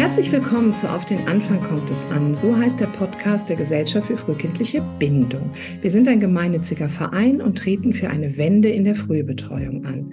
Herzlich 0.00 0.32
willkommen 0.32 0.72
zu 0.72 0.90
Auf 0.90 1.04
den 1.04 1.28
Anfang 1.28 1.60
kommt 1.60 1.90
es 1.90 2.10
an. 2.10 2.34
So 2.34 2.56
heißt 2.56 2.80
der 2.80 2.86
Podcast 2.86 3.50
der 3.50 3.56
Gesellschaft 3.56 4.06
für 4.06 4.16
frühkindliche 4.16 4.80
Bindung. 4.98 5.50
Wir 5.82 5.90
sind 5.90 6.08
ein 6.08 6.18
gemeinnütziger 6.18 6.88
Verein 6.88 7.42
und 7.42 7.58
treten 7.58 7.92
für 7.92 8.08
eine 8.08 8.38
Wende 8.38 8.70
in 8.70 8.84
der 8.84 8.94
Frühbetreuung 8.94 9.84
an. 9.84 10.10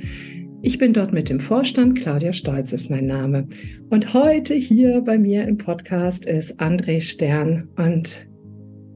Ich 0.62 0.78
bin 0.78 0.92
dort 0.92 1.13
mit 1.13 1.29
dem 1.29 1.39
Vorstand, 1.39 1.97
Claudia 1.97 2.34
Stolz 2.34 2.73
ist 2.73 2.92
mein 2.92 3.05
Name. 3.05 3.47
Und 3.89 4.13
heute 4.13 4.55
hier 4.55 5.00
bei 5.00 5.18
mir 5.18 5.47
im 5.47 5.58
Podcast 5.58 6.26
ist 6.26 6.60
André 6.60 6.99
Stern 6.99 7.69
und 7.78 8.28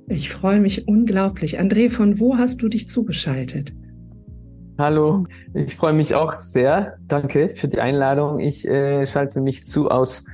ich 0.10 0.30
freue 0.30 0.60
mich 0.60 0.89
unglaublich. 0.89 1.58
André, 1.58 1.89
von 1.89 2.20
wo 2.20 2.38
hast 2.38 2.62
du 2.62 2.68
dich 2.68 2.89
zugeschaltet? 2.89 3.73
Hallo, 4.78 5.26
ich 5.54 5.73
freue 5.73 5.94
mich 5.94 6.16
auch 6.16 6.38
sehr. 6.38 6.98
Danke 7.08 7.48
für 7.48 7.70
die 7.70 7.80
Einladung. 7.80 8.42
Ich 8.42 8.68
äh, 8.68 9.05
schalte 9.05 9.39
mich 9.39 9.66
zu 9.66 9.89
aus 9.89 10.26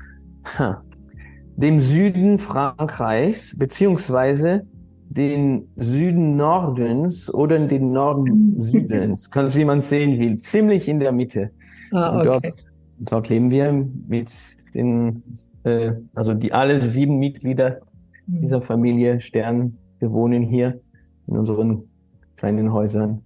dem 1.57 1.79
Süden 1.79 2.39
Frankreichs, 2.39 3.57
beziehungsweise 3.57 4.65
den 5.09 5.67
Süden 5.77 6.35
Nordens 6.35 7.33
oder 7.33 7.59
den 7.59 7.91
Norden 7.91 8.59
Südens. 8.59 9.29
Kannst 9.31 9.55
wie 9.55 9.65
man 9.65 9.81
sehen 9.81 10.19
will. 10.19 10.37
Ziemlich 10.37 10.87
in 10.87 10.99
der 10.99 11.11
Mitte. 11.11 11.51
Ah, 11.91 12.17
okay. 12.17 12.25
dort, 12.25 12.71
dort 12.99 13.29
leben 13.29 13.49
wir 13.49 13.71
mit 14.07 14.29
den, 14.73 15.23
äh, 15.63 15.93
also 16.13 16.33
die 16.33 16.53
alle 16.53 16.81
sieben 16.81 17.17
Mitglieder 17.17 17.79
hm. 18.25 18.41
dieser 18.41 18.61
Familie 18.61 19.19
Stern. 19.21 19.77
Wir 19.99 20.11
wohnen 20.11 20.43
hier 20.43 20.79
in 21.27 21.37
unseren 21.37 21.83
kleinen 22.35 22.71
Häusern, 22.71 23.23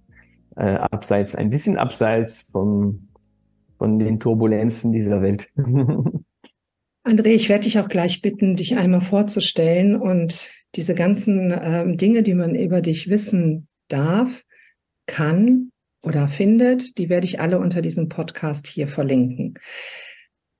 äh, 0.56 0.74
abseits, 0.74 1.34
ein 1.34 1.50
bisschen 1.50 1.76
abseits 1.76 2.46
vom, 2.50 3.08
von 3.78 3.98
den 3.98 4.18
Turbulenzen 4.20 4.92
dieser 4.92 5.20
Welt. 5.20 5.48
André, 7.04 7.30
ich 7.30 7.48
werde 7.48 7.64
dich 7.64 7.80
auch 7.80 7.88
gleich 7.88 8.22
bitten, 8.22 8.54
dich 8.54 8.76
einmal 8.76 9.00
vorzustellen 9.00 9.96
und 9.96 10.50
diese 10.76 10.94
ganzen 10.94 11.52
ähm, 11.52 11.96
Dinge, 11.96 12.22
die 12.22 12.34
man 12.34 12.54
über 12.54 12.80
dich 12.80 13.08
wissen 13.08 13.66
darf, 13.88 14.44
kann 15.06 15.70
oder 16.02 16.28
findet, 16.28 16.98
die 16.98 17.08
werde 17.08 17.26
ich 17.26 17.40
alle 17.40 17.58
unter 17.58 17.82
diesem 17.82 18.08
Podcast 18.08 18.68
hier 18.68 18.86
verlinken. 18.86 19.54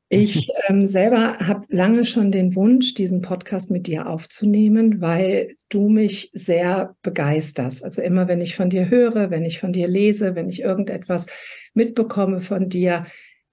Ich 0.09 0.48
ähm, 0.69 0.87
selber 0.87 1.39
habe 1.39 1.65
lange 1.69 2.05
schon 2.05 2.33
den 2.33 2.55
Wunsch, 2.57 2.95
diesen 2.95 3.23
Podcast 3.23 3.70
mit 3.70 3.87
dir 3.87 4.09
aufzunehmen, 4.09 5.01
weil 5.01 5.55
du 5.69 5.89
mich 5.89 6.31
sehr 6.35 6.97
begeisterst. 7.03 7.85
Also 7.85 8.03
immer, 8.03 8.27
wenn 8.27 8.41
ich 8.41 8.57
von 8.57 8.69
dir 8.69 8.91
höre, 8.91 9.31
wenn 9.31 9.45
ich 9.45 9.61
von 9.61 9.73
dir 9.73 9.87
lese, 9.87 10.35
wenn 10.35 10.48
ich 10.48 10.61
irgendetwas 10.61 11.27
mitbekomme 11.73 12.41
von 12.41 12.69
dir, 12.69 13.07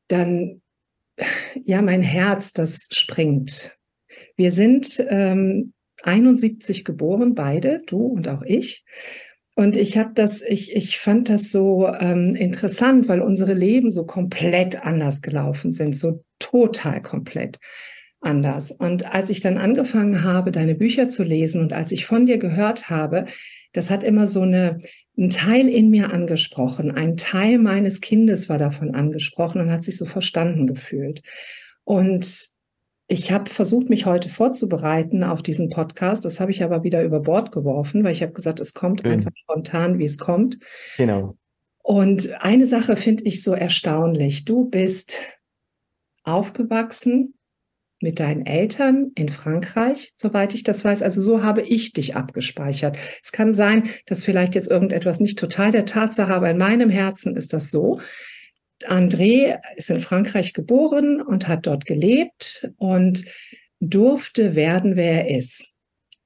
dann 0.08 0.62
ja, 1.64 1.82
mein 1.82 2.02
Herz, 2.02 2.54
das 2.54 2.88
springt. 2.92 3.78
Wir 4.36 4.52
sind 4.52 5.04
ähm, 5.10 5.74
71 6.04 6.86
geboren, 6.86 7.36
beide, 7.36 7.82
du 7.86 8.06
und 8.06 8.28
auch 8.28 8.42
ich. 8.44 8.84
Und 9.56 9.76
ich 9.76 9.98
habe 9.98 10.12
das, 10.14 10.42
ich, 10.42 10.74
ich 10.74 10.98
fand 11.00 11.28
das 11.28 11.52
so 11.52 11.88
ähm, 12.00 12.34
interessant, 12.36 13.10
weil 13.10 13.20
unsere 13.20 13.54
Leben 13.54 13.92
so 13.92 14.06
komplett 14.06 14.86
anders 14.86 15.22
gelaufen 15.22 15.74
sind, 15.74 15.98
so 15.98 16.24
total 16.40 17.02
komplett 17.02 17.60
anders. 18.22 18.72
Und 18.72 19.14
als 19.14 19.30
ich 19.30 19.42
dann 19.42 19.58
angefangen 19.58 20.24
habe, 20.24 20.52
deine 20.52 20.76
Bücher 20.76 21.10
zu 21.10 21.24
lesen 21.24 21.62
und 21.62 21.74
als 21.74 21.92
ich 21.92 22.06
von 22.06 22.26
dir 22.26 22.38
gehört 22.38 22.90
habe, 22.90 23.26
das 23.74 23.90
hat 23.90 24.04
immer 24.04 24.28
so 24.28 24.42
eine, 24.42 24.80
ein 25.20 25.30
Teil 25.30 25.68
in 25.68 25.90
mir 25.90 26.14
angesprochen. 26.14 26.92
Ein 26.92 27.18
Teil 27.18 27.58
meines 27.58 28.00
Kindes 28.00 28.48
war 28.48 28.58
davon 28.58 28.96
angesprochen 28.96 29.60
und 29.60 29.70
hat 29.70 29.84
sich 29.84 29.98
so 29.98 30.06
verstanden 30.06 30.66
gefühlt. 30.66 31.22
Und 31.84 32.50
ich 33.08 33.32
habe 33.32 33.50
versucht, 33.50 33.90
mich 33.90 34.06
heute 34.06 34.30
vorzubereiten 34.30 35.24
auf 35.24 35.42
diesen 35.42 35.70
Podcast. 35.70 36.24
Das 36.24 36.40
habe 36.40 36.52
ich 36.52 36.64
aber 36.64 36.84
wieder 36.84 37.04
über 37.04 37.20
Bord 37.20 37.52
geworfen, 37.52 38.04
weil 38.04 38.14
ich 38.14 38.22
habe 38.22 38.32
gesagt, 38.32 38.62
es 38.62 38.74
kommt 38.74 39.04
mhm. 39.04 39.12
einfach 39.12 39.32
spontan, 39.36 40.00
wie 40.00 40.06
es 40.06 40.18
kommt. 40.18 40.58
Genau. 40.96 41.36
Und 41.84 42.42
eine 42.42 42.66
Sache 42.66 42.96
finde 42.96 43.24
ich 43.26 43.44
so 43.44 43.54
erstaunlich. 43.54 44.46
Du 44.46 44.70
bist 44.70 45.18
aufgewachsen 46.24 47.34
mit 48.02 48.20
deinen 48.20 48.46
Eltern 48.46 49.12
in 49.16 49.30
Frankreich, 49.30 50.12
soweit 50.14 50.56
ich 50.56 50.64
das 50.64 50.86
weiß. 50.86 51.04
Also 51.04 51.22
so 51.22 51.44
habe 51.44 51.62
ich 51.62 51.94
dich 51.94 52.16
abgespeichert. 52.16 52.98
Es 53.24 53.32
kann 53.32 53.54
sein, 53.54 53.90
dass 54.06 54.24
vielleicht 54.24 54.56
jetzt 54.56 54.72
irgendetwas 54.72 55.20
nicht 55.20 55.38
total 55.38 55.72
der 55.72 55.86
Tatsache, 55.86 56.34
aber 56.34 56.50
in 56.50 56.58
meinem 56.58 56.90
Herzen 56.90 57.36
ist 57.36 57.54
das 57.54 57.72
so. 57.72 58.00
André 58.86 59.60
ist 59.76 59.90
in 59.90 60.00
Frankreich 60.00 60.54
geboren 60.54 61.22
und 61.22 61.48
hat 61.48 61.68
dort 61.68 61.86
gelebt 61.86 62.72
und 62.78 63.26
durfte 63.82 64.56
werden, 64.56 64.96
wer 64.96 65.26
er 65.28 65.38
ist. 65.38 65.74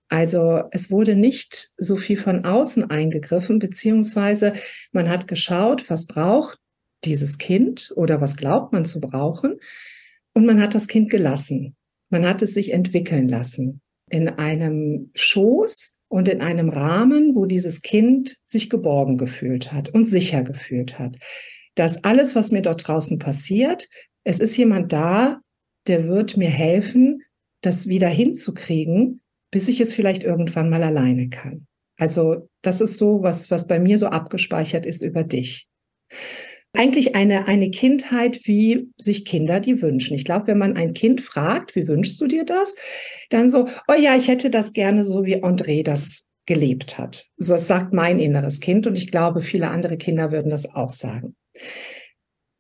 Also 0.09 0.62
es 0.69 0.91
wurde 0.91 1.16
nicht 1.16 1.72
so 1.78 1.95
viel 1.95 2.17
von 2.17 2.45
außen 2.45 2.91
eingegriffen, 2.91 3.57
beziehungsweise 3.57 4.53
man 4.91 5.09
hat 5.09 5.28
geschaut, 5.28 5.89
was 5.89 6.06
braucht 6.06 6.59
dieses 7.03 7.39
Kind 7.39 7.91
oder 7.95 8.22
was 8.22 8.38
glaubt 8.38 8.73
man 8.73 8.85
zu 8.85 9.01
brauchen. 9.01 9.59
Und 10.33 10.45
man 10.45 10.61
hat 10.61 10.75
das 10.75 10.88
Kind 10.88 11.09
gelassen. 11.09 11.75
Man 12.09 12.25
hat 12.27 12.41
es 12.41 12.53
sich 12.53 12.73
entwickeln 12.73 13.27
lassen 13.27 13.81
in 14.09 14.27
einem 14.27 15.11
Schoß 15.16 15.97
und 16.07 16.27
in 16.27 16.41
einem 16.41 16.69
Rahmen, 16.69 17.35
wo 17.35 17.45
dieses 17.45 17.81
Kind 17.81 18.38
sich 18.44 18.69
geborgen 18.69 19.17
gefühlt 19.17 19.71
hat 19.71 19.89
und 19.89 20.05
sicher 20.05 20.44
gefühlt 20.44 20.99
hat 20.99 21.17
dass 21.75 22.03
alles, 22.03 22.35
was 22.35 22.51
mir 22.51 22.61
dort 22.61 22.88
draußen 22.88 23.19
passiert, 23.19 23.88
es 24.23 24.39
ist 24.39 24.55
jemand 24.57 24.94
da, 24.94 25.39
der 25.88 26.07
wird 26.07 26.38
mir 26.38 26.50
helfen, 26.50 27.23
das 27.61 27.88
wieder 27.88 28.07
hinzukriegen, 28.07 29.21
bis 29.51 29.67
ich 29.67 29.81
es 29.81 29.94
vielleicht 29.94 30.23
irgendwann 30.23 30.69
mal 30.69 30.83
alleine 30.83 31.29
kann. 31.29 31.67
Also 31.97 32.50
das 32.61 32.81
ist 32.81 32.97
so, 32.97 33.21
was, 33.21 33.51
was 33.51 33.67
bei 33.67 33.79
mir 33.79 33.97
so 33.97 34.07
abgespeichert 34.07 34.85
ist 34.85 35.01
über 35.01 35.23
dich. 35.23 35.67
Eigentlich 36.75 37.16
eine, 37.16 37.47
eine 37.47 37.69
Kindheit, 37.69 38.41
wie 38.45 38.89
sich 38.97 39.25
Kinder 39.25 39.59
die 39.59 39.81
wünschen. 39.81 40.16
Ich 40.16 40.25
glaube, 40.25 40.47
wenn 40.47 40.57
man 40.57 40.75
ein 40.75 40.94
Kind 40.94 41.22
fragt, 41.22 41.75
wie 41.75 41.88
wünschst 41.88 42.19
du 42.19 42.25
dir 42.25 42.45
das? 42.45 42.75
Dann 43.29 43.50
so, 43.50 43.67
oh 43.88 43.94
ja, 43.94 44.16
ich 44.16 44.28
hätte 44.28 44.50
das 44.50 44.73
gerne 44.73 45.03
so, 45.03 45.23
wie 45.23 45.44
André 45.44 45.83
das 45.83 46.25
gelebt 46.47 46.97
hat. 46.97 47.28
So 47.38 47.53
das 47.53 47.67
sagt 47.67 47.94
mein 47.94 48.19
inneres 48.19 48.59
Kind 48.59 48.88
und 48.88 48.95
ich 48.95 49.12
glaube, 49.12 49.41
viele 49.41 49.69
andere 49.69 49.97
Kinder 49.97 50.31
würden 50.31 50.50
das 50.50 50.66
auch 50.66 50.89
sagen. 50.89 51.35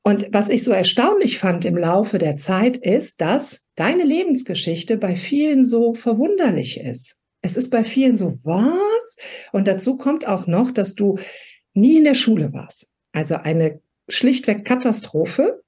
Und 0.03 0.27
was 0.31 0.49
ich 0.49 0.63
so 0.63 0.71
erstaunlich 0.71 1.39
fand 1.39 1.65
im 1.65 1.77
Laufe 1.77 2.17
der 2.17 2.37
Zeit 2.37 2.77
ist, 2.77 3.19
dass 3.21 3.67
deine 3.75 4.03
Lebensgeschichte 4.03 4.97
bei 4.97 5.15
vielen 5.15 5.65
so 5.65 5.93
verwunderlich 5.93 6.79
ist. 6.79 7.19
Es 7.41 7.57
ist 7.57 7.69
bei 7.69 7.83
vielen 7.83 8.15
so, 8.15 8.35
was? 8.43 9.17
Und 9.53 9.67
dazu 9.67 9.97
kommt 9.97 10.27
auch 10.27 10.45
noch, 10.45 10.71
dass 10.71 10.95
du 10.95 11.17
nie 11.73 11.97
in 11.97 12.03
der 12.03 12.15
Schule 12.15 12.53
warst. 12.53 12.87
Also 13.11 13.35
eine 13.35 13.81
schlichtweg 14.07 14.65
Katastrophe. 14.65 15.61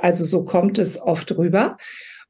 Also 0.00 0.24
so 0.24 0.44
kommt 0.44 0.78
es 0.78 1.00
oft 1.00 1.36
rüber. 1.36 1.76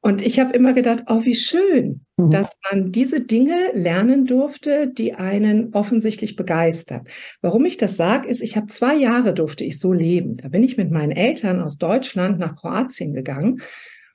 Und 0.03 0.25
ich 0.25 0.39
habe 0.39 0.53
immer 0.53 0.73
gedacht, 0.73 1.03
oh, 1.07 1.25
wie 1.25 1.35
schön, 1.35 2.05
mhm. 2.17 2.31
dass 2.31 2.57
man 2.69 2.91
diese 2.91 3.21
Dinge 3.21 3.69
lernen 3.73 4.25
durfte, 4.25 4.87
die 4.87 5.13
einen 5.13 5.73
offensichtlich 5.73 6.35
begeistern. 6.35 7.03
Warum 7.41 7.65
ich 7.65 7.77
das 7.77 7.97
sage, 7.97 8.27
ist, 8.27 8.41
ich 8.41 8.55
habe 8.55 8.65
zwei 8.65 8.95
Jahre 8.95 9.33
durfte 9.35 9.63
ich 9.63 9.79
so 9.79 9.93
leben. 9.93 10.37
Da 10.37 10.47
bin 10.47 10.63
ich 10.63 10.75
mit 10.75 10.89
meinen 10.89 11.11
Eltern 11.11 11.61
aus 11.61 11.77
Deutschland 11.77 12.39
nach 12.39 12.55
Kroatien 12.55 13.13
gegangen 13.13 13.61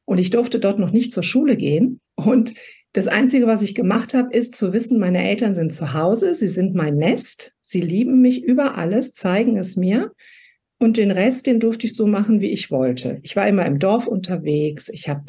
und 0.05 0.19
ich 0.19 0.31
durfte 0.31 0.59
dort 0.59 0.81
noch 0.81 0.91
nicht 0.91 1.13
zur 1.13 1.23
Schule 1.23 1.57
gehen. 1.57 2.01
Und 2.17 2.55
das 2.93 3.07
Einzige, 3.07 3.47
was 3.47 3.63
ich 3.63 3.77
gemacht 3.77 4.13
habe, 4.13 4.35
ist 4.37 4.57
zu 4.57 4.73
wissen, 4.73 4.99
meine 4.99 5.23
Eltern 5.23 5.55
sind 5.55 5.73
zu 5.73 5.93
Hause, 5.93 6.35
sie 6.35 6.49
sind 6.49 6.75
mein 6.75 6.97
Nest, 6.97 7.55
sie 7.61 7.81
lieben 7.81 8.23
mich 8.23 8.43
über 8.43 8.77
alles, 8.77 9.13
zeigen 9.13 9.57
es 9.57 9.77
mir. 9.77 10.13
Und 10.79 10.99
den 10.99 11.11
Rest, 11.11 11.47
den 11.47 11.61
durfte 11.61 11.87
ich 11.87 11.95
so 11.95 12.07
machen, 12.07 12.41
wie 12.41 12.51
ich 12.51 12.71
wollte. 12.71 13.19
Ich 13.23 13.35
war 13.35 13.49
immer 13.49 13.65
im 13.65 13.79
Dorf 13.79 14.07
unterwegs. 14.07 14.89
Ich 14.91 15.09
habe 15.09 15.25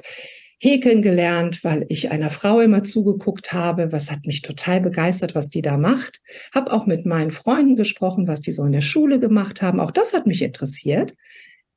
Häkeln 0.59 1.01
gelernt, 1.01 1.63
weil 1.63 1.85
ich 1.87 2.09
einer 2.09 2.31
Frau 2.31 2.59
immer 2.59 2.83
zugeguckt 2.83 3.53
habe. 3.53 3.91
Was 3.91 4.11
hat 4.11 4.25
mich 4.25 4.41
total 4.41 4.81
begeistert, 4.81 5.35
was 5.35 5.49
die 5.49 5.61
da 5.61 5.77
macht. 5.77 6.19
Hab 6.53 6.71
auch 6.71 6.87
mit 6.87 7.05
meinen 7.05 7.31
Freunden 7.31 7.75
gesprochen, 7.75 8.27
was 8.27 8.41
die 8.41 8.51
so 8.51 8.65
in 8.65 8.71
der 8.71 8.81
Schule 8.81 9.19
gemacht 9.19 9.61
haben. 9.61 9.79
Auch 9.79 9.91
das 9.91 10.13
hat 10.13 10.25
mich 10.25 10.41
interessiert. 10.41 11.13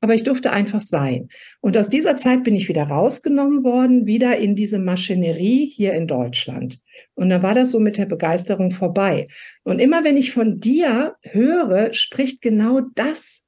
Aber 0.03 0.15
ich 0.15 0.23
durfte 0.23 0.51
einfach 0.51 0.81
sein. 0.81 1.29
Und 1.61 1.77
aus 1.77 1.87
dieser 1.87 2.15
Zeit 2.15 2.43
bin 2.43 2.55
ich 2.55 2.67
wieder 2.67 2.85
rausgenommen 2.85 3.63
worden, 3.63 4.07
wieder 4.07 4.35
in 4.37 4.55
diese 4.55 4.79
Maschinerie 4.79 5.67
hier 5.67 5.93
in 5.93 6.07
Deutschland. 6.07 6.79
Und 7.13 7.29
da 7.29 7.43
war 7.43 7.53
das 7.53 7.69
so 7.69 7.79
mit 7.79 7.99
der 7.99 8.07
Begeisterung 8.07 8.71
vorbei. 8.71 9.27
Und 9.63 9.77
immer 9.77 10.03
wenn 10.03 10.17
ich 10.17 10.31
von 10.31 10.59
dir 10.59 11.15
höre, 11.21 11.93
spricht 11.93 12.41
genau 12.41 12.81
das. 12.95 13.43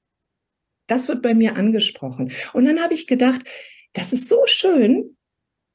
Das 0.87 1.07
wird 1.07 1.21
bei 1.21 1.33
mir 1.33 1.55
angesprochen. 1.55 2.31
Und 2.53 2.65
dann 2.65 2.79
habe 2.79 2.93
ich 2.93 3.07
gedacht, 3.07 3.43
das 3.93 4.13
ist 4.13 4.27
so 4.27 4.41
schön, 4.45 5.17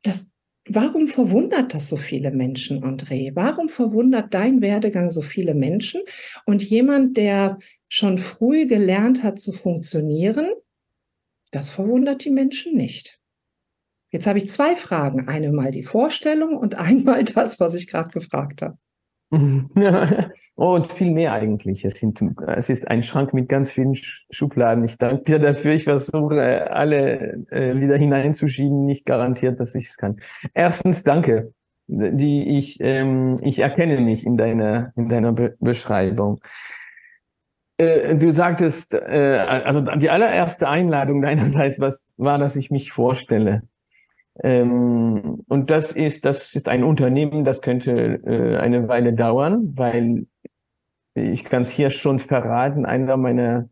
das, 0.02 0.30
warum 0.66 1.06
verwundert 1.06 1.74
das 1.74 1.88
so 1.88 1.96
viele 1.96 2.30
Menschen, 2.30 2.84
André? 2.84 3.30
Warum 3.34 3.68
verwundert 3.68 4.34
dein 4.34 4.60
Werdegang 4.60 5.10
so 5.10 5.22
viele 5.22 5.54
Menschen? 5.54 6.02
Und 6.44 6.62
jemand, 6.62 7.16
der 7.16 7.58
schon 7.88 8.18
früh 8.18 8.66
gelernt 8.66 9.22
hat 9.22 9.40
zu 9.40 9.52
funktionieren, 9.52 10.50
das 11.50 11.70
verwundert 11.70 12.24
die 12.24 12.30
Menschen 12.30 12.76
nicht. 12.76 13.18
Jetzt 14.10 14.26
habe 14.26 14.38
ich 14.38 14.48
zwei 14.48 14.76
Fragen. 14.76 15.28
Einmal 15.28 15.70
die 15.70 15.82
Vorstellung 15.82 16.56
und 16.56 16.74
einmal 16.78 17.24
das, 17.24 17.60
was 17.60 17.74
ich 17.74 17.86
gerade 17.86 18.10
gefragt 18.10 18.62
habe. 18.62 18.78
oh, 20.56 20.74
und 20.74 20.86
viel 20.86 21.10
mehr 21.10 21.32
eigentlich. 21.32 21.84
Es, 21.84 22.00
sind, 22.00 22.20
es 22.46 22.70
ist 22.70 22.88
ein 22.88 23.02
Schrank 23.02 23.34
mit 23.34 23.48
ganz 23.48 23.70
vielen 23.70 23.94
Schubladen. 23.94 24.84
Ich 24.84 24.96
danke 24.96 25.24
dir 25.24 25.38
dafür. 25.38 25.72
Ich 25.72 25.84
versuche, 25.84 26.70
alle 26.70 27.44
äh, 27.50 27.78
wieder 27.78 27.96
hineinzuschieben. 27.96 28.86
Nicht 28.86 29.04
garantiert, 29.04 29.60
dass 29.60 29.74
ich 29.74 29.86
es 29.86 29.96
kann. 29.98 30.20
Erstens, 30.54 31.02
danke. 31.02 31.52
Die 31.88 32.58
ich, 32.58 32.78
ähm, 32.80 33.38
ich 33.42 33.58
erkenne 33.60 34.00
mich 34.00 34.26
in 34.26 34.36
deiner, 34.36 34.92
in 34.96 35.08
deiner 35.08 35.32
Be 35.32 35.56
Beschreibung. 35.60 36.40
Äh, 37.78 38.16
du 38.16 38.30
sagtest, 38.30 38.94
äh, 38.94 39.44
also 39.64 39.80
die 39.80 40.10
allererste 40.10 40.68
Einladung 40.68 41.22
deinerseits 41.22 41.80
was, 41.80 42.06
war, 42.16 42.38
dass 42.38 42.56
ich 42.56 42.70
mich 42.70 42.92
vorstelle. 42.92 43.62
Ähm, 44.42 45.44
und 45.48 45.70
das 45.70 45.92
ist, 45.92 46.24
das 46.24 46.54
ist 46.54 46.68
ein 46.68 46.84
Unternehmen, 46.84 47.44
das 47.44 47.60
könnte 47.60 48.20
äh, 48.24 48.56
eine 48.56 48.88
Weile 48.88 49.12
dauern, 49.12 49.72
weil 49.76 50.26
ich 51.14 51.44
kann 51.44 51.62
es 51.62 51.70
hier 51.70 51.90
schon 51.90 52.18
verraten, 52.18 52.86
einer 52.86 53.16
meiner, 53.16 53.68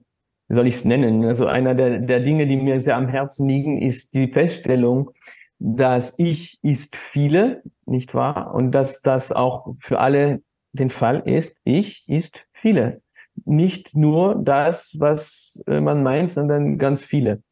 wie 0.48 0.54
soll 0.54 0.66
ich 0.66 0.74
es 0.74 0.84
nennen, 0.84 1.24
also 1.24 1.46
einer 1.46 1.74
der, 1.74 2.00
der 2.00 2.20
Dinge, 2.20 2.46
die 2.46 2.56
mir 2.56 2.80
sehr 2.80 2.96
am 2.96 3.08
Herzen 3.08 3.48
liegen, 3.48 3.80
ist 3.80 4.14
die 4.14 4.28
Feststellung, 4.28 5.10
dass 5.58 6.14
ich 6.18 6.58
ist 6.62 6.96
viele, 6.96 7.62
nicht 7.86 8.14
wahr? 8.14 8.52
Und 8.54 8.72
dass 8.72 9.00
das 9.02 9.32
auch 9.32 9.74
für 9.80 10.00
alle 10.00 10.42
den 10.72 10.90
Fall 10.90 11.22
ist, 11.24 11.56
ich 11.64 12.04
ist 12.08 12.46
viele. 12.52 13.00
Nicht 13.44 13.94
nur 13.96 14.34
das, 14.34 14.96
was 14.98 15.62
äh, 15.66 15.80
man 15.80 16.02
meint, 16.02 16.32
sondern 16.32 16.78
ganz 16.78 17.04
viele. 17.04 17.42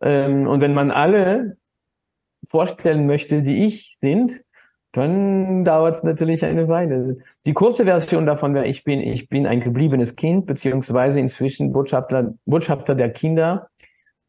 Ähm, 0.00 0.46
und 0.46 0.60
wenn 0.60 0.74
man 0.74 0.90
alle 0.90 1.56
vorstellen 2.48 3.06
möchte, 3.06 3.42
die 3.42 3.66
ich 3.66 3.96
sind, 4.00 4.42
dann 4.92 5.64
dauert 5.64 5.96
es 5.96 6.02
natürlich 6.02 6.44
eine 6.44 6.68
Weile. 6.68 7.18
Die 7.44 7.52
kurze 7.52 7.84
Version 7.84 8.24
davon 8.24 8.54
wäre, 8.54 8.66
ich 8.66 8.82
bin, 8.82 9.00
ich 9.00 9.28
bin 9.28 9.46
ein 9.46 9.60
gebliebenes 9.60 10.16
Kind, 10.16 10.46
beziehungsweise 10.46 11.20
inzwischen 11.20 11.72
Botschafter, 11.72 12.32
Botschafter 12.46 12.94
der 12.94 13.10
Kinder, 13.10 13.68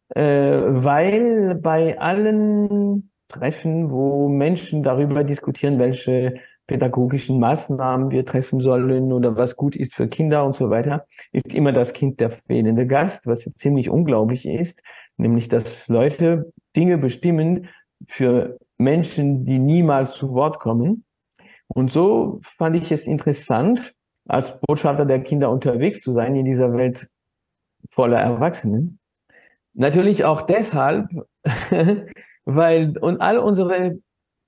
äh, 0.10 0.22
weil 0.22 1.56
bei 1.56 1.98
allen 2.00 3.12
Treffen, 3.30 3.92
wo 3.92 4.28
Menschen 4.28 4.84
darüber 4.84 5.24
diskutieren, 5.24 5.80
welche 5.80 6.36
pädagogischen 6.68 7.40
Maßnahmen 7.40 8.12
wir 8.12 8.26
treffen 8.26 8.60
sollen 8.60 9.14
oder 9.14 9.38
was 9.38 9.56
gut 9.56 9.76
ist 9.76 9.96
für 9.96 10.08
Kinder 10.10 10.46
und 10.46 10.56
so 10.56 10.70
weiter, 10.70 11.06
ist 11.32 11.56
immer 11.56 11.72
das 11.72 11.94
Kind 11.94 12.20
der 12.20 12.30
fehlende 12.30 12.86
Gast, 12.86 13.26
was 13.26 13.46
ziemlich 13.56 13.90
unglaublich 13.90 14.46
ist, 14.46 14.84
nämlich 15.16 15.48
dass 15.48 15.88
Leute 15.88 16.52
Dinge 16.76 16.98
bestimmen, 16.98 17.70
für 18.06 18.58
Menschen, 18.78 19.46
die 19.46 19.60
niemals 19.60 20.12
zu 20.14 20.34
Wort 20.34 20.60
kommen. 20.60 21.06
Und 21.68 21.92
so 21.92 22.40
fand 22.44 22.76
ich 22.76 22.92
es 22.92 23.06
interessant, 23.06 23.94
als 24.28 24.60
Botschafter 24.62 25.06
der 25.06 25.22
Kinder 25.22 25.50
unterwegs 25.50 26.02
zu 26.02 26.14
sein 26.14 26.36
in 26.36 26.46
dieser 26.46 26.74
Welt 26.74 27.08
voller 27.90 28.20
Erwachsenen. 28.20 29.00
Natürlich 29.74 30.26
auch 30.26 30.42
deshalb, 30.42 31.08
weil 32.46 32.98
und 32.98 33.22
all 33.22 33.38
unsere 33.40 33.98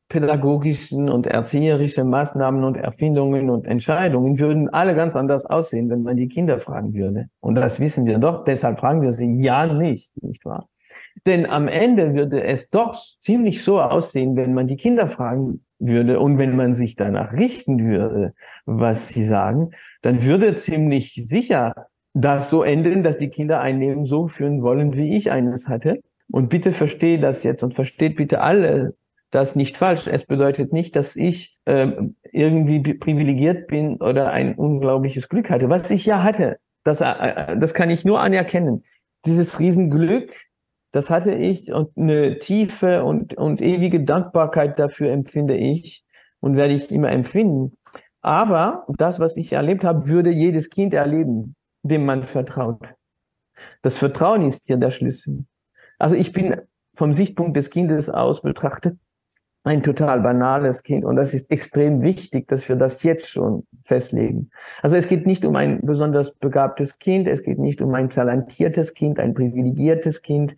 pädagogischen 0.10 1.08
und 1.08 1.28
erzieherischen 1.28 2.10
Maßnahmen 2.10 2.64
und 2.64 2.78
Erfindungen 2.78 3.50
und 3.52 3.68
Entscheidungen 3.68 4.40
würden 4.40 4.68
alle 4.70 4.96
ganz 4.96 5.16
anders 5.16 5.46
aussehen, 5.46 5.90
wenn 5.90 6.02
man 6.02 6.18
die 6.18 6.28
Kinder 6.28 6.60
fragen 6.60 6.96
würde. 6.96 7.30
Und 7.40 7.56
das 7.56 7.80
wissen 7.80 8.06
wir 8.08 8.18
doch, 8.18 8.44
deshalb 8.44 8.80
fragen 8.80 9.04
wir 9.04 9.14
sie 9.14 9.32
ja 9.36 9.72
nicht, 9.72 10.12
nicht 10.24 10.44
wahr? 10.46 10.68
Denn 11.26 11.46
am 11.46 11.68
Ende 11.68 12.14
würde 12.14 12.44
es 12.44 12.70
doch 12.70 12.96
ziemlich 13.20 13.64
so 13.64 13.82
aussehen, 13.82 14.36
wenn 14.36 14.54
man 14.54 14.68
die 14.68 14.78
Kinder 14.78 15.08
fragen 15.08 15.66
würde 15.80 16.20
und 16.20 16.38
wenn 16.38 16.56
man 16.56 16.74
sich 16.74 16.96
danach 16.96 17.34
richten 17.34 17.86
würde, 17.86 18.34
was 18.66 19.10
sie 19.10 19.24
sagen, 19.24 19.72
dann 20.02 20.24
würde 20.24 20.56
ziemlich 20.56 21.22
sicher 21.26 21.88
das 22.14 22.50
so 22.50 22.64
enden, 22.64 23.04
dass 23.04 23.18
die 23.18 23.30
Kinder 23.30 23.62
ein 23.62 23.80
Leben 23.80 24.06
so 24.06 24.28
führen 24.28 24.62
wollen, 24.62 24.96
wie 24.96 25.16
ich 25.16 25.32
eines 25.32 25.68
hatte. 25.68 26.02
Und 26.32 26.50
bitte 26.50 26.74
versteht 26.74 27.24
das 27.24 27.44
jetzt 27.44 27.64
und 27.64 27.74
versteht 27.74 28.16
bitte 28.16 28.42
alle 28.42 28.96
das 29.32 29.56
nicht 29.56 29.78
falsch. 29.78 30.08
Es 30.08 30.26
bedeutet 30.26 30.74
nicht, 30.74 30.96
dass 30.96 31.16
ich 31.16 31.58
äh, 31.66 31.92
irgendwie 32.32 32.80
privilegiert 32.96 33.68
bin 33.68 33.98
oder 33.98 34.32
ein 34.32 34.56
unglaubliches 34.56 35.30
Glück 35.30 35.50
hatte. 35.50 35.70
Was 35.70 35.90
ich 35.92 36.06
ja 36.06 36.24
hatte, 36.24 36.58
das, 36.84 37.02
äh, 37.02 37.58
das 37.58 37.74
kann 37.74 37.90
ich 37.90 38.06
nur 38.06 38.20
anerkennen. 38.20 38.84
Dieses 39.26 39.60
Riesenglück, 39.60 40.34
das 40.92 41.10
hatte 41.10 41.34
ich 41.34 41.72
und 41.72 41.96
eine 41.98 42.40
tiefe 42.40 43.04
und, 43.04 43.36
und 43.36 43.62
ewige 43.62 44.04
Dankbarkeit 44.04 44.80
dafür 44.80 45.12
empfinde 45.12 45.56
ich 45.56 46.04
und 46.40 46.56
werde 46.56 46.74
ich 46.74 46.92
immer 46.92 47.12
empfinden. 47.12 47.78
Aber 48.22 48.86
das, 48.98 49.20
was 49.20 49.38
ich 49.38 49.54
erlebt 49.54 49.84
habe, 49.84 50.08
würde 50.08 50.32
jedes 50.32 50.70
Kind 50.70 50.94
erleben, 50.94 51.56
dem 51.84 52.06
man 52.06 52.24
vertraut. 52.24 52.82
Das 53.82 53.98
Vertrauen 53.98 54.46
ist 54.46 54.66
hier 54.66 54.78
der 54.78 54.90
Schlüssel. 54.90 55.46
Also 55.98 56.16
ich 56.16 56.32
bin 56.32 56.56
vom 56.96 57.14
Sichtpunkt 57.14 57.56
des 57.56 57.70
Kindes 57.70 58.10
aus 58.10 58.42
betrachtet 58.42 58.98
ein 59.64 59.84
total 59.84 60.22
banales 60.22 60.84
Kind. 60.84 61.04
Und 61.04 61.16
das 61.16 61.34
ist 61.34 61.52
extrem 61.52 62.02
wichtig, 62.02 62.48
dass 62.48 62.68
wir 62.70 62.76
das 62.76 63.04
jetzt 63.04 63.30
schon 63.30 63.64
festlegen. 63.84 64.52
Also 64.82 64.96
es 64.96 65.08
geht 65.08 65.26
nicht 65.26 65.46
um 65.46 65.56
ein 65.56 65.82
besonders 65.82 66.34
begabtes 66.34 67.00
Kind, 67.00 67.28
es 67.28 67.44
geht 67.44 67.60
nicht 67.60 67.82
um 67.82 67.94
ein 67.94 68.10
talentiertes 68.10 68.94
Kind, 68.94 69.20
ein 69.20 69.34
privilegiertes 69.34 70.22
Kind. 70.22 70.56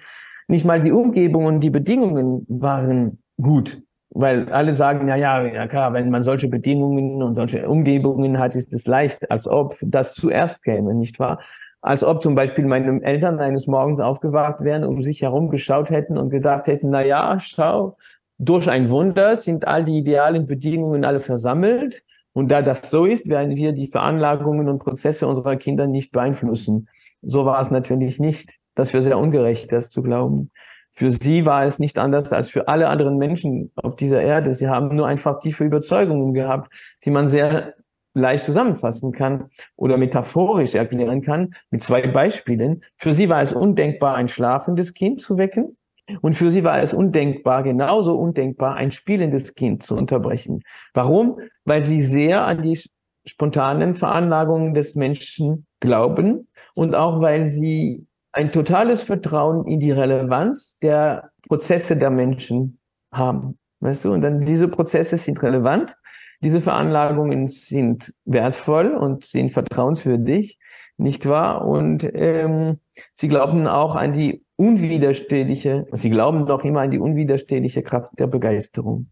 Nicht 0.48 0.65
mal 0.65 0.81
die 0.81 0.92
Umgebung 0.92 1.45
und 1.45 1.62
die 1.62 1.69
Bedingungen 1.69 2.45
waren 2.48 3.24
gut. 3.42 3.81
Weil 4.13 4.50
alle 4.50 4.74
sagen, 4.74 5.07
ja, 5.07 5.15
ja, 5.15 5.42
ja 5.45 5.68
klar, 5.68 5.94
wenn 5.94 6.09
man 6.09 6.24
solche 6.24 6.50
Bedingungen 6.50 7.24
und 7.24 7.36
solche 7.36 7.68
Umgebungen 7.68 8.39
hat, 8.39 8.56
ist 8.56 8.74
es 8.74 8.86
leicht, 8.86 9.31
als 9.31 9.47
ob 9.47 9.77
das 9.81 10.13
zuerst 10.13 10.63
käme, 10.63 10.94
nicht 10.94 11.18
wahr? 11.18 11.39
Als 11.80 12.04
ob 12.04 12.21
zum 12.21 12.36
Beispiel 12.36 12.65
meine 12.65 13.01
Eltern 13.01 13.39
eines 13.39 13.65
Morgens 13.65 14.00
aufgewacht 14.00 14.63
wären, 14.63 14.83
um 14.83 15.01
sich 15.01 15.21
herum 15.21 15.50
geschaut 15.50 15.89
hätten 15.89 16.18
und 16.18 16.30
gedacht 16.30 16.68
hätten, 16.68 16.89
na 16.92 17.04
ja, 17.04 17.39
schau, 17.39 17.97
durch 18.43 18.67
ein 18.71 18.89
Wunder 18.89 19.35
sind 19.35 19.67
all 19.67 19.83
die 19.83 19.99
idealen 19.99 20.47
Bedingungen 20.47 21.05
alle 21.05 21.19
versammelt. 21.19 22.01
Und 22.33 22.49
da 22.49 22.63
das 22.63 22.89
so 22.89 23.05
ist, 23.05 23.29
werden 23.29 23.55
wir 23.55 23.71
die 23.71 23.85
Veranlagungen 23.85 24.67
und 24.67 24.79
Prozesse 24.79 25.27
unserer 25.27 25.57
Kinder 25.57 25.85
nicht 25.85 26.11
beeinflussen. 26.11 26.89
So 27.21 27.45
war 27.45 27.61
es 27.61 27.69
natürlich 27.69 28.19
nicht. 28.19 28.57
Das 28.73 28.93
wäre 28.93 29.03
sehr 29.03 29.19
ungerecht, 29.19 29.71
das 29.71 29.91
zu 29.91 30.01
glauben. 30.01 30.49
Für 30.91 31.11
sie 31.11 31.45
war 31.45 31.65
es 31.65 31.77
nicht 31.77 31.99
anders 31.99 32.33
als 32.33 32.49
für 32.49 32.67
alle 32.67 32.88
anderen 32.88 33.17
Menschen 33.17 33.71
auf 33.75 33.95
dieser 33.95 34.21
Erde. 34.21 34.55
Sie 34.55 34.67
haben 34.67 34.95
nur 34.95 35.05
einfach 35.05 35.37
tiefe 35.37 35.63
Überzeugungen 35.63 36.33
gehabt, 36.33 36.73
die 37.06 37.11
man 37.11 37.27
sehr 37.27 37.75
leicht 38.16 38.45
zusammenfassen 38.45 39.11
kann 39.11 39.51
oder 39.75 39.97
metaphorisch 39.97 40.73
erklären 40.73 41.21
kann 41.21 41.54
mit 41.69 41.83
zwei 41.83 42.07
Beispielen. 42.07 42.83
Für 42.97 43.13
sie 43.13 43.30
war 43.30 43.44
es 43.44 43.54
undenkbar, 43.54 44.16
ein 44.16 44.30
schlafendes 44.30 44.95
Kind 44.95 45.21
zu 45.21 45.37
wecken. 45.37 45.77
Und 46.21 46.35
für 46.35 46.51
sie 46.51 46.63
war 46.63 46.81
es 46.81 46.94
undenkbar, 46.94 47.63
genauso 47.63 48.18
undenkbar, 48.18 48.75
ein 48.75 48.91
spielendes 48.91 49.56
Kind 49.56 49.83
zu 49.83 49.95
unterbrechen. 49.95 50.63
Warum? 50.94 51.39
Weil 51.65 51.83
sie 51.83 52.01
sehr 52.01 52.45
an 52.45 52.61
die 52.63 52.80
spontanen 53.25 53.95
Veranlagungen 53.95 54.73
des 54.73 54.95
Menschen 54.95 55.65
glauben 55.80 56.47
und 56.73 56.95
auch 56.95 57.21
weil 57.21 57.47
sie 57.47 58.06
ein 58.31 58.51
totales 58.51 59.03
Vertrauen 59.03 59.68
in 59.68 59.80
die 59.80 59.91
Relevanz 59.91 60.77
der 60.81 61.31
Prozesse 61.47 61.97
der 61.97 62.09
Menschen 62.09 62.80
haben. 63.11 63.57
Weißt 63.81 64.06
du, 64.06 64.13
und 64.13 64.21
dann 64.21 64.45
diese 64.45 64.68
Prozesse 64.68 65.18
sind 65.18 65.41
relevant, 65.44 65.95
diese 66.41 66.61
Veranlagungen 66.61 67.47
sind 67.47 68.13
wertvoll 68.25 68.95
und 68.95 69.25
sind 69.25 69.51
vertrauenswürdig, 69.51 70.59
nicht 71.01 71.27
wahr? 71.27 71.67
Und 71.67 72.09
ähm, 72.13 72.79
sie 73.11 73.27
glauben 73.27 73.67
auch 73.67 73.95
an 73.95 74.13
die 74.13 74.43
unwiderstehliche, 74.55 75.87
sie 75.91 76.09
glauben 76.09 76.45
doch 76.45 76.63
immer 76.63 76.81
an 76.81 76.91
die 76.91 76.99
unwiderstehliche 76.99 77.81
Kraft 77.81 78.11
der 78.19 78.27
Begeisterung. 78.27 79.07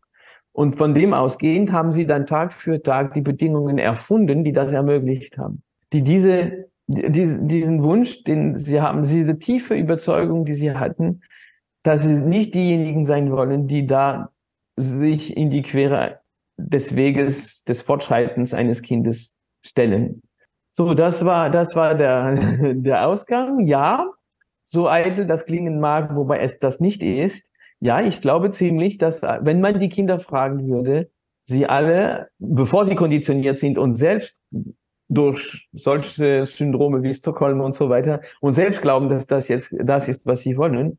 Und 0.51 0.75
von 0.75 0.93
dem 0.93 1.13
ausgehend 1.13 1.71
haben 1.71 1.91
sie 1.91 2.05
dann 2.05 2.25
Tag 2.25 2.53
für 2.53 2.81
Tag 2.81 3.13
die 3.13 3.21
Bedingungen 3.21 3.77
erfunden, 3.77 4.43
die 4.43 4.51
das 4.51 4.71
ermöglicht 4.71 5.37
haben. 5.37 5.63
Die 5.93 6.03
diese, 6.03 6.69
die, 6.87 7.47
diesen 7.47 7.83
Wunsch, 7.83 8.23
den 8.23 8.57
sie 8.57 8.81
haben, 8.81 9.03
diese 9.03 9.39
tiefe 9.39 9.75
Überzeugung, 9.75 10.45
die 10.45 10.55
sie 10.55 10.71
hatten, 10.73 11.21
dass 11.83 12.03
sie 12.03 12.13
nicht 12.13 12.53
diejenigen 12.55 13.05
sein 13.05 13.31
wollen, 13.31 13.67
die 13.67 13.87
da 13.87 14.31
sich 14.75 15.35
in 15.35 15.49
die 15.49 15.61
Quere 15.61 16.19
des 16.57 16.95
Weges 16.95 17.63
des 17.63 17.81
Fortschreitens 17.81 18.53
eines 18.53 18.81
Kindes 18.81 19.33
stellen. 19.61 20.21
So, 20.79 20.93
das 20.93 21.25
war, 21.25 21.49
das 21.49 21.75
war 21.75 21.93
der, 21.93 22.35
der 22.73 23.05
Ausgang. 23.05 23.67
Ja, 23.67 24.09
so 24.63 24.87
eitel 24.87 25.27
das 25.27 25.45
klingen 25.45 25.81
mag, 25.81 26.15
wobei 26.15 26.39
es 26.39 26.57
das 26.57 26.79
nicht 26.79 27.03
ist. 27.03 27.43
Ja, 27.81 27.99
ich 27.99 28.21
glaube 28.21 28.49
ziemlich, 28.51 28.97
dass 28.97 29.21
wenn 29.21 29.59
man 29.59 29.77
die 29.81 29.89
Kinder 29.89 30.19
fragen 30.19 30.69
würde, 30.69 31.09
sie 31.43 31.65
alle, 31.65 32.29
bevor 32.39 32.85
sie 32.85 32.95
konditioniert 32.95 33.59
sind 33.59 33.77
und 33.77 33.91
selbst 33.91 34.37
durch 35.09 35.67
solche 35.73 36.45
Syndrome 36.45 37.03
wie 37.03 37.11
Stockholm 37.11 37.59
und 37.59 37.75
so 37.75 37.89
weiter 37.89 38.21
und 38.39 38.53
selbst 38.53 38.81
glauben, 38.81 39.09
dass 39.09 39.27
das 39.27 39.49
jetzt 39.49 39.75
das 39.83 40.07
ist, 40.07 40.25
was 40.25 40.43
sie 40.43 40.55
wollen, 40.55 40.97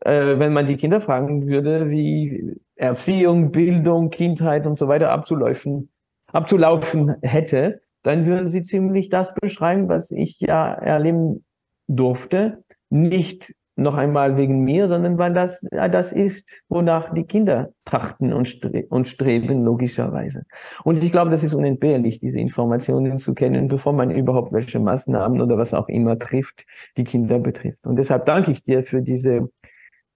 äh, 0.00 0.38
wenn 0.38 0.54
man 0.54 0.64
die 0.64 0.76
Kinder 0.78 1.02
fragen 1.02 1.46
würde, 1.46 1.90
wie 1.90 2.56
Erziehung, 2.74 3.52
Bildung, 3.52 4.08
Kindheit 4.08 4.66
und 4.66 4.78
so 4.78 4.88
weiter 4.88 5.10
abzulaufen, 5.10 5.90
abzulaufen 6.32 7.16
hätte, 7.20 7.82
dann 8.02 8.26
würden 8.26 8.48
sie 8.48 8.62
ziemlich 8.62 9.08
das 9.08 9.34
beschreiben, 9.34 9.88
was 9.88 10.10
ich 10.10 10.40
ja 10.40 10.72
erleben 10.72 11.44
durfte. 11.86 12.64
Nicht 12.88 13.54
noch 13.80 13.96
einmal 13.96 14.36
wegen 14.36 14.62
mir, 14.62 14.88
sondern 14.88 15.18
weil 15.18 15.32
das 15.32 15.66
ja, 15.72 15.88
das 15.88 16.12
ist, 16.12 16.54
wonach 16.68 17.14
die 17.14 17.24
Kinder 17.24 17.70
trachten 17.84 18.32
und, 18.32 18.46
stre 18.46 18.84
und 18.90 19.08
streben, 19.08 19.64
logischerweise. 19.64 20.44
Und 20.84 21.02
ich 21.02 21.10
glaube, 21.10 21.30
das 21.30 21.42
ist 21.42 21.54
unentbehrlich, 21.54 22.20
diese 22.20 22.38
Informationen 22.38 23.18
zu 23.18 23.34
kennen, 23.34 23.68
bevor 23.68 23.92
man 23.92 24.10
überhaupt 24.10 24.52
welche 24.52 24.78
Maßnahmen 24.78 25.40
oder 25.40 25.56
was 25.56 25.72
auch 25.72 25.88
immer 25.88 26.18
trifft, 26.18 26.66
die 26.96 27.04
Kinder 27.04 27.38
betrifft. 27.38 27.86
Und 27.86 27.96
deshalb 27.96 28.26
danke 28.26 28.50
ich 28.50 28.62
dir 28.62 28.82
für 28.82 29.02
diese 29.02 29.48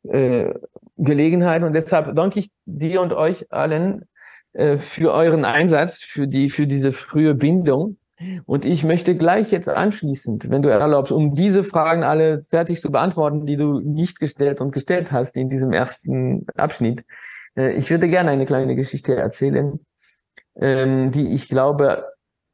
äh, 0.04 0.52
Gelegenheit 0.96 1.62
und 1.62 1.72
deshalb 1.72 2.14
danke 2.14 2.40
ich 2.40 2.50
dir 2.66 3.00
und 3.00 3.12
euch 3.12 3.50
allen 3.50 4.04
äh, 4.54 4.78
für 4.78 5.12
euren 5.12 5.44
Einsatz, 5.44 6.02
für 6.02 6.26
die, 6.26 6.50
für 6.50 6.66
diese 6.66 6.92
frühe 6.92 7.34
Bindung 7.34 7.98
und 8.46 8.64
ich 8.64 8.84
möchte 8.84 9.16
gleich 9.16 9.50
jetzt 9.50 9.68
anschließend, 9.68 10.48
wenn 10.50 10.62
du 10.62 10.68
erlaubst, 10.68 11.12
um 11.12 11.34
diese 11.34 11.64
Fragen 11.64 12.04
alle 12.04 12.44
fertig 12.44 12.80
zu 12.80 12.90
beantworten, 12.90 13.44
die 13.44 13.56
du 13.56 13.80
nicht 13.80 14.20
gestellt 14.20 14.60
und 14.60 14.72
gestellt 14.72 15.10
hast 15.10 15.36
in 15.36 15.50
diesem 15.50 15.72
ersten 15.72 16.46
Abschnitt, 16.56 17.04
äh, 17.56 17.72
ich 17.72 17.90
würde 17.90 18.08
gerne 18.08 18.30
eine 18.30 18.44
kleine 18.44 18.76
Geschichte 18.76 19.16
erzählen, 19.16 19.80
ähm, 20.56 21.10
die 21.10 21.34
ich 21.34 21.48
glaube 21.48 22.04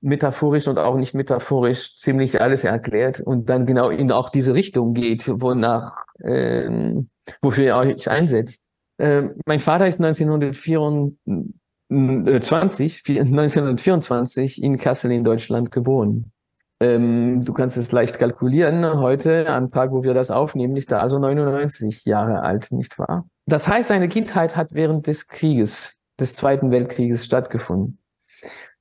metaphorisch 0.01 0.67
und 0.67 0.79
auch 0.79 0.97
nicht 0.97 1.15
metaphorisch 1.15 1.99
ziemlich 1.99 2.41
alles 2.41 2.65
erklärt 2.65 3.21
und 3.21 3.51
dann 3.51 3.67
genau 3.67 3.91
in 3.91 4.11
auch 4.13 4.31
diese 4.31 4.55
Richtung 4.55 4.95
geht, 4.95 5.29
wonach, 5.29 5.93
ähm, 6.25 7.11
wofür 7.43 7.65
ihr 7.65 7.77
euch 7.77 8.09
einsetzt. 8.09 8.63
Ähm, 8.99 9.35
mein 9.45 9.61
Vater 9.61 9.87
ist 9.87 10.01
1924 10.01 11.60
20, 11.91 13.03
1924 13.09 14.63
in 14.63 14.79
Kassel 14.79 15.11
in 15.11 15.25
Deutschland 15.25 15.73
geboren. 15.73 16.33
Ähm, 16.79 17.45
du 17.45 17.53
kannst 17.53 17.77
es 17.77 17.93
leicht 17.93 18.19
kalkulieren. 18.19 18.85
Heute, 19.01 19.49
am 19.49 19.71
Tag, 19.71 19.91
wo 19.91 20.03
wir 20.03 20.15
das 20.15 20.31
aufnehmen, 20.31 20.77
ist 20.77 20.93
er 20.93 21.03
also 21.03 21.19
99 21.19 22.05
Jahre 22.05 22.43
alt, 22.43 22.71
nicht 22.71 22.99
wahr? 22.99 23.27
Das 23.47 23.69
heißt, 23.69 23.89
seine 23.89 24.09
Kindheit 24.09 24.57
hat 24.57 24.69
während 24.73 25.07
des 25.07 25.27
Krieges, 25.27 25.99
des 26.19 26.35
Zweiten 26.35 26.71
Weltkrieges 26.71 27.27
stattgefunden. 27.27 27.99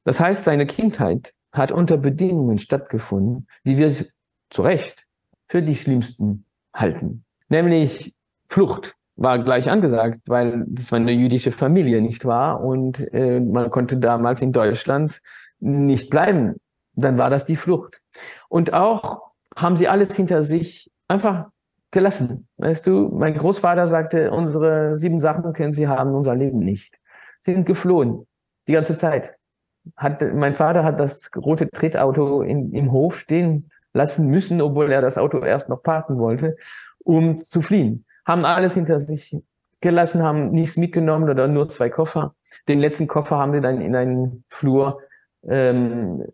Das 0.05 0.19
heißt, 0.19 0.43
seine 0.43 0.65
Kindheit 0.65 1.33
hat 1.51 1.71
unter 1.71 1.97
Bedingungen 1.97 2.59
stattgefunden, 2.59 3.47
die 3.65 3.77
wir 3.77 3.95
zu 4.49 4.61
Recht 4.61 5.05
für 5.47 5.61
die 5.61 5.75
schlimmsten 5.75 6.45
halten. 6.73 7.25
Nämlich 7.49 8.13
Flucht, 8.47 8.95
war 9.19 9.37
gleich 9.39 9.69
angesagt, 9.69 10.21
weil 10.27 10.63
das 10.67 10.93
war 10.93 10.99
eine 10.99 11.11
jüdische 11.11 11.51
Familie, 11.51 12.01
nicht 12.01 12.23
wahr? 12.23 12.63
Und 12.63 13.13
äh, 13.13 13.41
man 13.41 13.69
konnte 13.69 13.97
damals 13.97 14.41
in 14.41 14.53
Deutschland 14.53 15.21
nicht 15.59 16.09
bleiben. 16.09 16.55
Dann 16.93 17.17
war 17.17 17.29
das 17.29 17.43
die 17.43 17.57
Flucht. 17.57 18.01
Und 18.47 18.73
auch 18.73 19.21
haben 19.57 19.75
sie 19.75 19.89
alles 19.89 20.15
hinter 20.15 20.45
sich 20.45 20.89
einfach 21.09 21.49
gelassen. 21.91 22.47
Weißt 22.57 22.87
du, 22.87 23.09
mein 23.13 23.33
Großvater 23.33 23.89
sagte, 23.89 24.31
unsere 24.31 24.95
sieben 24.95 25.19
Sachen 25.19 25.51
können 25.51 25.73
sie 25.73 25.89
haben, 25.89 26.13
unser 26.13 26.35
Leben 26.35 26.59
nicht. 26.59 26.97
Sie 27.41 27.53
sind 27.53 27.65
geflohen. 27.65 28.25
Die 28.69 28.73
ganze 28.73 28.95
Zeit. 28.95 29.35
Hat, 29.97 30.21
mein 30.33 30.53
Vater 30.53 30.85
hat 30.85 30.99
das 30.99 31.29
rote 31.35 31.69
Tretauto 31.69 32.41
in, 32.41 32.71
im 32.71 32.91
Hof 32.93 33.19
stehen 33.19 33.69
lassen 33.91 34.27
müssen, 34.27 34.61
obwohl 34.61 34.91
er 34.91 35.01
das 35.01 35.17
Auto 35.17 35.39
erst 35.39 35.67
noch 35.67 35.83
parken 35.83 36.19
wollte, 36.19 36.55
um 37.03 37.43
zu 37.43 37.61
fliehen 37.61 38.05
haben 38.29 38.45
alles 38.45 38.75
hinter 38.75 38.99
sich 38.99 39.35
gelassen, 39.81 40.21
haben 40.21 40.51
nichts 40.51 40.77
mitgenommen 40.77 41.29
oder 41.29 41.47
nur 41.47 41.67
zwei 41.67 41.89
Koffer. 41.89 42.35
Den 42.67 42.79
letzten 42.79 43.07
Koffer 43.07 43.37
haben 43.37 43.53
sie 43.53 43.61
dann 43.61 43.81
in 43.81 43.95
einen 43.95 44.43
Flur 44.49 44.99
ähm, 45.47 46.25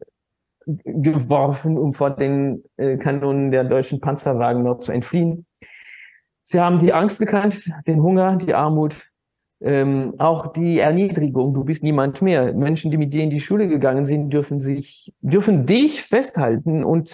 geworfen, 0.66 1.78
um 1.78 1.94
vor 1.94 2.10
den 2.10 2.64
äh, 2.76 2.98
Kanonen 2.98 3.52
der 3.52 3.64
deutschen 3.64 4.02
Panzerwagen 4.02 4.64
noch 4.64 4.80
zu 4.80 4.92
entfliehen. 4.92 5.46
Sie 6.44 6.60
haben 6.60 6.80
die 6.80 6.92
Angst 6.92 7.20
gekannt, 7.20 7.72
den 7.88 8.02
Hunger, 8.02 8.36
die 8.36 8.54
Armut, 8.54 9.10
ähm, 9.62 10.16
auch 10.18 10.52
die 10.52 10.80
Erniedrigung. 10.80 11.54
Du 11.54 11.64
bist 11.64 11.82
niemand 11.82 12.22
mehr. 12.22 12.54
Menschen, 12.54 12.92
die 12.92 12.98
mit 12.98 13.14
dir 13.14 13.24
in 13.24 13.30
die 13.30 13.40
Schule 13.40 13.70
gegangen 13.70 14.06
sind, 14.06 14.32
dürfen 14.32 14.60
sich, 14.60 15.14
dürfen 15.22 15.66
dich 15.66 16.04
festhalten 16.04 16.84
und 16.84 17.10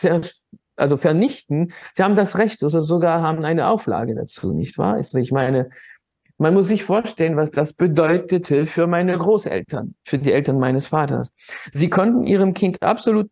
also 0.81 0.97
vernichten, 0.97 1.71
sie 1.93 2.03
haben 2.03 2.15
das 2.15 2.37
Recht 2.37 2.63
oder 2.63 2.81
sogar 2.81 3.21
haben 3.21 3.45
eine 3.45 3.67
Auflage 3.67 4.15
dazu, 4.15 4.53
nicht 4.53 4.77
wahr? 4.77 4.95
Also 4.95 5.17
ich 5.17 5.31
meine, 5.31 5.69
man 6.37 6.55
muss 6.55 6.67
sich 6.67 6.83
vorstellen, 6.83 7.37
was 7.37 7.51
das 7.51 7.73
bedeutete 7.73 8.65
für 8.65 8.87
meine 8.87 9.17
Großeltern, 9.17 9.93
für 10.03 10.17
die 10.17 10.31
Eltern 10.31 10.57
meines 10.57 10.87
Vaters. 10.87 11.33
Sie 11.71 11.89
konnten 11.89 12.25
ihrem 12.25 12.55
Kind 12.55 12.81
absolut 12.81 13.29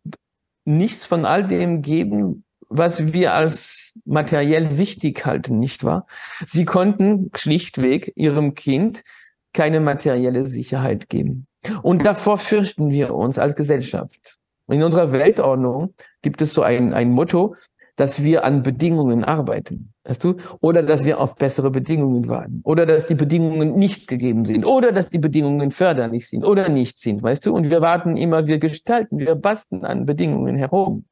nichts 0.64 1.08
von 1.08 1.26
all 1.26 1.48
dem 1.48 1.82
geben, 1.82 2.44
was 2.70 3.12
wir 3.12 3.34
als 3.34 3.94
materiell 4.06 4.78
wichtig 4.78 5.26
halten, 5.26 5.58
nicht 5.58 5.84
wahr? 5.84 6.06
Sie 6.46 6.66
konnten 6.66 7.32
schlichtweg 7.36 8.14
ihrem 8.16 8.54
Kind 8.54 9.04
keine 9.54 9.80
materielle 9.80 10.46
Sicherheit 10.46 11.10
geben. 11.10 11.48
Und 11.82 12.06
davor 12.06 12.38
fürchten 12.38 12.92
wir 12.92 13.16
uns 13.16 13.40
als 13.40 13.56
Gesellschaft. 13.56 14.39
In 14.70 14.84
unserer 14.84 15.12
Weltordnung 15.12 15.94
gibt 16.22 16.42
es 16.42 16.54
so 16.54 16.62
ein, 16.62 16.94
ein 16.94 17.12
Motto, 17.12 17.56
dass 18.00 18.24
wir 18.24 18.46
an 18.46 18.64
Bedingungen 18.64 19.26
arbeiten, 19.26 19.92
weißt 20.06 20.24
du? 20.24 20.36
Oder 20.62 20.84
dass 20.84 21.04
wir 21.04 21.20
auf 21.20 21.36
bessere 21.36 21.70
Bedingungen 21.70 22.30
warten. 22.30 22.62
Oder 22.64 22.86
dass 22.86 23.08
die 23.08 23.16
Bedingungen 23.16 23.76
nicht 23.76 24.08
gegeben 24.08 24.46
sind. 24.46 24.66
Oder 24.66 24.94
dass 24.94 25.10
die 25.10 25.20
Bedingungen 25.20 25.72
förderlich 25.72 26.30
sind 26.30 26.46
oder 26.46 26.70
nicht 26.70 26.98
sind, 26.98 27.22
weißt 27.22 27.46
du? 27.46 27.54
Und 27.54 27.70
wir 27.70 27.82
warten 27.82 28.16
immer, 28.16 28.48
wir 28.48 28.58
gestalten, 28.58 29.20
wir 29.20 29.36
basteln 29.36 29.84
an 29.84 30.06
Bedingungen 30.06 30.56
herum. 30.56 31.06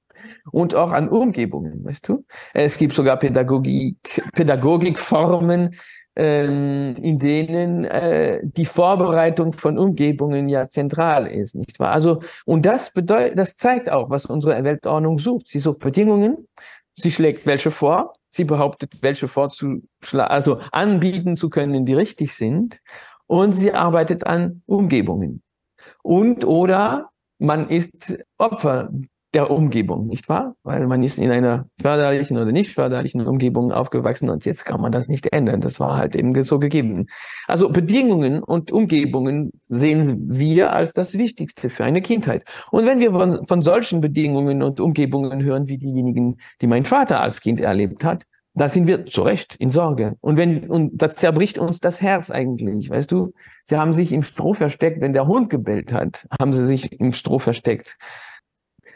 Und 0.52 0.76
auch 0.76 0.94
an 0.94 1.10
Umgebungen, 1.10 1.84
weißt 1.84 2.08
du? 2.08 2.24
Es 2.54 2.78
gibt 2.78 2.94
sogar 2.94 3.18
Pädagogik, 3.18 4.24
Pädagogikformen, 4.34 5.76
ähm, 6.18 6.96
in 7.00 7.20
denen 7.20 7.86
äh, 7.86 8.40
die 8.44 8.66
Vorbereitung 8.66 9.54
von 9.54 9.78
Umgebungen 9.78 10.50
ja 10.50 10.68
zentral 10.68 11.28
ist, 11.28 11.54
nicht 11.54 11.80
wahr? 11.80 11.92
Also, 11.92 12.22
und 12.46 12.66
das 12.66 12.92
bedeutet, 12.92 13.38
das 13.38 13.56
zeigt 13.56 13.88
auch, 13.90 14.10
was 14.10 14.26
unsere 14.26 14.64
Weltordnung 14.64 15.20
sucht. 15.20 15.48
Sie 15.48 15.60
sucht 15.60 15.78
Bedingungen, 15.78 16.48
sie 16.96 17.12
schlägt 17.12 17.46
welche 17.46 17.70
vor, 17.70 18.14
sie 18.30 18.46
behauptet, 18.46 18.98
welche 19.02 19.28
vorzuschlagen, 19.28 20.32
also 20.32 20.60
anbieten 20.72 21.38
zu 21.38 21.52
können, 21.52 21.86
die 21.86 21.94
richtig 21.94 22.34
sind, 22.34 22.80
und 23.28 23.52
sie 23.52 23.74
arbeitet 23.74 24.26
an 24.26 24.64
Umgebungen. 24.66 25.44
Und 26.02 26.46
oder 26.46 27.12
man 27.38 27.70
ist 27.70 28.18
Opfer 28.40 28.90
der 29.34 29.52
Umgebung, 29.52 30.08
nicht 30.08 30.30
wahr? 30.30 30.56
Weil 30.64 30.88
man 30.88 31.04
ist 31.04 31.20
in 31.20 31.32
einer 31.32 31.68
förderlichen 31.82 32.38
oder 32.38 32.52
nicht 32.52 32.74
förderlichen 32.74 33.26
Umgebung 33.28 33.72
aufgewachsen 33.72 34.30
und 34.30 34.46
jetzt 34.46 34.66
kann 34.66 34.80
man 34.80 34.92
das 34.92 35.10
nicht 35.10 35.34
ändern. 35.34 35.60
Das 35.62 35.80
war 35.80 35.98
halt 35.98 36.16
eben 36.16 36.42
so 36.44 36.60
gegeben. 36.60 37.08
Also 37.46 37.70
Bedingungen 37.70 38.42
und 38.42 38.72
Umgebungen 38.72 39.52
sehen 39.68 40.30
wir 40.30 40.72
als 40.72 40.94
das 40.94 41.18
Wichtigste 41.18 41.70
für 41.70 41.84
eine 41.84 42.02
Kindheit. 42.02 42.46
Und 42.72 42.86
wenn 42.86 43.00
wir 43.00 43.12
von, 43.12 43.44
von 43.44 43.62
solchen 43.62 44.00
Bedingungen 44.00 44.64
und 44.64 44.80
Umgebungen 44.80 45.44
hören, 45.44 45.68
wie 45.68 45.78
diejenigen, 45.78 46.38
die 46.62 46.68
mein 46.68 46.86
Vater 46.86 47.20
als 47.20 47.42
Kind 47.42 47.60
erlebt 47.60 48.06
hat, 48.06 48.24
da 48.58 48.68
sind 48.68 48.88
wir 48.88 49.06
zu 49.06 49.22
Recht 49.22 49.56
in 49.58 49.70
Sorge. 49.70 50.16
Und 50.20 50.38
wenn, 50.38 50.68
und 50.68 51.00
das 51.00 51.16
zerbricht 51.16 51.60
uns 51.60 51.80
das 51.80 52.02
Herz 52.02 52.32
eigentlich, 52.32 52.90
weißt 52.90 53.12
du? 53.12 53.34
Sie 53.64 53.78
haben 53.78 53.94
sich 53.94 54.12
im 54.12 54.24
Stroh 54.24 54.56
versteckt. 54.56 55.00
Wenn 55.00 55.14
der 55.14 55.28
Hund 55.28 55.52
gebellt 55.52 55.94
hat, 55.94 56.28
haben 56.40 56.54
sie 56.54 56.66
sich 56.66 57.00
im 57.00 57.12
Stroh 57.12 57.38
versteckt. 57.38 57.98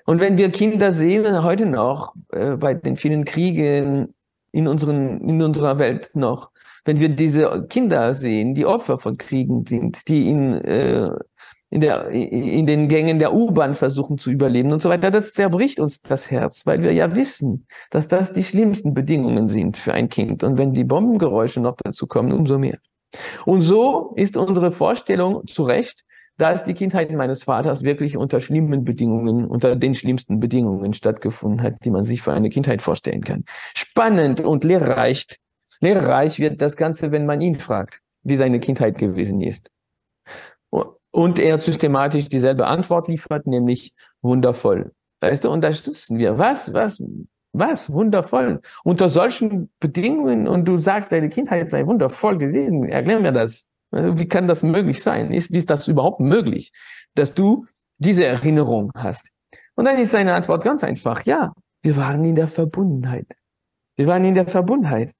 Und 0.05 0.19
wenn 0.19 0.37
wir 0.37 0.51
Kinder 0.51 0.91
sehen, 0.91 1.43
heute 1.43 1.65
noch, 1.65 2.13
äh, 2.31 2.55
bei 2.55 2.73
den 2.73 2.95
vielen 2.95 3.25
Kriegen 3.25 4.13
in, 4.51 4.67
unseren, 4.67 5.21
in 5.21 5.41
unserer 5.41 5.77
Welt 5.77 6.11
noch, 6.15 6.51
wenn 6.85 6.99
wir 6.99 7.09
diese 7.09 7.67
Kinder 7.69 8.13
sehen, 8.13 8.55
die 8.55 8.65
Opfer 8.65 8.97
von 8.97 9.17
Kriegen 9.17 9.65
sind, 9.65 10.07
die 10.07 10.29
in, 10.29 10.53
äh, 10.53 11.11
in, 11.69 11.81
der, 11.81 12.09
in 12.09 12.65
den 12.65 12.87
Gängen 12.87 13.19
der 13.19 13.33
U-Bahn 13.33 13.75
versuchen 13.75 14.17
zu 14.17 14.31
überleben 14.31 14.73
und 14.73 14.81
so 14.81 14.89
weiter, 14.89 15.11
das 15.11 15.33
zerbricht 15.33 15.79
uns 15.79 16.01
das 16.01 16.29
Herz, 16.29 16.65
weil 16.65 16.81
wir 16.81 16.91
ja 16.91 17.15
wissen, 17.15 17.67
dass 17.91 18.07
das 18.07 18.33
die 18.33 18.43
schlimmsten 18.43 18.93
Bedingungen 18.93 19.47
sind 19.47 19.77
für 19.77 19.93
ein 19.93 20.09
Kind. 20.09 20.43
Und 20.43 20.57
wenn 20.57 20.73
die 20.73 20.83
Bombengeräusche 20.83 21.61
noch 21.61 21.77
dazu 21.81 22.07
kommen, 22.07 22.33
umso 22.33 22.57
mehr. 22.57 22.79
Und 23.45 23.61
so 23.61 24.13
ist 24.15 24.35
unsere 24.37 24.71
Vorstellung 24.71 25.45
zu 25.47 25.63
Recht, 25.63 26.03
dass 26.37 26.63
die 26.63 26.73
Kindheit 26.73 27.11
meines 27.11 27.43
Vaters 27.43 27.83
wirklich 27.83 28.17
unter 28.17 28.39
schlimmen 28.39 28.83
Bedingungen, 28.83 29.45
unter 29.45 29.75
den 29.75 29.93
schlimmsten 29.95 30.39
Bedingungen 30.39 30.93
stattgefunden 30.93 31.61
hat, 31.61 31.85
die 31.85 31.91
man 31.91 32.03
sich 32.03 32.21
für 32.21 32.33
eine 32.33 32.49
Kindheit 32.49 32.81
vorstellen 32.81 33.21
kann. 33.21 33.45
Spannend 33.75 34.41
und 34.41 34.63
lehrreich, 34.63 35.27
lehrreich 35.79 36.39
wird 36.39 36.61
das 36.61 36.75
Ganze, 36.75 37.11
wenn 37.11 37.25
man 37.25 37.41
ihn 37.41 37.55
fragt, 37.55 37.99
wie 38.23 38.35
seine 38.35 38.59
Kindheit 38.59 38.97
gewesen 38.97 39.41
ist. 39.41 39.69
Und 41.11 41.39
er 41.39 41.57
systematisch 41.57 42.29
dieselbe 42.29 42.67
Antwort 42.67 43.07
liefert, 43.07 43.45
nämlich 43.45 43.93
wundervoll. 44.21 44.91
Weißt 45.19 45.43
du, 45.43 45.51
unterstützen 45.51 46.17
wir. 46.17 46.37
Was, 46.37 46.73
was, 46.73 47.03
was? 47.53 47.91
Wundervoll. 47.91 48.61
Unter 48.83 49.09
solchen 49.09 49.69
Bedingungen 49.79 50.47
und 50.47 50.65
du 50.65 50.77
sagst, 50.77 51.11
deine 51.11 51.29
Kindheit 51.29 51.69
sei 51.69 51.85
wundervoll 51.85 52.37
gewesen. 52.37 52.85
Erklär 52.85 53.19
mir 53.19 53.31
das. 53.31 53.67
Wie 53.91 54.27
kann 54.27 54.47
das 54.47 54.63
möglich 54.63 55.03
sein? 55.03 55.31
Ist, 55.31 55.51
wie 55.51 55.57
ist 55.57 55.69
das 55.69 55.87
überhaupt 55.87 56.19
möglich, 56.19 56.71
dass 57.13 57.33
du 57.33 57.65
diese 57.97 58.25
Erinnerung 58.25 58.91
hast? 58.95 59.29
Und 59.75 59.85
dann 59.85 59.97
ist 59.97 60.11
seine 60.11 60.33
Antwort 60.33 60.63
ganz 60.63 60.83
einfach. 60.83 61.23
Ja, 61.23 61.53
wir 61.83 61.97
waren 61.97 62.23
in 62.23 62.35
der 62.35 62.47
Verbundenheit. 62.47 63.27
Wir 63.97 64.07
waren 64.07 64.23
in 64.23 64.33
der 64.33 64.47
Verbundenheit. 64.47 65.13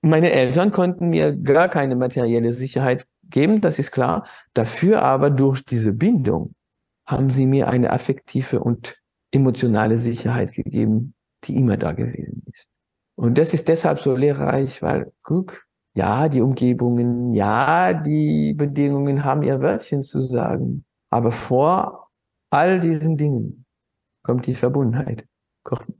Meine 0.00 0.30
Eltern 0.32 0.72
konnten 0.72 1.10
mir 1.10 1.36
gar 1.36 1.68
keine 1.68 1.96
materielle 1.96 2.52
Sicherheit 2.52 3.06
geben, 3.22 3.60
das 3.60 3.78
ist 3.78 3.92
klar. 3.92 4.26
Dafür 4.54 5.02
aber 5.02 5.30
durch 5.30 5.64
diese 5.64 5.92
Bindung 5.92 6.54
haben 7.06 7.30
sie 7.30 7.46
mir 7.46 7.68
eine 7.68 7.90
affektive 7.90 8.60
und 8.60 8.96
emotionale 9.32 9.98
Sicherheit 9.98 10.52
gegeben, 10.52 11.14
die 11.44 11.56
immer 11.56 11.76
da 11.76 11.92
gewesen 11.92 12.42
ist. 12.52 12.68
Und 13.16 13.38
das 13.38 13.54
ist 13.54 13.68
deshalb 13.68 14.00
so 14.00 14.16
lehrreich, 14.16 14.82
weil, 14.82 15.12
guck, 15.22 15.64
ja, 15.94 16.28
die 16.28 16.40
Umgebungen, 16.40 17.34
ja, 17.34 17.92
die 17.92 18.54
Bedingungen 18.54 19.24
haben 19.24 19.42
ihr 19.42 19.60
Wörtchen 19.60 20.02
zu 20.02 20.22
sagen. 20.22 20.84
Aber 21.10 21.32
vor 21.32 22.08
all 22.50 22.80
diesen 22.80 23.16
Dingen 23.16 23.66
kommt 24.22 24.46
die 24.46 24.54
Verbundenheit, 24.54 25.26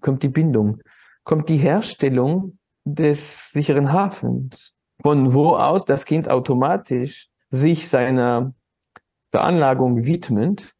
kommt 0.00 0.22
die 0.22 0.28
Bindung, 0.28 0.80
kommt 1.24 1.48
die 1.48 1.58
Herstellung 1.58 2.58
des 2.84 3.50
sicheren 3.50 3.92
Hafens, 3.92 4.74
von 5.02 5.34
wo 5.34 5.56
aus 5.56 5.84
das 5.84 6.04
Kind 6.04 6.28
automatisch 6.28 7.28
sich 7.50 7.88
seiner 7.88 8.54
Veranlagung 9.30 10.04
widmend 10.04 10.74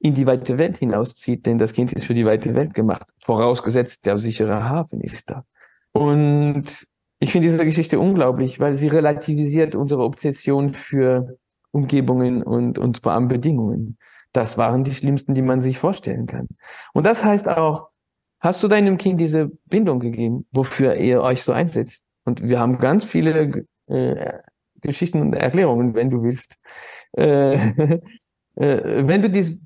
in 0.00 0.14
die 0.14 0.26
weite 0.26 0.58
Welt 0.58 0.78
hinauszieht, 0.78 1.44
denn 1.46 1.58
das 1.58 1.72
Kind 1.72 1.92
ist 1.92 2.04
für 2.04 2.14
die 2.14 2.24
weite 2.24 2.54
Welt 2.54 2.74
gemacht, 2.74 3.06
vorausgesetzt 3.22 4.06
der 4.06 4.16
sichere 4.16 4.68
Hafen 4.68 5.00
ist 5.00 5.28
da. 5.28 5.44
Und 5.92 6.86
ich 7.20 7.32
finde 7.32 7.48
diese 7.48 7.64
Geschichte 7.64 8.00
unglaublich, 8.00 8.58
weil 8.60 8.74
sie 8.74 8.88
relativisiert 8.88 9.74
unsere 9.74 10.02
Obsession 10.02 10.72
für 10.72 11.38
Umgebungen 11.70 12.42
und, 12.42 12.78
und 12.78 12.98
vor 13.02 13.12
allem 13.12 13.28
Bedingungen. 13.28 13.98
Das 14.32 14.56
waren 14.58 14.84
die 14.84 14.94
schlimmsten, 14.94 15.34
die 15.34 15.42
man 15.42 15.60
sich 15.60 15.78
vorstellen 15.78 16.26
kann. 16.26 16.48
Und 16.94 17.04
das 17.04 17.22
heißt 17.22 17.48
auch, 17.48 17.88
hast 18.40 18.62
du 18.62 18.68
deinem 18.68 18.96
Kind 18.96 19.20
diese 19.20 19.50
Bindung 19.66 20.00
gegeben, 20.00 20.46
wofür 20.50 20.96
ihr 20.96 21.20
euch 21.20 21.42
so 21.42 21.52
einsetzt? 21.52 22.04
Und 22.24 22.42
wir 22.42 22.58
haben 22.58 22.78
ganz 22.78 23.04
viele 23.04 23.66
äh, 23.86 24.32
Geschichten 24.80 25.20
und 25.20 25.34
Erklärungen, 25.34 25.94
wenn 25.94 26.08
du 26.08 26.22
willst. 26.22 26.56
Äh, 27.12 27.54
äh, 28.56 29.06
wenn 29.06 29.20
du 29.20 29.28
dies, 29.28 29.60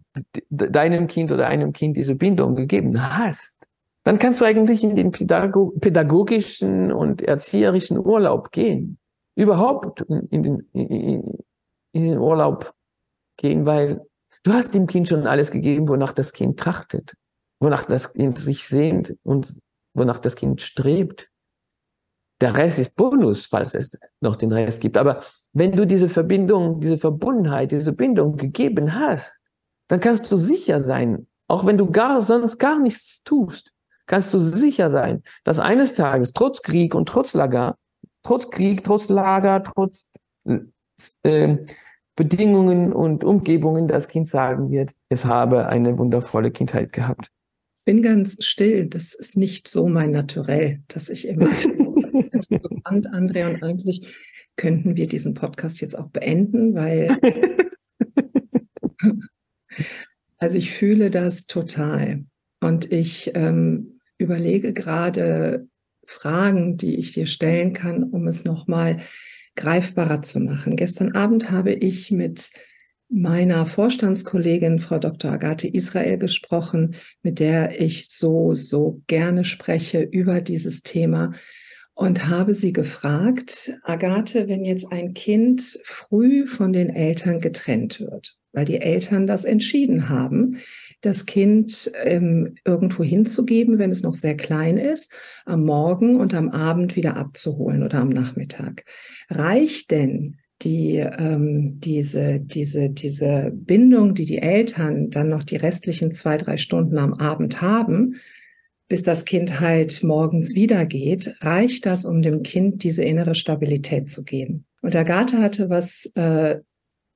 deinem 0.50 1.06
Kind 1.06 1.30
oder 1.30 1.46
einem 1.46 1.72
Kind 1.72 1.96
diese 1.96 2.16
Bindung 2.16 2.56
gegeben 2.56 3.00
hast, 3.00 3.63
dann 4.04 4.18
kannst 4.18 4.40
du 4.40 4.44
eigentlich 4.44 4.84
in 4.84 4.94
den 4.94 5.10
pädagogischen 5.10 6.92
und 6.92 7.22
erzieherischen 7.22 7.98
Urlaub 7.98 8.52
gehen. 8.52 8.98
Überhaupt 9.34 10.02
in 10.02 10.42
den, 10.42 10.68
in, 10.72 11.38
in 11.92 12.02
den 12.02 12.18
Urlaub 12.18 12.74
gehen, 13.38 13.64
weil 13.64 14.02
du 14.42 14.52
hast 14.52 14.74
dem 14.74 14.86
Kind 14.86 15.08
schon 15.08 15.26
alles 15.26 15.50
gegeben, 15.50 15.88
wonach 15.88 16.12
das 16.12 16.32
Kind 16.32 16.60
trachtet, 16.60 17.14
wonach 17.60 17.86
das 17.86 18.12
Kind 18.12 18.38
sich 18.38 18.68
sehnt 18.68 19.16
und 19.22 19.58
wonach 19.94 20.18
das 20.18 20.36
Kind 20.36 20.60
strebt. 20.60 21.30
Der 22.42 22.54
Rest 22.54 22.78
ist 22.78 22.96
Bonus, 22.96 23.46
falls 23.46 23.74
es 23.74 23.98
noch 24.20 24.36
den 24.36 24.52
Rest 24.52 24.82
gibt. 24.82 24.98
Aber 24.98 25.22
wenn 25.54 25.72
du 25.72 25.86
diese 25.86 26.10
Verbindung, 26.10 26.80
diese 26.80 26.98
Verbundenheit, 26.98 27.72
diese 27.72 27.92
Bindung 27.92 28.36
gegeben 28.36 28.94
hast, 28.94 29.40
dann 29.88 30.00
kannst 30.00 30.30
du 30.30 30.36
sicher 30.36 30.80
sein, 30.80 31.26
auch 31.48 31.64
wenn 31.64 31.78
du 31.78 31.90
gar, 31.90 32.20
sonst 32.20 32.58
gar 32.58 32.78
nichts 32.78 33.22
tust, 33.22 33.72
kannst 34.06 34.34
du 34.34 34.38
sicher 34.38 34.90
sein, 34.90 35.22
dass 35.44 35.58
eines 35.58 35.94
Tages 35.94 36.32
trotz 36.32 36.62
Krieg 36.62 36.94
und 36.94 37.08
trotz 37.08 37.34
Lager, 37.34 37.76
trotz 38.22 38.50
Krieg, 38.50 38.84
trotz 38.84 39.08
Lager, 39.08 39.62
trotz 39.62 40.06
äh, 41.22 41.56
Bedingungen 42.16 42.92
und 42.92 43.24
Umgebungen 43.24 43.88
das 43.88 44.08
Kind 44.08 44.28
sagen 44.28 44.70
wird, 44.70 44.90
es 45.08 45.24
habe 45.24 45.66
eine 45.66 45.98
wundervolle 45.98 46.50
Kindheit 46.50 46.92
gehabt. 46.92 47.28
Bin 47.84 48.02
ganz 48.02 48.42
still, 48.42 48.86
das 48.86 49.14
ist 49.14 49.36
nicht 49.36 49.68
so 49.68 49.88
mein 49.88 50.10
Naturell, 50.10 50.80
dass 50.88 51.08
ich 51.08 51.28
immer 51.28 51.52
spannend, 51.52 53.08
André, 53.10 53.46
und 53.46 53.62
eigentlich 53.62 54.14
könnten 54.56 54.96
wir 54.96 55.08
diesen 55.08 55.34
Podcast 55.34 55.80
jetzt 55.80 55.98
auch 55.98 56.08
beenden, 56.08 56.74
weil 56.74 57.16
also 60.38 60.56
ich 60.56 60.70
fühle 60.70 61.10
das 61.10 61.46
total 61.46 62.24
und 62.60 62.90
ich 62.92 63.32
ähm, 63.34 63.93
überlege 64.24 64.72
gerade 64.72 65.68
Fragen, 66.06 66.76
die 66.76 66.96
ich 66.96 67.12
dir 67.12 67.26
stellen 67.26 67.72
kann, 67.72 68.02
um 68.02 68.26
es 68.26 68.44
nochmal 68.44 68.98
greifbarer 69.56 70.22
zu 70.22 70.40
machen. 70.40 70.76
Gestern 70.76 71.12
Abend 71.12 71.50
habe 71.50 71.72
ich 71.72 72.10
mit 72.10 72.50
meiner 73.08 73.66
Vorstandskollegin, 73.66 74.80
Frau 74.80 74.98
Dr. 74.98 75.30
Agathe 75.30 75.68
Israel, 75.68 76.18
gesprochen, 76.18 76.96
mit 77.22 77.38
der 77.38 77.80
ich 77.80 78.08
so, 78.08 78.54
so 78.54 79.02
gerne 79.06 79.44
spreche 79.44 80.02
über 80.02 80.40
dieses 80.40 80.82
Thema 80.82 81.32
und 81.94 82.28
habe 82.28 82.54
sie 82.54 82.72
gefragt, 82.72 83.72
Agathe, 83.84 84.48
wenn 84.48 84.64
jetzt 84.64 84.90
ein 84.90 85.14
Kind 85.14 85.78
früh 85.84 86.46
von 86.46 86.72
den 86.72 86.90
Eltern 86.90 87.40
getrennt 87.40 88.00
wird, 88.00 88.36
weil 88.52 88.64
die 88.64 88.80
Eltern 88.80 89.28
das 89.28 89.44
entschieden 89.44 90.08
haben, 90.08 90.58
das 91.04 91.26
Kind 91.26 91.90
ähm, 92.04 92.54
irgendwo 92.64 93.04
hinzugeben, 93.04 93.78
wenn 93.78 93.90
es 93.90 94.02
noch 94.02 94.14
sehr 94.14 94.36
klein 94.36 94.76
ist, 94.76 95.12
am 95.44 95.64
Morgen 95.64 96.16
und 96.16 96.34
am 96.34 96.50
Abend 96.50 96.96
wieder 96.96 97.16
abzuholen 97.16 97.82
oder 97.82 97.98
am 97.98 98.08
Nachmittag. 98.08 98.84
Reicht 99.28 99.90
denn 99.90 100.36
die, 100.62 100.96
ähm, 100.96 101.80
diese, 101.80 102.40
diese, 102.40 102.90
diese 102.90 103.52
Bindung, 103.54 104.14
die 104.14 104.24
die 104.24 104.38
Eltern 104.38 105.10
dann 105.10 105.28
noch 105.28 105.42
die 105.42 105.56
restlichen 105.56 106.12
zwei, 106.12 106.38
drei 106.38 106.56
Stunden 106.56 106.98
am 106.98 107.14
Abend 107.14 107.60
haben, 107.60 108.16
bis 108.88 109.02
das 109.02 109.24
Kind 109.24 109.60
halt 109.60 110.02
morgens 110.02 110.54
wieder 110.54 110.86
geht, 110.86 111.34
reicht 111.40 111.86
das, 111.86 112.04
um 112.04 112.22
dem 112.22 112.42
Kind 112.42 112.82
diese 112.82 113.02
innere 113.02 113.34
Stabilität 113.34 114.08
zu 114.08 114.24
geben. 114.24 114.66
Und 114.82 114.94
Agathe 114.94 115.38
hatte 115.38 115.70
was, 115.70 116.10
äh, 116.14 116.60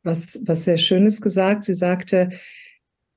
was, 0.03 0.41
was 0.45 0.65
sehr 0.65 0.79
Schönes 0.79 1.21
gesagt. 1.21 1.65
Sie 1.65 1.75
sagte, 1.75 2.31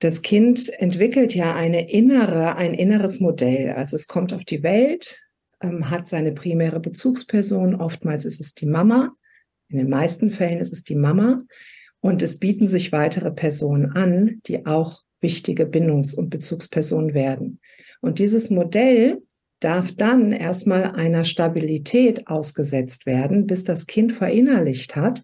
das 0.01 0.23
Kind 0.23 0.67
entwickelt 0.79 1.35
ja 1.35 1.55
eine 1.55 1.91
innere, 1.91 2.55
ein 2.55 2.73
inneres 2.73 3.19
Modell. 3.19 3.73
Also 3.73 3.95
es 3.95 4.07
kommt 4.07 4.33
auf 4.33 4.43
die 4.43 4.63
Welt, 4.63 5.21
ähm, 5.61 5.91
hat 5.91 6.07
seine 6.07 6.31
primäre 6.31 6.79
Bezugsperson. 6.79 7.75
Oftmals 7.75 8.25
ist 8.25 8.41
es 8.41 8.55
die 8.55 8.65
Mama. 8.65 9.13
In 9.69 9.77
den 9.77 9.89
meisten 9.89 10.31
Fällen 10.31 10.57
ist 10.57 10.73
es 10.73 10.83
die 10.83 10.95
Mama. 10.95 11.43
Und 11.99 12.23
es 12.23 12.39
bieten 12.39 12.67
sich 12.67 12.91
weitere 12.91 13.29
Personen 13.29 13.91
an, 13.91 14.41
die 14.47 14.65
auch 14.65 15.03
wichtige 15.21 15.67
Bindungs- 15.67 16.15
und 16.15 16.31
Bezugspersonen 16.31 17.13
werden. 17.13 17.59
Und 18.01 18.17
dieses 18.17 18.49
Modell 18.49 19.21
darf 19.59 19.91
dann 19.91 20.31
erstmal 20.31 20.95
einer 20.95 21.25
Stabilität 21.25 22.27
ausgesetzt 22.27 23.05
werden, 23.05 23.45
bis 23.45 23.63
das 23.63 23.85
Kind 23.85 24.13
verinnerlicht 24.13 24.95
hat 24.95 25.21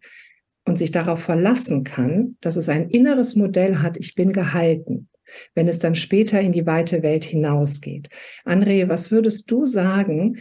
und 0.67 0.77
sich 0.77 0.91
darauf 0.91 1.19
verlassen 1.19 1.83
kann, 1.83 2.35
dass 2.41 2.57
es 2.57 2.69
ein 2.69 2.89
inneres 2.89 3.35
Modell 3.35 3.77
hat, 3.79 3.97
ich 3.97 4.15
bin 4.15 4.33
gehalten, 4.33 5.09
wenn 5.55 5.67
es 5.67 5.79
dann 5.79 5.95
später 5.95 6.39
in 6.41 6.51
die 6.51 6.65
weite 6.65 7.03
Welt 7.03 7.23
hinausgeht. 7.23 8.09
André, 8.45 8.87
was 8.89 9.09
würdest 9.09 9.49
du 9.49 9.65
sagen? 9.65 10.37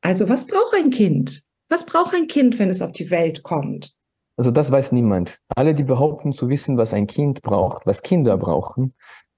Also 0.00 0.28
was 0.28 0.46
braucht 0.46 0.74
ein 0.74 0.90
Kind? 0.90 1.42
Was 1.68 1.86
braucht 1.86 2.14
ein 2.14 2.26
Kind, 2.26 2.58
wenn 2.58 2.70
es 2.70 2.82
auf 2.82 2.92
die 2.92 3.10
Welt 3.10 3.44
kommt? 3.44 3.94
Also 4.36 4.50
das 4.50 4.70
weiß 4.70 4.92
niemand. 4.92 5.38
Alle, 5.54 5.74
die 5.74 5.84
behaupten 5.84 6.32
zu 6.32 6.48
wissen, 6.48 6.76
was 6.76 6.92
ein 6.92 7.06
Kind 7.06 7.42
braucht, 7.42 7.86
was 7.86 8.02
Kinder 8.02 8.36
brauchen, 8.36 8.94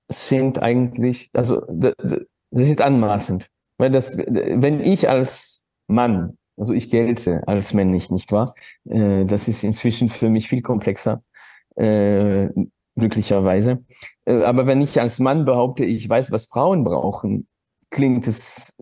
sind 0.08 0.62
eigentlich, 0.62 1.30
also 1.32 1.62
das 1.68 2.68
ist 2.68 2.80
anmaßend. 2.80 3.48
Weil 3.76 3.90
das, 3.90 4.16
wenn 4.16 4.80
ich 4.80 5.08
als 5.08 5.64
Mann, 5.86 6.38
also 6.56 6.72
ich 6.72 6.90
gelte 6.90 7.46
als 7.46 7.74
männlich, 7.74 8.10
nicht 8.10 8.32
wahr? 8.32 8.54
Äh, 8.84 9.24
das 9.24 9.48
ist 9.48 9.64
inzwischen 9.64 10.08
für 10.08 10.28
mich 10.28 10.48
viel 10.48 10.62
komplexer, 10.62 11.22
äh, 11.76 12.48
glücklicherweise. 12.96 13.84
Äh, 14.24 14.42
aber 14.42 14.66
wenn 14.66 14.80
ich 14.80 15.00
als 15.00 15.18
Mann 15.18 15.44
behaupte, 15.44 15.84
ich 15.84 16.08
weiß, 16.08 16.30
was 16.30 16.46
Frauen 16.46 16.84
brauchen, 16.84 17.46
klingt 17.90 18.26
es 18.26 18.74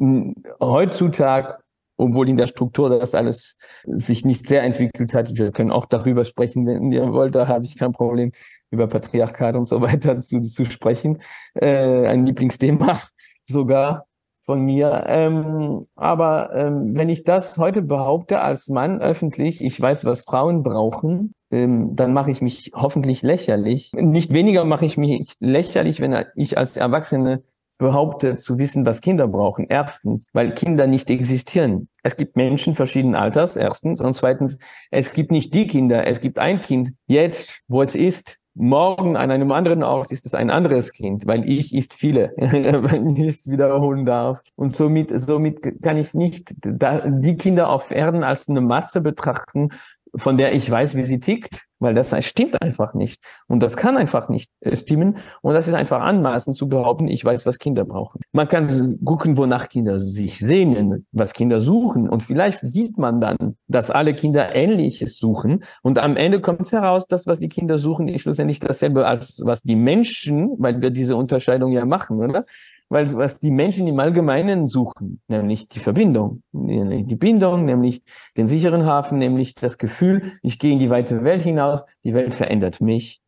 heutzutage 0.60 1.58
obwohl 2.02 2.28
in 2.28 2.36
der 2.36 2.46
Struktur 2.46 2.90
das 2.90 3.14
alles 3.14 3.56
sich 3.84 4.24
nicht 4.24 4.46
sehr 4.46 4.62
entwickelt 4.62 5.14
hat. 5.14 5.34
Wir 5.36 5.52
können 5.52 5.70
auch 5.70 5.86
darüber 5.86 6.24
sprechen, 6.24 6.66
wenn 6.66 6.90
ihr 6.90 7.12
wollt, 7.12 7.34
da 7.34 7.46
habe 7.46 7.64
ich 7.64 7.78
kein 7.78 7.92
Problem 7.92 8.32
über 8.70 8.86
Patriarchat 8.86 9.54
und 9.54 9.66
so 9.66 9.80
weiter 9.82 10.18
zu, 10.20 10.40
zu 10.42 10.64
sprechen. 10.64 11.18
Äh, 11.54 12.06
ein 12.06 12.26
Lieblingsthema 12.26 13.00
sogar 13.44 14.06
von 14.42 14.60
mir. 14.60 15.04
Ähm, 15.06 15.86
aber 15.94 16.50
ähm, 16.54 16.94
wenn 16.94 17.08
ich 17.08 17.24
das 17.24 17.58
heute 17.58 17.80
behaupte 17.82 18.40
als 18.40 18.68
Mann 18.68 19.00
öffentlich, 19.00 19.62
ich 19.62 19.80
weiß, 19.80 20.04
was 20.04 20.24
Frauen 20.24 20.62
brauchen, 20.62 21.34
ähm, 21.50 21.94
dann 21.94 22.12
mache 22.12 22.30
ich 22.30 22.42
mich 22.42 22.72
hoffentlich 22.74 23.22
lächerlich. 23.22 23.92
Nicht 23.94 24.32
weniger 24.32 24.64
mache 24.64 24.84
ich 24.84 24.98
mich 24.98 25.36
lächerlich, 25.38 26.00
wenn 26.00 26.16
ich 26.34 26.58
als 26.58 26.76
Erwachsene 26.76 27.42
behaupte 27.78 28.36
zu 28.36 28.58
wissen, 28.58 28.86
was 28.86 29.00
Kinder 29.00 29.26
brauchen. 29.28 29.66
Erstens, 29.68 30.28
weil 30.32 30.54
Kinder 30.54 30.86
nicht 30.86 31.10
existieren. 31.10 31.88
Es 32.02 32.16
gibt 32.16 32.36
Menschen 32.36 32.74
verschiedenen 32.74 33.14
Alters, 33.14 33.56
erstens. 33.56 34.00
Und 34.00 34.14
zweitens, 34.14 34.56
es 34.90 35.12
gibt 35.12 35.30
nicht 35.30 35.52
die 35.54 35.66
Kinder, 35.66 36.06
es 36.06 36.20
gibt 36.20 36.38
ein 36.38 36.60
Kind. 36.60 36.92
Jetzt, 37.06 37.60
wo 37.68 37.82
es 37.82 37.94
ist, 37.94 38.38
morgen 38.54 39.16
an 39.16 39.30
einem 39.30 39.50
anderen 39.50 39.82
Ort 39.82 40.12
ist 40.12 40.26
es 40.26 40.34
ein 40.34 40.50
anderes 40.50 40.92
Kind, 40.92 41.26
weil 41.26 41.48
ich 41.48 41.74
ist 41.74 41.94
viele, 41.94 42.32
wenn 42.36 43.16
ich 43.16 43.26
es 43.26 43.50
wiederholen 43.50 44.04
darf. 44.04 44.40
Und 44.56 44.76
somit, 44.76 45.12
somit 45.20 45.82
kann 45.82 45.96
ich 45.96 46.14
nicht 46.14 46.54
die 46.62 47.36
Kinder 47.36 47.70
auf 47.70 47.90
Erden 47.90 48.24
als 48.24 48.48
eine 48.48 48.60
Masse 48.60 49.00
betrachten, 49.00 49.70
von 50.14 50.36
der 50.36 50.54
ich 50.54 50.70
weiß, 50.70 50.96
wie 50.96 51.04
sie 51.04 51.20
tickt, 51.20 51.66
weil 51.78 51.94
das 51.94 52.14
stimmt 52.24 52.60
einfach 52.62 52.94
nicht. 52.94 53.22
Und 53.48 53.62
das 53.62 53.76
kann 53.76 53.96
einfach 53.96 54.28
nicht 54.28 54.50
äh, 54.60 54.76
stimmen. 54.76 55.18
Und 55.40 55.54
das 55.54 55.68
ist 55.68 55.74
einfach 55.74 56.00
anmaßend 56.00 56.56
zu 56.56 56.68
behaupten, 56.68 57.08
ich 57.08 57.24
weiß, 57.24 57.44
was 57.46 57.58
Kinder 57.58 57.84
brauchen. 57.84 58.20
Man 58.32 58.48
kann 58.48 58.98
gucken, 59.04 59.36
wonach 59.36 59.68
Kinder 59.68 59.98
sich 59.98 60.38
sehnen, 60.38 61.06
was 61.12 61.32
Kinder 61.32 61.60
suchen. 61.60 62.08
Und 62.08 62.22
vielleicht 62.22 62.60
sieht 62.62 62.98
man 62.98 63.20
dann, 63.20 63.56
dass 63.68 63.90
alle 63.90 64.14
Kinder 64.14 64.54
Ähnliches 64.54 65.18
suchen. 65.18 65.64
Und 65.82 65.98
am 65.98 66.16
Ende 66.16 66.40
kommt 66.40 66.70
heraus, 66.70 67.06
dass 67.06 67.26
was 67.26 67.40
die 67.40 67.48
Kinder 67.48 67.78
suchen, 67.78 68.08
ist 68.08 68.22
schlussendlich 68.22 68.60
dasselbe 68.60 69.06
als 69.06 69.42
was 69.44 69.62
die 69.62 69.76
Menschen, 69.76 70.54
weil 70.58 70.80
wir 70.80 70.90
diese 70.90 71.16
Unterscheidung 71.16 71.72
ja 71.72 71.84
machen, 71.84 72.20
oder? 72.20 72.44
Weil 72.92 73.10
was 73.16 73.40
die 73.40 73.50
Menschen 73.50 73.86
im 73.86 73.98
Allgemeinen 73.98 74.68
suchen, 74.68 75.22
nämlich 75.26 75.66
die 75.68 75.78
Verbindung, 75.78 76.42
die 76.52 77.16
Bindung, 77.16 77.64
nämlich 77.64 78.02
den 78.36 78.46
sicheren 78.46 78.84
Hafen, 78.84 79.18
nämlich 79.18 79.54
das 79.54 79.78
Gefühl, 79.78 80.32
ich 80.42 80.58
gehe 80.58 80.72
in 80.72 80.78
die 80.78 80.90
weite 80.90 81.24
Welt 81.24 81.42
hinaus, 81.42 81.84
die 82.04 82.12
Welt 82.12 82.34
verändert 82.34 82.82
mich 82.82 83.22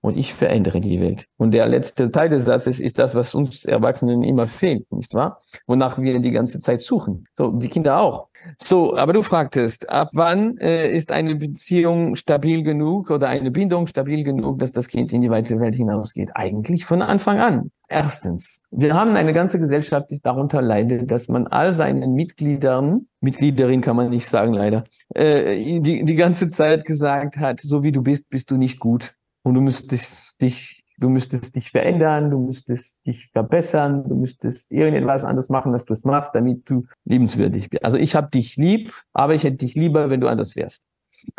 und 0.00 0.16
ich 0.16 0.32
verändere 0.32 0.80
die 0.80 0.98
Welt. 1.00 1.26
Und 1.36 1.52
der 1.52 1.66
letzte 1.68 2.10
Teil 2.10 2.30
des 2.30 2.46
Satzes 2.46 2.80
ist 2.80 2.98
das, 2.98 3.14
was 3.14 3.34
uns 3.34 3.66
Erwachsenen 3.66 4.22
immer 4.22 4.46
fehlt, 4.46 4.90
nicht 4.90 5.12
wahr? 5.12 5.42
Wonach 5.66 5.98
wir 5.98 6.18
die 6.20 6.30
ganze 6.30 6.60
Zeit 6.60 6.80
suchen. 6.80 7.26
So, 7.34 7.50
die 7.50 7.68
Kinder 7.68 8.00
auch. 8.00 8.28
So, 8.56 8.96
aber 8.96 9.12
du 9.12 9.22
fragtest, 9.22 9.90
ab 9.90 10.08
wann 10.14 10.56
äh, 10.58 10.88
ist 10.88 11.12
eine 11.12 11.34
Beziehung 11.34 12.14
stabil 12.14 12.62
genug 12.62 13.10
oder 13.10 13.28
eine 13.28 13.50
Bindung 13.50 13.88
stabil 13.88 14.24
genug, 14.24 14.58
dass 14.58 14.72
das 14.72 14.88
Kind 14.88 15.12
in 15.12 15.20
die 15.20 15.30
weite 15.30 15.60
Welt 15.60 15.74
hinausgeht? 15.74 16.30
Eigentlich 16.34 16.86
von 16.86 17.02
Anfang 17.02 17.40
an. 17.40 17.70
Erstens, 17.88 18.60
wir 18.72 18.94
haben 18.94 19.14
eine 19.14 19.32
ganze 19.32 19.60
Gesellschaft, 19.60 20.10
die 20.10 20.20
darunter 20.20 20.60
leidet, 20.60 21.08
dass 21.08 21.28
man 21.28 21.46
all 21.46 21.72
seinen 21.72 22.14
Mitgliedern, 22.14 23.06
Mitgliederin 23.20 23.80
kann 23.80 23.94
man 23.94 24.10
nicht 24.10 24.26
sagen 24.26 24.54
leider, 24.54 24.84
äh, 25.14 25.80
die, 25.80 26.04
die 26.04 26.14
ganze 26.16 26.50
Zeit 26.50 26.84
gesagt 26.84 27.36
hat, 27.36 27.60
so 27.60 27.84
wie 27.84 27.92
du 27.92 28.02
bist, 28.02 28.28
bist 28.28 28.50
du 28.50 28.56
nicht 28.56 28.80
gut 28.80 29.14
und 29.44 29.54
du 29.54 29.60
müsstest 29.60 30.40
dich, 30.42 30.84
du 30.98 31.08
müsstest 31.08 31.54
dich 31.54 31.70
verändern, 31.70 32.32
du 32.32 32.40
müsstest 32.40 32.96
dich 33.06 33.30
verbessern, 33.30 34.08
du 34.08 34.16
müsstest 34.16 34.72
irgendetwas 34.72 35.22
anders 35.22 35.48
machen, 35.48 35.72
dass 35.72 35.84
du 35.84 35.92
es 35.92 36.02
machst, 36.02 36.34
damit 36.34 36.68
du 36.68 36.86
liebenswürdig 37.04 37.70
bist. 37.70 37.84
Also 37.84 37.98
ich 37.98 38.16
habe 38.16 38.30
dich 38.30 38.56
lieb, 38.56 38.92
aber 39.12 39.34
ich 39.34 39.44
hätte 39.44 39.58
dich 39.58 39.76
lieber, 39.76 40.10
wenn 40.10 40.20
du 40.20 40.26
anders 40.26 40.56
wärst. 40.56 40.82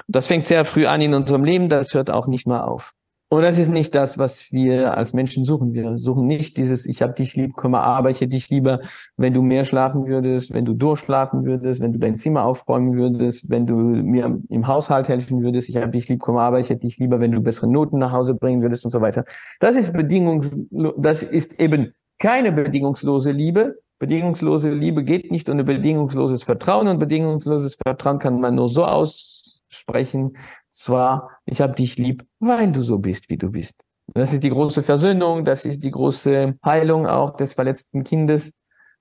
Das 0.07 0.27
fängt 0.27 0.45
sehr 0.45 0.63
früh 0.63 0.85
an 0.85 1.01
in 1.01 1.13
unserem 1.13 1.43
Leben, 1.43 1.67
das 1.67 1.93
hört 1.93 2.09
auch 2.09 2.27
nicht 2.27 2.47
mal 2.47 2.61
auf. 2.61 2.93
Und 3.29 3.41
das 3.41 3.57
ist 3.57 3.67
nicht 3.67 3.93
das, 3.93 4.17
was 4.17 4.53
wir 4.53 4.95
als 4.95 5.13
Menschen 5.13 5.43
suchen. 5.43 5.73
Wir 5.73 5.97
suchen 5.97 6.27
nicht 6.27 6.55
dieses, 6.55 6.85
ich 6.85 7.01
habe 7.01 7.11
dich 7.11 7.35
lieb, 7.35 7.51
komm 7.57 7.71
mal, 7.71 7.83
aber 7.83 8.09
ich 8.09 8.21
hätte 8.21 8.29
dich 8.29 8.49
lieber, 8.49 8.79
wenn 9.17 9.33
du 9.33 9.41
mehr 9.41 9.65
schlafen 9.65 10.07
würdest, 10.07 10.53
wenn 10.53 10.63
du 10.63 10.73
durchschlafen 10.73 11.43
würdest, 11.43 11.81
wenn 11.81 11.91
du 11.91 11.99
dein 11.99 12.15
Zimmer 12.15 12.45
aufräumen 12.45 12.95
würdest, 12.95 13.49
wenn 13.49 13.67
du 13.67 13.75
mir 13.75 14.39
im 14.47 14.67
Haushalt 14.67 15.09
helfen 15.09 15.43
würdest, 15.43 15.67
ich 15.67 15.75
habe 15.75 15.91
dich 15.91 16.07
lieb, 16.07 16.21
komm 16.21 16.37
aber 16.37 16.61
ich 16.61 16.69
hätte 16.69 16.87
dich 16.87 16.99
lieber, 16.99 17.19
wenn 17.19 17.33
du 17.33 17.41
bessere 17.41 17.67
Noten 17.67 17.97
nach 17.97 18.13
Hause 18.13 18.33
bringen 18.33 18.61
würdest 18.61 18.85
und 18.85 18.91
so 18.91 19.01
weiter. 19.01 19.25
Das 19.59 19.75
ist 19.75 19.91
bedingungs, 19.91 20.57
das 20.97 21.21
ist 21.21 21.59
eben 21.59 21.93
keine 22.19 22.53
bedingungslose 22.53 23.31
Liebe. 23.31 23.77
Bedingungslose 23.99 24.71
Liebe 24.71 25.03
geht 25.03 25.31
nicht 25.31 25.49
ohne 25.49 25.65
bedingungsloses 25.65 26.43
Vertrauen 26.43 26.87
und 26.87 26.99
bedingungsloses 26.99 27.77
Vertrauen 27.85 28.19
kann 28.19 28.39
man 28.39 28.55
nur 28.55 28.69
so 28.69 28.85
aussprechen, 28.85 30.37
zwar, 30.77 31.29
ich 31.45 31.61
habe 31.61 31.73
dich 31.73 31.97
lieb, 31.97 32.25
weil 32.39 32.71
du 32.71 32.83
so 32.83 32.99
bist, 32.99 33.29
wie 33.29 33.37
du 33.37 33.51
bist. 33.51 33.83
Das 34.13 34.33
ist 34.33 34.43
die 34.43 34.49
große 34.49 34.83
Versöhnung, 34.83 35.43
das 35.43 35.65
ist 35.65 35.83
die 35.83 35.91
große 35.91 36.55
Heilung 36.63 37.07
auch 37.07 37.35
des 37.35 37.53
verletzten 37.53 38.03
Kindes, 38.03 38.53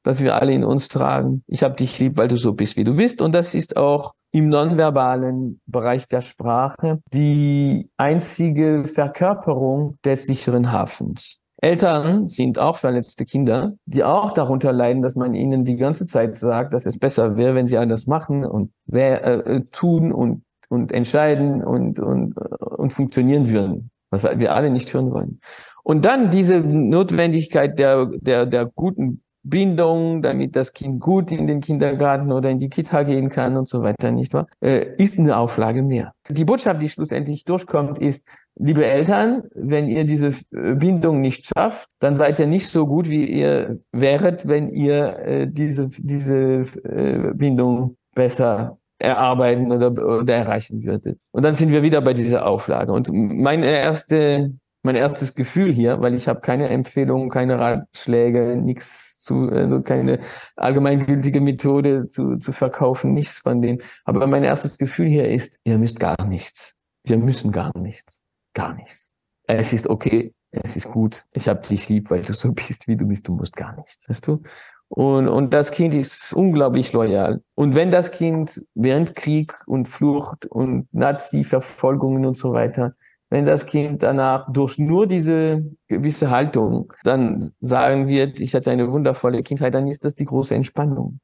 das 0.02 0.20
wir 0.20 0.34
alle 0.34 0.52
in 0.52 0.64
uns 0.64 0.88
tragen. 0.88 1.44
Ich 1.46 1.62
habe 1.62 1.74
dich 1.74 1.98
lieb, 1.98 2.16
weil 2.16 2.28
du 2.28 2.36
so 2.36 2.54
bist, 2.54 2.76
wie 2.76 2.84
du 2.84 2.94
bist. 2.94 3.20
Und 3.20 3.32
das 3.32 3.54
ist 3.54 3.76
auch 3.76 4.14
im 4.32 4.48
nonverbalen 4.48 5.60
Bereich 5.66 6.08
der 6.08 6.20
Sprache 6.20 7.00
die 7.12 7.88
einzige 7.96 8.84
Verkörperung 8.86 9.96
des 10.04 10.26
sicheren 10.26 10.72
Hafens. 10.72 11.40
Eltern 11.62 12.28
sind 12.28 12.58
auch 12.58 12.76
verletzte 12.76 13.24
Kinder, 13.24 13.72
die 13.86 14.04
auch 14.04 14.32
darunter 14.32 14.72
leiden, 14.72 15.02
dass 15.02 15.16
man 15.16 15.34
ihnen 15.34 15.64
die 15.64 15.76
ganze 15.76 16.04
Zeit 16.04 16.36
sagt, 16.36 16.74
dass 16.74 16.84
es 16.84 16.98
besser 16.98 17.36
wäre, 17.36 17.54
wenn 17.54 17.66
sie 17.66 17.78
anders 17.78 18.06
machen 18.06 18.44
und 18.44 18.72
wer, 18.84 19.46
äh, 19.46 19.64
tun 19.72 20.12
und 20.12 20.42
und 20.68 20.92
entscheiden 20.92 21.62
und, 21.62 21.98
und, 21.98 22.36
und 22.36 22.92
funktionieren 22.92 23.50
würden, 23.50 23.90
was 24.10 24.24
wir 24.24 24.54
alle 24.54 24.70
nicht 24.70 24.92
hören 24.92 25.12
wollen. 25.12 25.40
Und 25.82 26.04
dann 26.04 26.30
diese 26.30 26.58
Notwendigkeit 26.60 27.78
der, 27.78 28.06
der, 28.20 28.46
der 28.46 28.66
guten 28.66 29.22
Bindung, 29.48 30.22
damit 30.22 30.56
das 30.56 30.72
Kind 30.72 31.00
gut 31.00 31.30
in 31.30 31.46
den 31.46 31.60
Kindergarten 31.60 32.32
oder 32.32 32.50
in 32.50 32.58
die 32.58 32.68
Kita 32.68 33.04
gehen 33.04 33.28
kann 33.28 33.56
und 33.56 33.68
so 33.68 33.82
weiter, 33.82 34.10
nicht 34.10 34.34
wahr? 34.34 34.46
Äh, 34.60 34.86
ist 34.98 35.18
eine 35.18 35.36
Auflage 35.36 35.82
mehr. 35.82 36.12
Die 36.28 36.44
Botschaft, 36.44 36.82
die 36.82 36.88
schlussendlich 36.88 37.44
durchkommt, 37.44 37.98
ist, 37.98 38.22
liebe 38.56 38.84
Eltern, 38.84 39.44
wenn 39.54 39.88
ihr 39.88 40.04
diese 40.04 40.28
äh, 40.50 40.74
Bindung 40.74 41.20
nicht 41.20 41.46
schafft, 41.46 41.88
dann 42.00 42.16
seid 42.16 42.40
ihr 42.40 42.46
nicht 42.46 42.68
so 42.68 42.86
gut, 42.86 43.08
wie 43.08 43.24
ihr 43.24 43.78
wäret, 43.92 44.48
wenn 44.48 44.68
ihr 44.68 45.18
äh, 45.20 45.46
diese, 45.48 45.88
diese 45.98 46.64
Bindung 47.34 47.96
besser 48.14 48.78
erarbeiten 48.98 49.72
oder, 49.72 49.90
oder 49.90 50.34
erreichen 50.34 50.82
würde. 50.84 51.16
Und 51.32 51.44
dann 51.44 51.54
sind 51.54 51.72
wir 51.72 51.82
wieder 51.82 52.00
bei 52.00 52.14
dieser 52.14 52.46
Auflage. 52.46 52.92
Und 52.92 53.10
meine 53.12 53.66
erste, 53.66 54.54
mein 54.82 54.96
erstes 54.96 55.34
Gefühl 55.34 55.72
hier, 55.72 56.00
weil 56.00 56.14
ich 56.14 56.28
habe 56.28 56.40
keine 56.40 56.68
Empfehlungen, 56.68 57.28
keine 57.28 57.58
Ratschläge, 57.58 58.56
nichts 58.56 59.18
zu, 59.18 59.48
also 59.50 59.82
keine 59.82 60.20
allgemeingültige 60.56 61.40
Methode 61.40 62.06
zu, 62.06 62.36
zu 62.38 62.52
verkaufen, 62.52 63.12
nichts 63.12 63.40
von 63.40 63.60
dem. 63.60 63.80
Aber 64.04 64.26
mein 64.26 64.44
erstes 64.44 64.78
Gefühl 64.78 65.08
hier 65.08 65.28
ist, 65.28 65.58
ihr 65.64 65.78
müsst 65.78 66.00
gar 66.00 66.24
nichts. 66.24 66.74
Wir 67.04 67.18
müssen 67.18 67.52
gar 67.52 67.76
nichts. 67.78 68.24
Gar 68.54 68.74
nichts. 68.74 69.12
Es 69.46 69.72
ist 69.72 69.88
okay, 69.88 70.32
es 70.50 70.76
ist 70.76 70.90
gut. 70.90 71.24
Ich 71.32 71.48
habe 71.48 71.60
dich 71.66 71.88
lieb, 71.88 72.10
weil 72.10 72.22
du 72.22 72.32
so 72.32 72.52
bist, 72.52 72.88
wie 72.88 72.96
du 72.96 73.06
bist. 73.06 73.28
Du 73.28 73.34
musst 73.34 73.54
gar 73.54 73.76
nichts. 73.76 74.08
Weißt 74.08 74.26
du? 74.26 74.42
Und, 74.88 75.28
und 75.28 75.52
das 75.52 75.72
Kind 75.72 75.94
ist 75.94 76.32
unglaublich 76.32 76.92
loyal. 76.92 77.42
Und 77.54 77.74
wenn 77.74 77.90
das 77.90 78.10
Kind 78.10 78.64
während 78.74 79.16
Krieg 79.16 79.54
und 79.66 79.88
Flucht 79.88 80.46
und 80.46 80.86
Nazi-Verfolgungen 80.92 82.24
und 82.24 82.38
so 82.38 82.52
weiter, 82.52 82.94
wenn 83.28 83.44
das 83.44 83.66
Kind 83.66 84.02
danach 84.02 84.52
durch 84.52 84.78
nur 84.78 85.06
diese 85.06 85.64
gewisse 85.88 86.30
Haltung 86.30 86.92
dann 87.02 87.50
sagen 87.60 88.06
wird, 88.06 88.38
ich 88.38 88.54
hatte 88.54 88.70
eine 88.70 88.92
wundervolle 88.92 89.42
Kindheit, 89.42 89.74
dann 89.74 89.88
ist 89.88 90.04
das 90.04 90.14
die 90.14 90.24
große 90.24 90.54
Entspannung. 90.54 91.18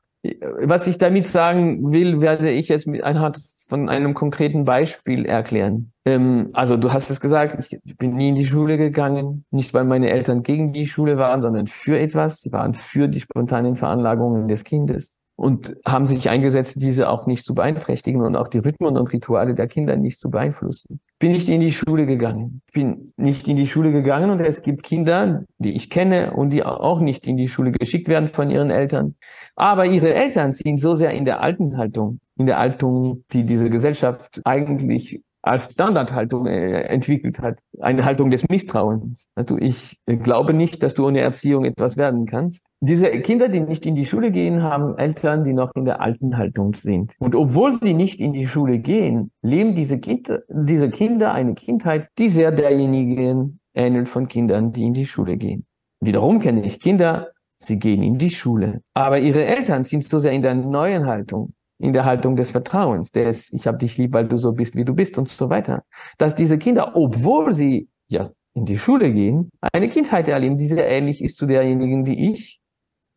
Was 0.60 0.86
ich 0.86 0.98
damit 0.98 1.26
sagen 1.26 1.92
will, 1.92 2.20
werde 2.20 2.50
ich 2.50 2.68
jetzt 2.68 2.86
mit 2.86 3.02
anhand 3.02 3.38
von 3.68 3.88
einem 3.88 4.14
konkreten 4.14 4.64
Beispiel 4.64 5.26
erklären. 5.26 5.91
Ähm, 6.04 6.50
also 6.52 6.76
du 6.76 6.92
hast 6.92 7.10
es 7.10 7.20
gesagt, 7.20 7.56
ich 7.84 7.96
bin 7.96 8.12
nie 8.12 8.30
in 8.30 8.34
die 8.34 8.46
Schule 8.46 8.76
gegangen, 8.76 9.44
nicht 9.50 9.72
weil 9.74 9.84
meine 9.84 10.10
Eltern 10.10 10.42
gegen 10.42 10.72
die 10.72 10.86
Schule 10.86 11.16
waren, 11.16 11.42
sondern 11.42 11.66
für 11.66 11.98
etwas. 11.98 12.40
Sie 12.40 12.52
waren 12.52 12.74
für 12.74 13.08
die 13.08 13.20
spontanen 13.20 13.76
Veranlagungen 13.76 14.48
des 14.48 14.64
Kindes 14.64 15.18
und 15.36 15.74
haben 15.86 16.06
sich 16.06 16.28
eingesetzt, 16.28 16.76
diese 16.82 17.08
auch 17.08 17.26
nicht 17.26 17.44
zu 17.44 17.54
beeinträchtigen 17.54 18.22
und 18.22 18.36
auch 18.36 18.48
die 18.48 18.58
Rhythmen 18.58 18.96
und 18.96 19.12
Rituale 19.12 19.54
der 19.54 19.66
Kinder 19.66 19.96
nicht 19.96 20.20
zu 20.20 20.30
beeinflussen. 20.30 21.00
Bin 21.18 21.32
nicht 21.32 21.48
in 21.48 21.60
die 21.60 21.72
Schule 21.72 22.04
gegangen. 22.06 22.62
Bin 22.72 23.12
nicht 23.16 23.48
in 23.48 23.56
die 23.56 23.66
Schule 23.66 23.92
gegangen 23.92 24.30
und 24.30 24.40
es 24.40 24.62
gibt 24.62 24.82
Kinder, 24.82 25.44
die 25.58 25.74
ich 25.74 25.88
kenne 25.88 26.32
und 26.34 26.52
die 26.52 26.64
auch 26.64 27.00
nicht 27.00 27.26
in 27.26 27.36
die 27.36 27.48
Schule 27.48 27.72
geschickt 27.72 28.08
werden 28.08 28.28
von 28.28 28.50
ihren 28.50 28.70
Eltern. 28.70 29.14
Aber 29.54 29.86
ihre 29.86 30.12
Eltern 30.12 30.52
sind 30.52 30.78
so 30.78 30.94
sehr 30.94 31.12
in 31.12 31.24
der 31.24 31.40
alten 31.40 31.76
Haltung, 31.76 32.20
in 32.36 32.46
der 32.46 32.58
Haltung, 32.58 33.24
die 33.32 33.44
diese 33.44 33.70
Gesellschaft 33.70 34.40
eigentlich 34.44 35.22
als 35.42 35.72
Standardhaltung 35.72 36.46
äh, 36.46 36.82
entwickelt 36.82 37.40
hat. 37.40 37.58
Eine 37.80 38.04
Haltung 38.04 38.30
des 38.30 38.48
Misstrauens. 38.48 39.28
Also 39.34 39.58
ich 39.58 40.00
glaube 40.06 40.54
nicht, 40.54 40.82
dass 40.82 40.94
du 40.94 41.06
ohne 41.06 41.20
Erziehung 41.20 41.64
etwas 41.64 41.96
werden 41.96 42.26
kannst. 42.26 42.64
Diese 42.80 43.10
Kinder, 43.20 43.48
die 43.48 43.60
nicht 43.60 43.84
in 43.84 43.94
die 43.94 44.06
Schule 44.06 44.30
gehen, 44.30 44.62
haben 44.62 44.96
Eltern, 44.98 45.44
die 45.44 45.52
noch 45.52 45.72
in 45.74 45.84
der 45.84 46.00
alten 46.00 46.36
Haltung 46.36 46.74
sind. 46.74 47.12
Und 47.18 47.34
obwohl 47.34 47.72
sie 47.72 47.94
nicht 47.94 48.20
in 48.20 48.32
die 48.32 48.46
Schule 48.46 48.78
gehen, 48.78 49.30
leben 49.42 49.74
diese 49.74 49.98
Kinder, 49.98 50.42
diese 50.48 50.88
Kinder 50.90 51.32
eine 51.32 51.54
Kindheit, 51.54 52.08
die 52.18 52.28
sehr 52.28 52.52
derjenigen 52.52 53.60
ähnelt 53.74 54.08
von 54.08 54.28
Kindern, 54.28 54.72
die 54.72 54.84
in 54.84 54.94
die 54.94 55.06
Schule 55.06 55.36
gehen. 55.36 55.66
Wiederum 56.00 56.40
kenne 56.40 56.64
ich 56.64 56.80
Kinder, 56.80 57.28
sie 57.58 57.78
gehen 57.78 58.02
in 58.02 58.18
die 58.18 58.30
Schule. 58.30 58.82
Aber 58.94 59.18
ihre 59.18 59.44
Eltern 59.44 59.84
sind 59.84 60.04
so 60.04 60.18
sehr 60.18 60.32
in 60.32 60.42
der 60.42 60.54
neuen 60.54 61.06
Haltung 61.06 61.54
in 61.82 61.92
der 61.92 62.04
Haltung 62.04 62.36
des 62.36 62.52
Vertrauens, 62.52 63.10
des 63.10 63.52
Ich 63.52 63.66
habe 63.66 63.78
dich 63.78 63.98
lieb, 63.98 64.12
weil 64.12 64.28
du 64.28 64.36
so 64.36 64.52
bist, 64.52 64.76
wie 64.76 64.84
du 64.84 64.94
bist 64.94 65.18
und 65.18 65.28
so 65.28 65.50
weiter. 65.50 65.82
Dass 66.16 66.34
diese 66.34 66.56
Kinder, 66.56 66.92
obwohl 66.94 67.52
sie 67.52 67.88
ja 68.06 68.30
in 68.54 68.64
die 68.64 68.78
Schule 68.78 69.12
gehen, 69.12 69.50
eine 69.72 69.88
Kindheit 69.88 70.28
erleben, 70.28 70.56
die 70.56 70.68
sehr 70.68 70.88
ähnlich 70.88 71.22
ist 71.22 71.36
zu 71.36 71.46
derjenigen, 71.46 72.04
die 72.04 72.30
ich 72.30 72.60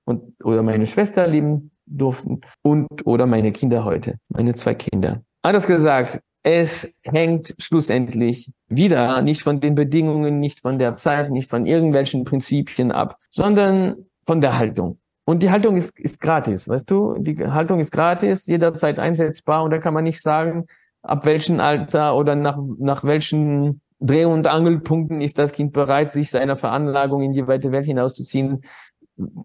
und 0.06 0.34
oder 0.44 0.64
meine 0.64 0.88
Schwester 0.88 1.22
erleben 1.22 1.72
durften 1.86 2.42
und 2.64 3.06
oder 3.06 3.28
meine 3.28 3.52
Kinder 3.52 3.86
heute, 3.86 4.16
meine 4.30 4.56
zwei 4.56 4.74
Kinder. 4.74 5.22
Anders 5.44 5.68
gesagt, 5.68 6.22
es 6.42 6.98
hängt 7.04 7.54
schlussendlich 7.60 8.52
wieder 8.68 9.22
nicht 9.22 9.44
von 9.44 9.60
den 9.60 9.76
Bedingungen, 9.76 10.40
nicht 10.40 10.62
von 10.62 10.80
der 10.80 10.94
Zeit, 10.94 11.30
nicht 11.30 11.52
von 11.52 11.68
irgendwelchen 11.68 12.24
Prinzipien 12.24 12.92
ab, 12.92 13.18
sondern 13.30 14.08
von 14.26 14.42
der 14.42 14.58
Haltung. 14.58 14.98
Und 15.26 15.42
die 15.42 15.50
Haltung 15.50 15.76
ist, 15.76 16.00
ist 16.00 16.22
gratis, 16.22 16.70
weißt 16.70 16.90
du? 16.90 17.16
Die 17.18 17.36
Haltung 17.48 17.80
ist 17.80 17.92
gratis, 17.92 18.46
jederzeit 18.46 19.00
einsetzbar 19.00 19.64
und 19.64 19.72
da 19.72 19.80
kann 19.80 19.94
man 19.94 20.04
nicht 20.04 20.22
sagen, 20.22 20.68
ab 21.02 21.26
welchem 21.26 21.60
Alter 21.60 22.16
oder 22.16 22.36
nach, 22.36 22.60
nach 22.78 23.04
welchen 23.04 23.82
Dreh- 24.00 24.26
und 24.26 24.46
Angelpunkten 24.46 25.22
ist 25.22 25.38
das 25.38 25.52
Kind 25.52 25.74
bereit, 25.74 26.12
sich 26.12 26.30
seiner 26.30 26.58
Veranlagung 26.58 27.22
in 27.22 27.32
die 27.32 27.48
weite 27.48 27.72
Welt 27.72 27.86
hinauszuziehen, 27.86 28.62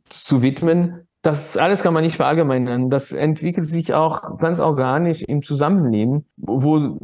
zu 0.08 0.42
widmen. 0.42 1.06
Das 1.22 1.56
alles 1.56 1.82
kann 1.82 1.94
man 1.94 2.02
nicht 2.02 2.16
verallgemeinern. 2.16 2.90
Das 2.90 3.12
entwickelt 3.12 3.66
sich 3.66 3.94
auch 3.94 4.38
ganz 4.38 4.58
organisch 4.58 5.22
im 5.22 5.42
Zusammenleben, 5.42 6.26
wo, 6.36 6.98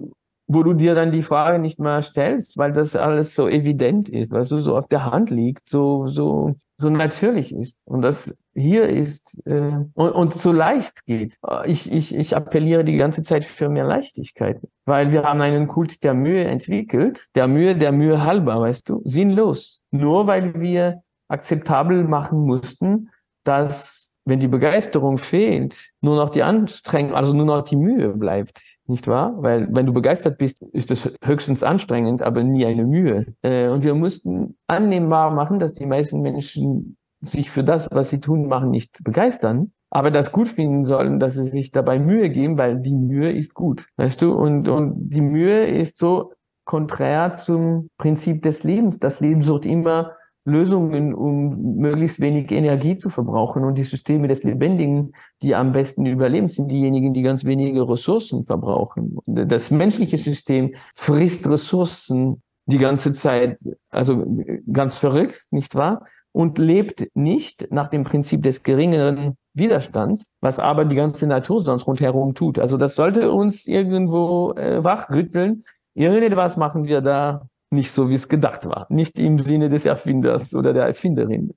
wo 0.47 0.63
du 0.63 0.75
dir 0.75 0.95
dann 0.95 1.13
die 1.13 1.23
Frage 1.23 1.59
nicht 1.59 1.79
mehr 1.79 2.03
stellst, 2.03 2.59
weil 2.59 2.73
das 2.73 2.97
alles 2.97 3.35
so 3.35 3.49
evident 3.49 4.09
ist, 4.09 4.33
weil 4.33 4.43
es 4.43 4.49
so 4.49 4.77
auf 4.77 4.89
der 4.89 5.11
Hand 5.11 5.31
liegt, 5.31 5.69
so, 5.69 6.07
so, 6.07 6.57
so 6.79 6.91
natürlich 6.91 7.55
ist. 7.55 7.87
Und 7.87 8.03
das 8.03 8.35
hier 8.57 8.89
ist 8.89 9.47
äh, 9.47 9.73
und, 9.95 10.11
und 10.11 10.33
so 10.33 10.51
leicht 10.51 11.05
geht. 11.07 11.39
Ich, 11.67 11.93
ich, 11.93 12.15
ich 12.15 12.37
appelliere 12.37 12.85
die 12.85 12.97
ganze 12.97 13.23
Zeit 13.23 13.45
für 13.45 13.69
mehr 13.69 13.85
Leichtigkeit, 13.85 14.61
weil 14.87 15.13
wir 15.13 15.25
haben 15.25 15.41
einen 15.41 15.67
Kult 15.67 16.03
der 16.03 16.15
Mühe 16.15 16.45
entwickelt, 16.45 17.27
der 17.35 17.47
Mühe, 17.49 17.77
der 17.77 17.93
Mühe 17.93 18.25
halber, 18.25 18.61
weißt 18.61 18.89
du, 18.89 19.03
sinnlos. 19.05 19.83
Nur 19.91 20.27
weil 20.27 20.59
wir 20.61 21.03
akzeptabel 21.29 22.05
machen 22.05 22.41
mussten, 22.41 23.11
dass 23.45 24.15
wenn 24.25 24.41
die 24.41 24.49
Begeisterung 24.49 25.19
fehlt, 25.19 25.93
nur 26.01 26.17
noch 26.17 26.31
die 26.31 26.43
Anstrengung, 26.43 27.15
also 27.15 27.33
nur 27.33 27.47
noch 27.47 27.63
die 27.63 27.77
Mühe 27.77 28.09
bleibt, 28.09 28.61
nicht 28.87 29.07
wahr? 29.07 29.35
Weil 29.39 29.69
wenn 29.71 29.87
du 29.87 29.93
begeistert 29.93 30.39
bist, 30.39 30.61
ist 30.73 30.91
das 30.91 31.13
höchstens 31.25 31.63
anstrengend, 31.63 32.23
aber 32.23 32.43
nie 32.43 32.67
eine 32.67 32.85
Mühe. 32.85 33.27
Äh, 33.43 33.69
und 33.69 33.85
wir 33.85 33.95
mussten 33.95 34.57
annehmbar 34.67 35.31
machen, 35.31 35.61
dass 35.61 35.75
die 35.75 35.87
meisten 35.87 36.23
Menschen 36.23 36.97
sich 37.27 37.51
für 37.51 37.65
das, 37.65 37.89
was 37.93 38.11
sie 38.11 38.21
tun, 38.21 38.47
machen, 38.47 38.71
nicht 38.71 39.03
begeistern, 39.05 39.73
aber 39.91 40.11
das 40.11 40.33
gut 40.33 40.49
finden 40.49 40.85
sollen, 40.85 41.21
dass 41.21 41.35
sie 41.35 41.45
sich 41.45 41.71
dabei 41.71 41.99
Mühe 41.99 42.31
geben, 42.31 42.59
weil 42.59 42.81
die 42.81 42.95
Mühe 42.95 43.33
ist 43.33 43.55
gut, 43.55 43.87
weißt 43.97 44.23
du? 44.23 44.33
Und, 44.33 44.69
und 44.69 44.95
die 45.09 45.21
Mühe 45.21 45.67
ist 45.67 45.99
so 45.99 46.33
konträr 46.65 47.37
zum 47.37 47.89
Prinzip 47.97 48.43
des 48.43 48.65
Lebens. 48.65 48.99
Das 48.99 49.21
Leben 49.21 49.43
sucht 49.43 49.65
immer 49.65 50.13
Lösungen, 50.45 51.13
um 51.15 51.77
möglichst 51.77 52.21
wenig 52.21 52.51
Energie 52.51 52.97
zu 52.99 53.11
verbrauchen. 53.11 53.65
Und 53.65 53.79
die 53.79 53.83
Systeme 53.83 54.29
des 54.29 54.45
Lebendigen, 54.45 55.13
die 55.43 55.55
am 55.55 55.73
besten 55.73 56.07
überleben, 56.07 56.49
sind 56.49 56.71
diejenigen, 56.71 57.15
die 57.15 57.23
ganz 57.23 57.45
wenige 57.45 57.89
Ressourcen 57.89 58.45
verbrauchen. 58.45 59.19
Das 59.27 59.71
menschliche 59.71 60.19
System 60.19 60.75
frisst 60.95 61.49
Ressourcen 61.49 62.43
die 62.67 62.79
ganze 62.79 63.13
Zeit, 63.13 63.59
also 63.91 64.25
ganz 64.73 64.99
verrückt, 64.99 65.47
nicht 65.51 65.75
wahr? 65.75 66.05
Und 66.37 66.59
lebt 66.59 67.09
nicht 67.15 67.69
nach 67.71 67.89
dem 67.89 68.05
Prinzip 68.05 68.43
des 68.43 68.63
geringeren 68.63 69.39
Widerstands, 69.55 70.29
was 70.43 70.59
aber 70.59 70.85
die 70.85 70.95
ganze 70.95 71.27
Natur 71.27 71.63
sonst 71.63 71.87
rundherum 71.87 72.35
tut. 72.35 72.59
Also 72.59 72.77
das 72.77 72.95
sollte 72.95 73.33
uns 73.33 73.67
irgendwo 73.67 74.53
äh, 74.53 74.85
wachrütteln. 74.85 75.65
Irgendetwas 75.95 76.59
machen 76.59 76.85
wir 76.85 77.01
da 77.01 77.49
nicht 77.71 77.91
so, 77.91 78.11
wie 78.11 78.15
es 78.17 78.29
gedacht 78.29 78.67
war. 78.67 78.87
Nicht 78.91 79.19
im 79.19 79.39
Sinne 79.39 79.71
des 79.71 79.87
Erfinders 79.87 80.55
oder 80.55 80.75
der 80.75 80.85
Erfinderin. 80.85 81.55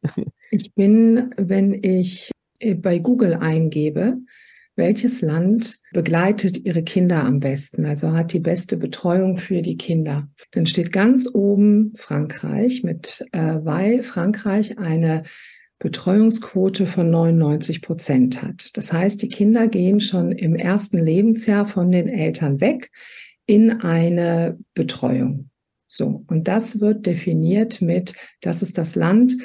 Ich 0.50 0.74
bin, 0.74 1.32
wenn 1.36 1.74
ich 1.74 2.32
äh, 2.60 2.76
bei 2.76 3.00
Google 3.00 3.34
eingebe, 3.34 4.18
welches 4.75 5.21
Land 5.21 5.79
begleitet 5.91 6.65
ihre 6.65 6.84
Kinder 6.84 7.23
am 7.23 7.39
besten, 7.39 7.86
also 7.86 8.13
hat 8.13 8.34
die 8.34 8.39
beste 8.39 8.77
Betreuung 8.77 9.38
für 9.38 9.62
die 9.62 9.77
Kinder, 9.77 10.29
dann 10.51 10.65
steht 10.65 10.91
ganz 10.91 11.29
oben 11.34 11.93
Frankreich, 11.97 12.84
mit, 12.84 13.25
äh, 13.32 13.60
weil 13.63 14.03
Frankreich 14.03 14.77
eine 14.77 15.23
Betreuungsquote 15.79 16.86
von 16.86 17.10
99 17.10 17.82
Prozent 17.82 18.41
hat. 18.43 18.77
Das 18.77 18.91
heißt, 18.91 19.21
die 19.21 19.29
Kinder 19.29 19.67
gehen 19.67 20.01
schon 20.01 20.32
im 20.32 20.55
ersten 20.55 20.99
Lebensjahr 20.99 21.65
von 21.65 21.91
den 21.91 22.08
Eltern 22.08 22.60
weg 22.60 22.91
in 23.45 23.82
eine 23.82 24.58
Betreuung. 24.73 25.49
So, 25.88 26.23
und 26.27 26.47
das 26.47 26.82
wird 26.82 27.05
definiert 27.05 27.82
mit, 27.82 28.13
das 28.41 28.62
ist 28.62 28.77
das 28.77 28.95
Land, 28.95 29.36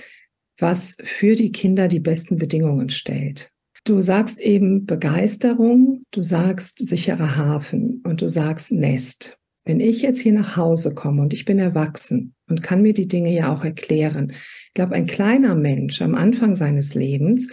was 0.58 0.96
für 1.02 1.36
die 1.36 1.52
Kinder 1.52 1.88
die 1.88 2.00
besten 2.00 2.36
Bedingungen 2.36 2.90
stellt. 2.90 3.50
Du 3.86 4.00
sagst 4.00 4.40
eben 4.40 4.86
Begeisterung, 4.86 6.04
du 6.10 6.22
sagst 6.22 6.78
sicherer 6.78 7.36
Hafen 7.36 8.00
und 8.04 8.22
du 8.22 8.28
sagst 8.28 8.72
Nest. 8.72 9.36
Wenn 9.66 9.78
ich 9.78 10.00
jetzt 10.00 10.20
hier 10.20 10.32
nach 10.32 10.56
Hause 10.56 10.94
komme 10.94 11.20
und 11.20 11.34
ich 11.34 11.44
bin 11.44 11.58
erwachsen 11.58 12.34
und 12.48 12.62
kann 12.62 12.80
mir 12.80 12.94
die 12.94 13.08
Dinge 13.08 13.30
ja 13.30 13.54
auch 13.54 13.62
erklären, 13.62 14.32
ich 14.32 14.72
glaube, 14.72 14.94
ein 14.94 15.04
kleiner 15.04 15.54
Mensch 15.54 16.00
am 16.00 16.14
Anfang 16.14 16.54
seines 16.54 16.94
Lebens 16.94 17.50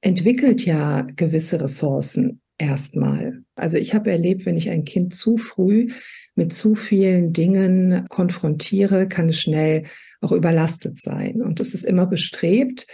entwickelt 0.00 0.64
ja 0.64 1.02
gewisse 1.16 1.60
Ressourcen 1.60 2.40
erstmal. 2.56 3.42
Also 3.56 3.78
ich 3.78 3.94
habe 3.94 4.12
erlebt, 4.12 4.46
wenn 4.46 4.56
ich 4.56 4.70
ein 4.70 4.84
Kind 4.84 5.12
zu 5.12 5.38
früh 5.38 5.88
mit 6.36 6.52
zu 6.52 6.76
vielen 6.76 7.32
Dingen 7.32 8.06
konfrontiere, 8.08 9.08
kann 9.08 9.30
es 9.30 9.40
schnell 9.40 9.84
auch 10.20 10.30
überlastet 10.30 11.00
sein. 11.00 11.42
Und 11.42 11.58
es 11.58 11.74
ist 11.74 11.84
immer 11.84 12.06
bestrebt, 12.06 12.86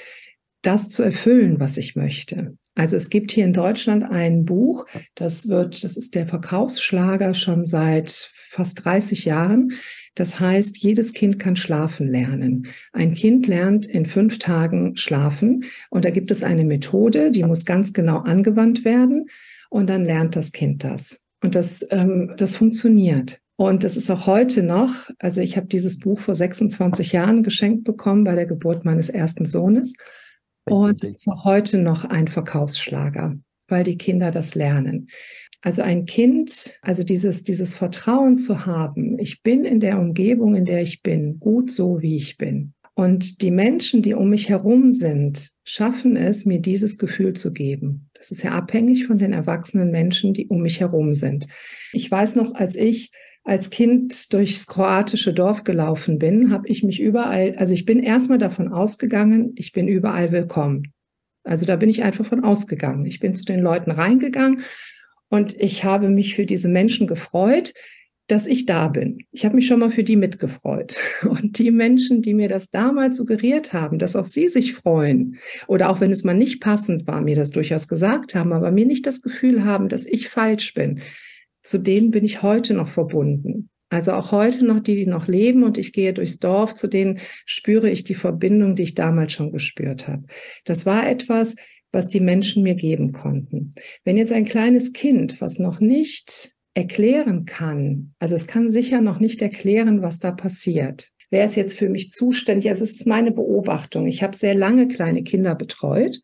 das 0.66 0.88
zu 0.88 1.03
erfüllen, 1.03 1.61
was 1.61 1.77
ich 1.77 1.96
möchte. 1.96 2.57
Also 2.74 2.96
es 2.96 3.11
gibt 3.11 3.31
hier 3.31 3.44
in 3.44 3.53
Deutschland 3.53 4.05
ein 4.05 4.44
Buch, 4.44 4.87
das 5.14 5.48
wird, 5.48 5.85
das 5.85 5.96
ist 5.96 6.14
der 6.14 6.27
Verkaufsschlager 6.27 7.35
schon 7.35 7.66
seit 7.66 8.31
fast 8.50 8.85
30 8.85 9.24
Jahren. 9.24 9.72
Das 10.14 10.40
heißt, 10.40 10.79
jedes 10.79 11.12
Kind 11.12 11.38
kann 11.38 11.57
schlafen 11.57 12.07
lernen. 12.07 12.66
Ein 12.92 13.14
Kind 13.14 13.46
lernt 13.46 13.85
in 13.85 14.07
fünf 14.07 14.38
Tagen 14.38 14.96
schlafen 14.96 15.64
und 15.90 16.05
da 16.05 16.11
gibt 16.11 16.31
es 16.31 16.42
eine 16.42 16.64
Methode, 16.64 17.31
die 17.31 17.42
muss 17.42 17.64
ganz 17.64 17.92
genau 17.92 18.18
angewandt 18.18 18.85
werden 18.85 19.27
und 19.70 19.90
dann 19.90 20.05
lernt 20.05 20.37
das 20.37 20.53
Kind 20.53 20.85
das. 20.85 21.20
Und 21.42 21.55
das, 21.55 21.87
ähm, 21.90 22.33
das 22.37 22.57
funktioniert. 22.57 23.40
Und 23.57 23.85
das 23.85 23.96
ist 23.96 24.11
auch 24.11 24.27
heute 24.27 24.62
noch, 24.62 25.11
also 25.18 25.40
ich 25.40 25.57
habe 25.57 25.66
dieses 25.66 25.98
Buch 25.98 26.18
vor 26.18 26.35
26 26.35 27.12
Jahren 27.12 27.42
geschenkt 27.42 27.85
bekommen 27.85 28.24
bei 28.24 28.35
der 28.35 28.46
Geburt 28.46 28.85
meines 28.85 29.09
ersten 29.09 29.46
Sohnes. 29.46 29.92
Und 30.66 31.05
es 31.05 31.11
ist 31.11 31.29
auch 31.29 31.44
heute 31.44 31.79
noch 31.79 32.05
ein 32.05 32.29
Verkaufsschlager, 32.29 33.37
weil 33.68 33.85
die 33.85 33.98
Kinder 33.98 34.31
das 34.31 34.55
lernen. 34.55 35.09
Also 35.61 35.83
ein 35.83 36.05
Kind, 36.05 36.79
also 36.83 37.05
dieses, 37.05 37.42
dieses 37.42 37.74
Vertrauen 37.74 38.37
zu 38.37 38.66
haben, 38.66 39.18
ich 39.18 39.42
bin 39.42 39.64
in 39.64 39.81
der 39.81 39.98
Umgebung, 39.98 40.55
in 40.55 40.66
der 40.66 40.83
ich 40.83 41.03
bin, 41.03 41.38
gut 41.38 41.70
so, 41.70 42.03
wie 42.03 42.16
ich 42.16 42.37
bin. 42.37 42.74
Und 42.94 43.42
die 43.42 43.50
Menschen, 43.50 44.03
die 44.03 44.14
um 44.14 44.29
mich 44.29 44.48
herum 44.48 44.92
sind, 44.92 45.50
schaffen 45.64 46.16
es, 46.16 46.44
mir 46.44 46.61
dieses 46.61 46.96
Gefühl 46.96 47.33
zu 47.33 47.53
geben. 47.53 48.09
Das 48.14 48.31
ist 48.31 48.42
ja 48.42 48.53
abhängig 48.53 49.07
von 49.07 49.18
den 49.18 49.33
erwachsenen 49.33 49.90
Menschen, 49.90 50.33
die 50.33 50.46
um 50.46 50.62
mich 50.62 50.81
herum 50.81 51.12
sind. 51.12 51.48
Ich 51.92 52.09
weiß 52.09 52.37
noch, 52.37 52.55
als 52.55 52.77
ich 52.77 53.11
als 53.44 53.68
Kind 53.70 54.33
durchs 54.33 54.66
kroatische 54.66 55.35
Dorf 55.35 55.64
gelaufen 55.64 56.18
bin, 56.18 56.50
habe 56.50 56.66
ich 56.68 56.83
mich 56.83 57.00
überall, 57.00 57.54
also 57.57 57.74
ich 57.74 57.85
bin 57.85 58.00
erstmal 58.00 58.38
davon 58.38 58.72
ausgegangen, 58.72 59.52
ich 59.57 59.72
bin 59.72 59.87
überall 59.87 60.33
willkommen. 60.33 60.92
Also 61.44 61.66
da 61.66 61.76
bin 61.76 61.90
ich 61.90 62.02
einfach 62.02 62.24
von 62.24 62.42
ausgegangen. 62.42 63.04
Ich 63.04 63.20
bin 63.20 63.35
zu 63.35 63.44
den 63.44 63.61
Leuten 63.61 63.90
reingegangen 63.90 64.62
und 65.28 65.61
ich 65.61 65.85
habe 65.85 66.09
mich 66.09 66.35
für 66.35 66.46
diese 66.46 66.68
Menschen 66.68 67.07
gefreut, 67.07 67.74
dass 68.28 68.46
ich 68.46 68.64
da 68.64 68.88
bin. 68.88 69.18
Ich 69.33 69.44
habe 69.44 69.54
mich 69.54 69.66
schon 69.66 69.80
mal 69.80 69.90
für 69.90 70.04
die 70.04 70.16
mitgefreut. 70.16 70.96
Und 71.24 71.59
die 71.59 71.70
Menschen, 71.70 72.22
die 72.22 72.33
mir 72.33 72.48
das 72.48 72.70
damals 72.70 73.18
suggeriert 73.18 73.74
haben, 73.74 73.98
dass 73.98 74.16
auch 74.16 74.24
sie 74.24 74.48
sich 74.48 74.72
freuen, 74.72 75.37
oder 75.66 75.90
auch 75.90 76.00
wenn 76.00 76.11
es 76.11 76.24
mal 76.24 76.33
nicht 76.33 76.61
passend 76.62 77.07
war, 77.07 77.20
mir 77.20 77.37
das 77.37 77.50
durchaus 77.50 77.87
gesagt 77.87 78.35
haben, 78.35 78.54
aber 78.54 78.70
mir 78.70 78.87
nicht 78.87 79.07
das 79.07 79.20
Gefühl 79.20 79.64
haben, 79.64 79.90
dass 79.90 80.07
ich 80.07 80.30
falsch 80.30 80.72
bin, 80.72 81.02
zu 81.64 81.79
denen 81.79 82.12
bin 82.12 82.24
ich 82.24 82.42
heute 82.42 82.74
noch 82.74 82.88
verbunden. 82.88 83.70
Also 83.88 84.12
auch 84.12 84.33
heute 84.33 84.64
noch 84.64 84.81
die, 84.81 84.96
die 84.96 85.07
noch 85.07 85.29
leben 85.29 85.62
und 85.62 85.79
ich 85.79 85.92
gehe 85.92 86.12
durchs 86.12 86.38
Dorf, 86.38 86.74
zu 86.74 86.88
denen 86.88 87.20
spüre 87.46 87.90
ich 87.90 88.05
die 88.05 88.14
Verbindung, 88.14 88.77
die 88.77 88.83
ich 88.83 88.94
damals 88.94 89.33
schon 89.33 89.53
gespürt 89.53 90.09
habe. 90.09 90.24
Das 90.64 90.85
war 90.85 91.09
etwas, 91.09 91.57
was 91.92 92.09
die 92.09 92.20
Menschen 92.20 92.62
mir 92.62 92.74
geben 92.74 93.12
konnten. 93.12 93.70
Wenn 94.05 94.16
jetzt 94.16 94.33
ein 94.33 94.44
kleines 94.44 94.92
Kind, 94.92 95.40
was 95.40 95.59
noch 95.59 95.81
nicht 95.81 96.55
erklären 96.74 97.44
kann. 97.44 98.14
Also 98.18 98.35
es 98.35 98.48
kann 98.48 98.68
sicher 98.68 99.00
noch 99.00 99.20
nicht 99.20 99.40
erklären, 99.40 100.03
was 100.03 100.18
da 100.18 100.33
passiert. 100.33 101.12
Wer 101.34 101.46
ist 101.46 101.56
jetzt 101.56 101.76
für 101.76 101.88
mich 101.88 102.12
zuständig. 102.12 102.68
Also 102.70 102.84
es 102.84 102.92
ist 102.92 103.08
meine 103.08 103.32
Beobachtung. 103.32 104.06
Ich 104.06 104.22
habe 104.22 104.36
sehr 104.36 104.54
lange 104.54 104.86
kleine 104.86 105.24
Kinder 105.24 105.56
betreut 105.56 106.20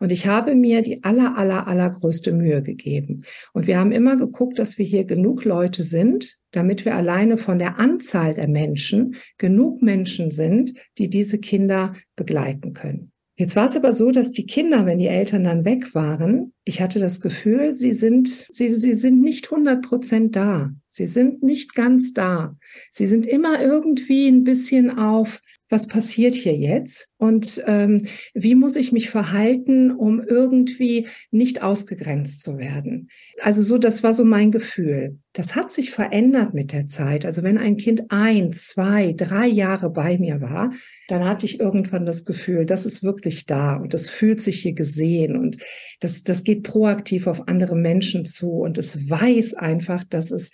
und 0.00 0.10
ich 0.10 0.26
habe 0.26 0.56
mir 0.56 0.82
die 0.82 1.04
aller, 1.04 1.38
aller, 1.38 1.68
allergrößte 1.68 2.32
Mühe 2.32 2.60
gegeben. 2.60 3.22
Und 3.52 3.68
wir 3.68 3.78
haben 3.78 3.92
immer 3.92 4.16
geguckt, 4.16 4.58
dass 4.58 4.76
wir 4.76 4.84
hier 4.84 5.04
genug 5.04 5.44
Leute 5.44 5.84
sind, 5.84 6.38
damit 6.50 6.84
wir 6.84 6.96
alleine 6.96 7.38
von 7.38 7.60
der 7.60 7.78
Anzahl 7.78 8.34
der 8.34 8.48
Menschen 8.48 9.14
genug 9.38 9.80
Menschen 9.80 10.32
sind, 10.32 10.74
die 10.98 11.08
diese 11.08 11.38
Kinder 11.38 11.94
begleiten 12.16 12.72
können. 12.72 13.12
Jetzt 13.38 13.54
war 13.54 13.66
es 13.66 13.76
aber 13.76 13.92
so, 13.92 14.10
dass 14.10 14.32
die 14.32 14.46
Kinder, 14.46 14.84
wenn 14.84 14.98
die 14.98 15.06
Eltern 15.06 15.44
dann 15.44 15.64
weg 15.64 15.94
waren, 15.94 16.52
ich 16.64 16.80
hatte 16.80 16.98
das 16.98 17.20
Gefühl, 17.20 17.72
sie 17.72 17.92
sind, 17.92 18.26
sie, 18.28 18.74
sie 18.74 18.94
sind 18.94 19.20
nicht 19.20 19.52
100 19.52 19.80
Prozent 19.80 20.34
da. 20.34 20.72
Sie 20.88 21.06
sind 21.06 21.44
nicht 21.44 21.76
ganz 21.76 22.12
da. 22.12 22.52
Sie 22.90 23.06
sind 23.06 23.28
immer 23.28 23.62
irgendwie 23.62 24.26
ein 24.26 24.42
bisschen 24.42 24.98
auf 24.98 25.40
was 25.68 25.86
passiert 25.86 26.34
hier 26.34 26.54
jetzt 26.54 27.08
und 27.18 27.62
ähm, 27.66 28.00
wie 28.34 28.54
muss 28.54 28.76
ich 28.76 28.92
mich 28.92 29.10
verhalten, 29.10 29.90
um 29.90 30.20
irgendwie 30.20 31.06
nicht 31.30 31.62
ausgegrenzt 31.62 32.42
zu 32.42 32.58
werden. 32.58 33.08
Also 33.42 33.62
so, 33.62 33.78
das 33.78 34.02
war 34.02 34.14
so 34.14 34.24
mein 34.24 34.50
Gefühl. 34.50 35.18
Das 35.32 35.54
hat 35.54 35.70
sich 35.70 35.90
verändert 35.90 36.54
mit 36.54 36.72
der 36.72 36.86
Zeit. 36.86 37.26
Also 37.26 37.42
wenn 37.42 37.58
ein 37.58 37.76
Kind 37.76 38.04
ein, 38.08 38.52
zwei, 38.52 39.12
drei 39.12 39.46
Jahre 39.46 39.90
bei 39.90 40.18
mir 40.18 40.40
war, 40.40 40.72
dann 41.08 41.24
hatte 41.24 41.46
ich 41.46 41.60
irgendwann 41.60 42.06
das 42.06 42.24
Gefühl, 42.24 42.64
das 42.64 42.86
ist 42.86 43.02
wirklich 43.02 43.46
da 43.46 43.76
und 43.76 43.94
das 43.94 44.08
fühlt 44.08 44.40
sich 44.40 44.62
hier 44.62 44.74
gesehen 44.74 45.36
und 45.36 45.58
das, 46.00 46.22
das 46.22 46.44
geht 46.44 46.62
proaktiv 46.62 47.26
auf 47.26 47.48
andere 47.48 47.76
Menschen 47.76 48.24
zu 48.24 48.52
und 48.52 48.78
es 48.78 49.10
weiß 49.10 49.54
einfach, 49.54 50.04
dass 50.04 50.30
es 50.30 50.50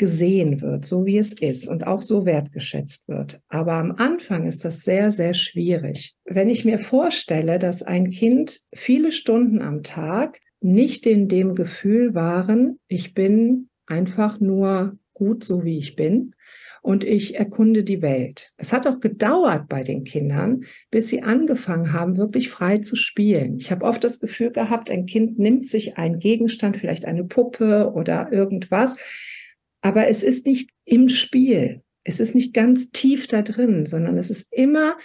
gesehen 0.00 0.62
wird, 0.62 0.86
so 0.86 1.04
wie 1.04 1.18
es 1.18 1.34
ist 1.34 1.68
und 1.68 1.86
auch 1.86 2.00
so 2.00 2.24
wertgeschätzt 2.24 3.06
wird. 3.06 3.42
Aber 3.48 3.74
am 3.74 3.92
Anfang 3.92 4.46
ist 4.46 4.64
das 4.64 4.82
sehr, 4.82 5.12
sehr 5.12 5.34
schwierig. 5.34 6.16
Wenn 6.24 6.48
ich 6.48 6.64
mir 6.64 6.78
vorstelle, 6.78 7.58
dass 7.58 7.82
ein 7.82 8.08
Kind 8.08 8.60
viele 8.74 9.12
Stunden 9.12 9.60
am 9.60 9.82
Tag 9.82 10.40
nicht 10.62 11.06
in 11.06 11.28
dem 11.28 11.54
Gefühl 11.54 12.14
waren, 12.14 12.78
ich 12.88 13.12
bin 13.12 13.68
einfach 13.86 14.40
nur 14.40 14.98
gut 15.12 15.44
so 15.44 15.64
wie 15.64 15.76
ich 15.76 15.96
bin 15.96 16.34
und 16.80 17.04
ich 17.04 17.36
erkunde 17.36 17.84
die 17.84 18.00
Welt. 18.00 18.52
Es 18.56 18.72
hat 18.72 18.86
auch 18.86 19.00
gedauert 19.00 19.68
bei 19.68 19.82
den 19.82 20.04
Kindern, 20.04 20.64
bis 20.90 21.08
sie 21.08 21.22
angefangen 21.22 21.92
haben, 21.92 22.16
wirklich 22.16 22.48
frei 22.48 22.78
zu 22.78 22.96
spielen. 22.96 23.58
Ich 23.58 23.70
habe 23.70 23.84
oft 23.84 24.02
das 24.02 24.18
Gefühl 24.18 24.50
gehabt, 24.50 24.90
ein 24.90 25.04
Kind 25.04 25.38
nimmt 25.38 25.68
sich 25.68 25.98
einen 25.98 26.18
Gegenstand, 26.18 26.78
vielleicht 26.78 27.04
eine 27.04 27.24
Puppe 27.24 27.92
oder 27.94 28.32
irgendwas, 28.32 28.96
aber 29.80 30.08
es 30.08 30.22
ist 30.22 30.46
nicht 30.46 30.70
im 30.84 31.08
Spiel. 31.08 31.82
Es 32.04 32.20
ist 32.20 32.34
nicht 32.34 32.54
ganz 32.54 32.90
tief 32.90 33.26
da 33.26 33.42
drin, 33.42 33.86
sondern 33.86 34.16
es 34.16 34.30
ist 34.30 34.52
immer, 34.52 34.96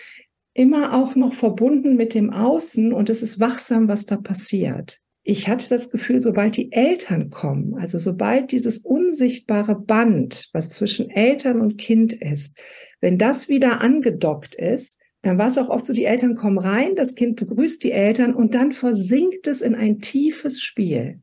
immer 0.54 0.94
auch 0.94 1.16
noch 1.16 1.34
verbunden 1.34 1.96
mit 1.96 2.14
dem 2.14 2.32
Außen 2.32 2.94
und 2.94 3.10
es 3.10 3.22
ist 3.22 3.40
wachsam, 3.40 3.88
was 3.88 4.06
da 4.06 4.18
passiert. 4.18 5.02
Ich 5.24 5.48
hatte 5.48 5.68
das 5.70 5.90
Gefühl, 5.90 6.22
sobald 6.22 6.56
die 6.56 6.72
Eltern 6.72 7.32
kommen, 7.32 7.76
also 7.76 7.98
sobald 7.98 8.52
dieses 8.52 8.78
unsichtbare 8.78 9.76
Band, 9.76 10.50
was 10.54 10.70
zwischen 10.70 11.10
Eltern 11.10 11.62
und 11.62 11.78
Kind 11.78 12.14
ist, 12.14 12.58
wenn 13.02 13.18
das 13.18 13.50
wieder 13.50 13.82
angedockt 13.82 14.56
ist, 14.56 15.00
dann 15.24 15.40
war 15.40 15.48
es 15.48 15.58
auch 15.58 15.70
oft 15.70 15.88
so, 15.88 15.94
die 15.94 16.06
Eltern 16.06 16.36
kommen 16.36 16.60
rein, 16.60 16.96
das 16.96 17.16
Kind 17.16 17.38
begrüßt 17.38 17.84
die 17.84 17.92
Eltern 17.92 18.36
und 18.36 18.54
dann 18.54 18.72
versinkt 18.72 19.48
es 19.48 19.62
in 19.62 19.74
ein 19.74 19.98
tiefes 19.98 20.62
Spiel. 20.62 21.22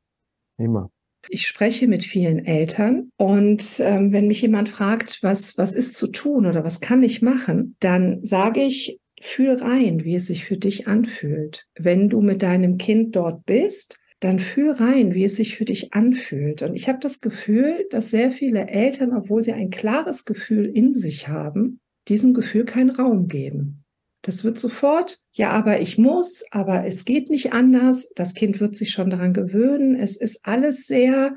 Immer. 0.59 0.91
Ich 1.28 1.46
spreche 1.46 1.87
mit 1.87 2.02
vielen 2.02 2.44
Eltern 2.44 3.11
und 3.16 3.80
ähm, 3.80 4.12
wenn 4.12 4.26
mich 4.26 4.42
jemand 4.42 4.68
fragt, 4.68 5.22
was, 5.22 5.56
was 5.56 5.72
ist 5.74 5.94
zu 5.94 6.08
tun 6.08 6.46
oder 6.46 6.64
was 6.64 6.80
kann 6.80 7.02
ich 7.02 7.22
machen, 7.22 7.76
dann 7.80 8.24
sage 8.24 8.62
ich, 8.62 8.98
fühl 9.20 9.54
rein, 9.54 10.04
wie 10.04 10.16
es 10.16 10.26
sich 10.26 10.44
für 10.44 10.56
dich 10.56 10.88
anfühlt. 10.88 11.66
Wenn 11.78 12.08
du 12.08 12.20
mit 12.20 12.42
deinem 12.42 12.76
Kind 12.76 13.14
dort 13.14 13.46
bist, 13.46 13.98
dann 14.20 14.38
fühl 14.38 14.70
rein, 14.70 15.14
wie 15.14 15.24
es 15.24 15.37
sich 15.37 15.56
für 15.56 15.64
dich 15.64 15.94
anfühlt. 15.94 16.62
Und 16.62 16.74
ich 16.74 16.88
habe 16.88 16.98
das 17.00 17.20
Gefühl, 17.20 17.87
dass 17.90 18.11
sehr 18.11 18.30
viele 18.30 18.68
Eltern, 18.68 19.12
obwohl 19.12 19.42
sie 19.42 19.52
ein 19.52 19.70
klares 19.70 20.24
Gefühl 20.24 20.66
in 20.66 20.94
sich 20.94 21.28
haben, 21.28 21.80
diesem 22.08 22.35
Gefühl 22.35 22.64
keinen 22.64 22.90
Raum 22.90 23.26
geben. 23.26 23.82
Das 24.22 24.44
wird 24.44 24.56
sofort, 24.56 25.18
ja, 25.32 25.50
aber 25.50 25.80
ich 25.80 25.98
muss, 25.98 26.44
aber 26.52 26.87
es 26.87 27.04
geht 27.04 27.28
nicht 27.28 27.52
anders. 27.52 28.08
Das 28.14 28.35
Kind 28.35 28.61
wird 28.61 28.76
sich 28.76 28.90
schon 28.90 29.11
daran 29.11 29.35
gewöhnen. 29.35 29.96
Es 29.96 30.16
ist 30.16 30.40
alles 30.44 30.87
sehr, 30.87 31.35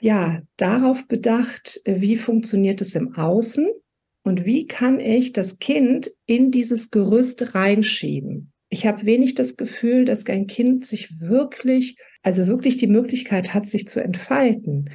ja, 0.00 0.40
darauf 0.56 1.06
bedacht, 1.06 1.80
wie 1.84 2.16
funktioniert 2.16 2.80
es 2.80 2.94
im 2.94 3.14
Außen 3.14 3.68
und 4.24 4.46
wie 4.46 4.66
kann 4.66 4.98
ich 4.98 5.32
das 5.32 5.58
Kind 5.58 6.10
in 6.24 6.50
dieses 6.50 6.90
Gerüst 6.90 7.54
reinschieben. 7.54 8.52
Ich 8.70 8.86
habe 8.86 9.04
wenig 9.04 9.34
das 9.34 9.58
Gefühl, 9.58 10.06
dass 10.06 10.26
ein 10.26 10.46
Kind 10.46 10.86
sich 10.86 11.20
wirklich, 11.20 11.96
also 12.22 12.46
wirklich 12.46 12.78
die 12.78 12.86
Möglichkeit 12.86 13.52
hat, 13.52 13.66
sich 13.66 13.86
zu 13.86 14.02
entfalten. 14.02 14.88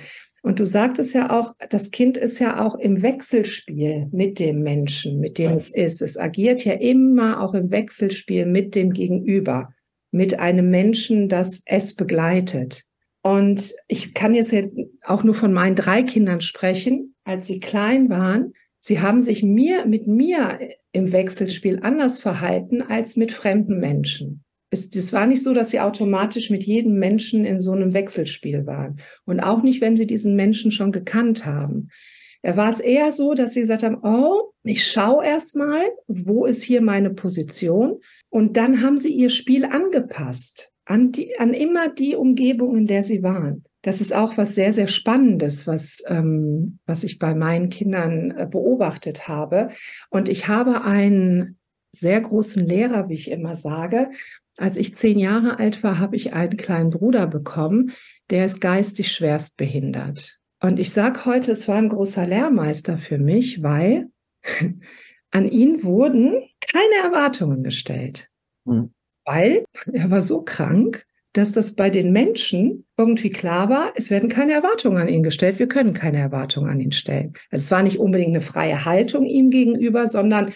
Und 0.48 0.62
du 0.62 0.66
sagtest 0.66 1.14
ja 1.14 1.38
auch, 1.38 1.56
das 1.70 1.92
Kind 1.92 2.16
ist 2.16 2.40
ja 2.40 2.66
auch 2.66 2.76
im 2.76 3.02
Wechselspiel 3.02 4.08
mit 4.14 4.40
dem 4.40 4.62
Menschen, 4.62 5.20
mit 5.20 5.40
dem 5.40 5.52
es 5.58 5.70
ist. 5.70 6.02
Es 6.02 6.18
agiert 6.18 6.64
ja 6.64 6.72
immer 6.72 7.42
auch 7.42 7.54
im 7.54 7.70
Wechselspiel 7.70 8.46
mit 8.46 8.74
dem 8.74 8.94
Gegenüber, 8.94 9.74
mit 10.12 10.40
einem 10.40 10.70
Menschen, 10.70 11.28
das 11.28 11.64
es 11.66 11.96
begleitet. 11.96 12.86
Und 13.22 13.76
ich 13.90 14.14
kann 14.14 14.34
jetzt 14.34 14.56
auch 15.04 15.26
nur 15.26 15.36
von 15.36 15.52
meinen 15.52 15.76
drei 15.76 16.02
Kindern 16.02 16.40
sprechen. 16.40 17.14
Als 17.26 17.46
sie 17.46 17.60
klein 17.60 18.10
waren, 18.10 18.54
sie 18.80 19.02
haben 19.02 19.20
sich 19.20 19.44
mir, 19.44 19.86
mit 19.86 20.08
mir 20.08 20.60
im 20.94 21.12
Wechselspiel 21.12 21.80
anders 21.82 22.22
verhalten 22.22 22.82
als 22.82 23.18
mit 23.18 23.34
fremden 23.34 23.82
Menschen 23.82 24.46
es, 24.70 24.90
es 24.94 25.14
war 25.14 25.28
nicht 25.28 25.44
so, 25.44 25.54
dass 25.54 25.70
sie 25.70 25.80
automatisch 25.80 26.50
mit 26.50 26.64
jedem 26.64 27.00
Menschen 27.00 27.46
in 27.46 27.60
so 27.60 27.72
einem 27.72 27.94
Wechselspiel 27.94 28.66
waren. 28.66 29.00
Und 29.26 29.40
auch 29.40 29.64
nicht, 29.64 29.82
wenn 29.82 29.98
sie 29.98 30.08
diesen 30.08 30.36
Menschen 30.36 30.72
schon 30.72 30.92
gekannt 30.92 31.46
haben. 31.46 31.90
Da 32.44 32.56
war 32.56 32.70
es 32.70 32.80
eher 32.80 33.12
so, 33.12 33.34
dass 33.34 33.54
sie 33.54 33.62
gesagt 33.62 33.84
haben, 33.84 34.00
oh, 34.04 34.52
ich 34.64 34.86
schaue 34.86 35.26
erstmal, 35.26 35.86
wo 36.08 36.46
ist 36.46 36.64
hier 36.64 36.82
meine 36.82 37.10
Position? 37.10 38.00
Und 38.30 38.58
dann 38.58 38.82
haben 38.82 38.98
sie 38.98 39.14
ihr 39.14 39.30
Spiel 39.30 39.66
angepasst 39.66 40.72
an, 40.86 41.12
die, 41.12 41.38
an 41.40 41.54
immer 41.54 41.90
die 41.90 42.16
Umgebung, 42.16 42.78
in 42.78 42.88
der 42.88 43.04
sie 43.04 43.24
waren. 43.24 43.64
Das 43.82 44.02
ist 44.02 44.14
auch 44.14 44.38
was 44.38 44.56
sehr, 44.56 44.74
sehr 44.74 44.88
Spannendes, 44.88 45.66
was, 45.68 46.04
ähm, 46.08 46.80
was 46.86 47.04
ich 47.04 47.20
bei 47.20 47.34
meinen 47.34 47.70
Kindern 47.70 48.32
äh, 48.32 48.48
beobachtet 48.50 49.28
habe. 49.28 49.70
Und 50.10 50.30
ich 50.30 50.48
habe 50.48 50.82
einen 50.82 51.58
sehr 51.92 52.20
großen 52.20 52.66
Lehrer, 52.66 53.10
wie 53.10 53.14
ich 53.14 53.32
immer 53.32 53.56
sage, 53.56 54.10
als 54.58 54.78
ich 54.78 54.96
zehn 54.96 55.20
Jahre 55.20 55.60
alt 55.60 55.84
war, 55.84 56.00
habe 56.00 56.16
ich 56.16 56.34
einen 56.34 56.58
kleinen 56.58 56.90
Bruder 56.90 57.28
bekommen, 57.28 57.94
der 58.30 58.46
ist 58.46 58.60
geistig 58.60 59.12
schwerst 59.12 59.58
behindert. 59.58 60.38
Und 60.60 60.80
ich 60.80 60.92
sage 60.92 61.26
heute, 61.26 61.52
es 61.52 61.68
war 61.68 61.78
ein 61.78 61.90
großer 61.90 62.26
Lehrmeister 62.26 62.98
für 62.98 63.20
mich, 63.20 63.62
weil 63.62 64.08
an 65.32 65.48
ihn 65.48 65.84
wurden 65.84 66.42
keine 66.62 67.04
Erwartungen 67.04 67.64
gestellt. 67.64 68.30
Mhm. 68.66 68.94
Weil 69.26 69.66
er 69.92 70.10
war 70.10 70.22
so 70.22 70.42
krank, 70.42 71.06
dass 71.34 71.52
das 71.52 71.76
bei 71.76 71.92
den 71.92 72.12
Menschen 72.12 72.88
irgendwie 72.98 73.30
klar 73.30 73.70
war, 73.70 73.94
es 73.96 74.10
werden 74.10 74.30
keine 74.30 74.54
Erwartungen 74.54 74.98
an 74.98 75.08
ihn 75.08 75.22
gestellt, 75.22 75.60
wir 75.60 75.68
können 75.68 75.94
keine 75.94 76.18
Erwartungen 76.18 76.70
an 76.70 76.80
ihn 76.80 76.94
stellen. 76.94 77.34
Es 77.52 77.70
war 77.70 77.84
nicht 77.84 78.00
unbedingt 78.00 78.30
eine 78.30 78.42
freie 78.42 78.86
Haltung 78.86 79.26
ihm 79.26 79.52
gegenüber, 79.52 80.08
sondern 80.08 80.54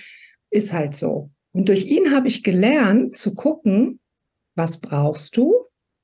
ist 0.49 0.73
halt 0.73 0.95
so. 0.95 1.29
Und 1.53 1.69
durch 1.69 1.85
ihn 1.85 2.11
habe 2.11 2.27
ich 2.27 2.43
gelernt 2.43 3.17
zu 3.17 3.35
gucken, 3.35 3.99
was 4.55 4.79
brauchst 4.79 5.37
du? 5.37 5.53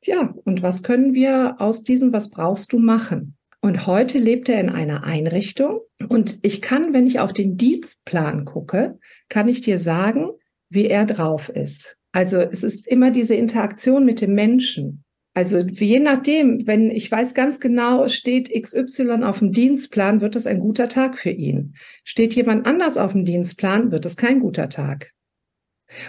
Ja, 0.03 0.33
und 0.45 0.62
was 0.62 0.83
können 0.83 1.13
wir 1.13 1.55
aus 1.60 1.83
diesem, 1.83 2.13
was 2.13 2.29
brauchst 2.29 2.71
du 2.73 2.79
machen? 2.79 3.36
Und 3.62 3.88
heute 3.88 4.19
lebt 4.19 4.49
er 4.49 4.60
in 4.60 4.69
einer 4.69 5.03
Einrichtung. 5.03 5.81
Und 6.07 6.39
ich 6.43 6.62
kann, 6.62 6.93
wenn 6.93 7.07
ich 7.07 7.19
auf 7.19 7.33
den 7.33 7.57
Dienstplan 7.57 8.45
gucke, 8.45 8.99
kann 9.29 9.47
ich 9.47 9.62
dir 9.62 9.79
sagen, 9.79 10.29
wie 10.69 10.88
er 10.88 11.05
drauf 11.05 11.49
ist. 11.49 11.97
Also 12.12 12.38
es 12.38 12.63
ist 12.63 12.88
immer 12.88 13.12
diese 13.12 13.36
Interaktion 13.36 14.05
mit 14.05 14.21
dem 14.21 14.33
Menschen. 14.33 15.03
Also 15.33 15.60
je 15.60 15.99
nachdem, 15.99 16.65
wenn 16.65 16.89
ich 16.89 17.12
weiß 17.12 17.33
ganz 17.33 17.60
genau, 17.60 18.07
steht 18.07 18.49
XY 18.49 19.23
auf 19.23 19.39
dem 19.39 19.51
Dienstplan, 19.51 20.21
wird 20.21 20.36
das 20.36 20.47
ein 20.47 20.60
guter 20.60 20.89
Tag 20.89 21.19
für 21.19 21.29
ihn. 21.29 21.75
Steht 22.03 22.33
jemand 22.33 22.65
anders 22.65 22.97
auf 22.97 23.12
dem 23.12 23.23
Dienstplan, 23.23 23.91
wird 23.91 24.05
es 24.05 24.17
kein 24.17 24.39
guter 24.39 24.69
Tag. 24.69 25.13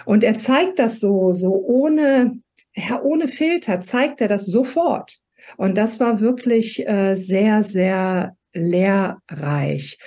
Und 0.05 0.23
er 0.23 0.37
zeigt 0.37 0.79
das 0.79 0.99
so, 0.99 1.31
so 1.31 1.53
ohne, 1.55 2.39
ja, 2.75 3.01
ohne 3.01 3.27
Filter, 3.27 3.81
zeigt 3.81 4.21
er 4.21 4.27
das 4.27 4.45
sofort. 4.45 5.19
Und 5.57 5.77
das 5.77 5.99
war 5.99 6.19
wirklich 6.19 6.87
äh, 6.87 7.15
sehr, 7.15 7.63
sehr 7.63 8.35
lehrreich. 8.53 9.97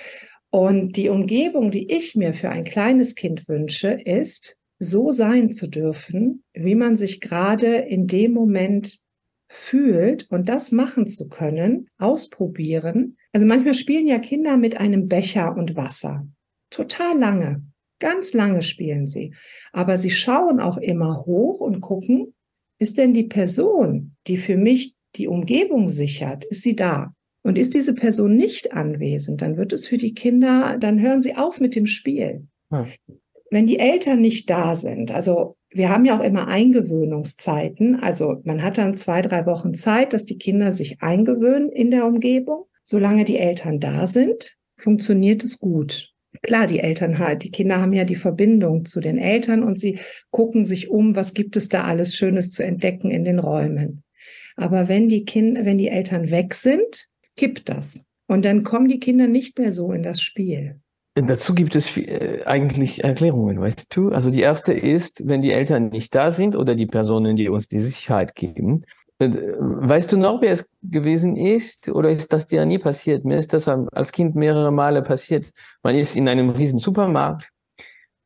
Und 0.49 0.97
die 0.97 1.09
Umgebung, 1.09 1.71
die 1.71 1.91
ich 1.91 2.15
mir 2.15 2.33
für 2.33 2.49
ein 2.49 2.63
kleines 2.63 3.15
Kind 3.15 3.47
wünsche, 3.47 3.89
ist, 3.89 4.57
so 4.79 5.11
sein 5.11 5.49
zu 5.51 5.67
dürfen, 5.67 6.43
wie 6.53 6.75
man 6.75 6.97
sich 6.97 7.21
gerade 7.21 7.77
in 7.77 8.05
dem 8.07 8.33
Moment 8.33 8.99
fühlt 9.49 10.29
und 10.29 10.49
das 10.49 10.71
machen 10.71 11.07
zu 11.07 11.29
können, 11.29 11.87
ausprobieren. 11.97 13.17
Also 13.31 13.45
manchmal 13.45 13.73
spielen 13.73 14.07
ja 14.07 14.19
Kinder 14.19 14.57
mit 14.57 14.77
einem 14.77 15.07
Becher 15.07 15.55
und 15.55 15.75
Wasser. 15.75 16.27
total 16.69 17.17
lange. 17.19 17.63
Ganz 17.99 18.33
lange 18.33 18.61
spielen 18.61 19.07
sie. 19.07 19.33
Aber 19.71 19.97
sie 19.97 20.11
schauen 20.11 20.59
auch 20.59 20.77
immer 20.77 21.25
hoch 21.25 21.59
und 21.59 21.81
gucken, 21.81 22.33
ist 22.79 22.97
denn 22.97 23.13
die 23.13 23.23
Person, 23.23 24.15
die 24.27 24.37
für 24.37 24.57
mich 24.57 24.95
die 25.15 25.27
Umgebung 25.27 25.87
sichert, 25.87 26.43
ist 26.45 26.63
sie 26.63 26.75
da? 26.75 27.13
Und 27.43 27.57
ist 27.57 27.73
diese 27.73 27.93
Person 27.93 28.35
nicht 28.35 28.71
anwesend, 28.73 29.41
dann 29.41 29.57
wird 29.57 29.73
es 29.73 29.85
für 29.85 29.97
die 29.97 30.13
Kinder, 30.13 30.77
dann 30.79 31.01
hören 31.01 31.21
sie 31.21 31.35
auf 31.35 31.59
mit 31.59 31.75
dem 31.75 31.87
Spiel. 31.87 32.47
Hm. 32.71 32.85
Wenn 33.51 33.67
die 33.67 33.79
Eltern 33.79 34.21
nicht 34.21 34.49
da 34.49 34.75
sind, 34.75 35.11
also 35.11 35.57
wir 35.69 35.89
haben 35.89 36.05
ja 36.05 36.17
auch 36.17 36.23
immer 36.23 36.47
Eingewöhnungszeiten, 36.47 37.97
also 37.97 38.41
man 38.45 38.63
hat 38.63 38.77
dann 38.77 38.95
zwei, 38.95 39.21
drei 39.21 39.45
Wochen 39.45 39.73
Zeit, 39.73 40.13
dass 40.13 40.25
die 40.25 40.37
Kinder 40.37 40.71
sich 40.71 41.01
eingewöhnen 41.01 41.69
in 41.69 41.91
der 41.91 42.05
Umgebung. 42.05 42.65
Solange 42.83 43.25
die 43.25 43.37
Eltern 43.37 43.79
da 43.79 44.07
sind, 44.07 44.57
funktioniert 44.77 45.43
es 45.43 45.59
gut. 45.59 46.12
Klar, 46.43 46.67
die 46.67 46.79
Eltern 46.79 47.19
halt, 47.19 47.43
die 47.43 47.51
Kinder 47.51 47.79
haben 47.79 47.93
ja 47.93 48.03
die 48.03 48.17
Verbindung 48.17 48.83
zu 48.83 48.99
den 48.99 49.17
Eltern 49.17 49.63
und 49.63 49.79
sie 49.79 49.99
gucken 50.29 50.65
sich 50.65 50.89
um, 50.89 51.15
was 51.15 51.33
gibt 51.33 51.55
es 51.55 51.69
da 51.69 51.85
alles 51.85 52.15
Schönes 52.15 52.51
zu 52.51 52.63
entdecken 52.63 53.09
in 53.09 53.23
den 53.23 53.39
Räumen. 53.39 54.03
Aber 54.57 54.89
wenn 54.89 55.07
die 55.07 55.23
Kinder, 55.23 55.65
wenn 55.65 55.77
die 55.77 55.87
Eltern 55.87 56.29
weg 56.31 56.53
sind, 56.53 57.07
kippt 57.37 57.69
das. 57.69 58.03
Und 58.27 58.43
dann 58.45 58.63
kommen 58.63 58.89
die 58.89 58.99
Kinder 58.99 59.27
nicht 59.27 59.57
mehr 59.57 59.71
so 59.71 59.93
in 59.93 60.03
das 60.03 60.21
Spiel. 60.21 60.79
Dazu 61.15 61.53
gibt 61.53 61.75
es 61.75 61.95
äh, 61.95 62.41
eigentlich 62.45 63.03
Erklärungen, 63.03 63.59
weißt 63.61 63.95
du? 63.95 64.09
Also 64.09 64.31
die 64.31 64.41
erste 64.41 64.73
ist, 64.73 65.27
wenn 65.27 65.41
die 65.41 65.51
Eltern 65.51 65.89
nicht 65.89 66.13
da 66.13 66.31
sind 66.31 66.55
oder 66.55 66.75
die 66.75 66.87
Personen, 66.87 67.35
die 67.35 67.49
uns 67.49 67.67
die 67.67 67.79
Sicherheit 67.79 68.35
geben. 68.35 68.83
Äh, 69.25 69.55
weißt 69.59 70.11
du 70.11 70.17
noch, 70.17 70.41
wer 70.41 70.53
es 70.53 70.67
gewesen 70.81 71.35
ist? 71.35 71.89
Oder 71.89 72.09
ist 72.09 72.31
das 72.33 72.45
dir 72.45 72.65
nie 72.65 72.79
passiert? 72.79 73.25
Mir 73.25 73.37
ist 73.37 73.53
das 73.53 73.67
als 73.67 74.11
Kind 74.11 74.35
mehrere 74.35 74.71
Male 74.71 75.01
passiert. 75.01 75.47
Man 75.81 75.95
ist 75.95 76.15
in 76.15 76.27
einem 76.27 76.49
riesen 76.49 76.79
Supermarkt, 76.79 77.49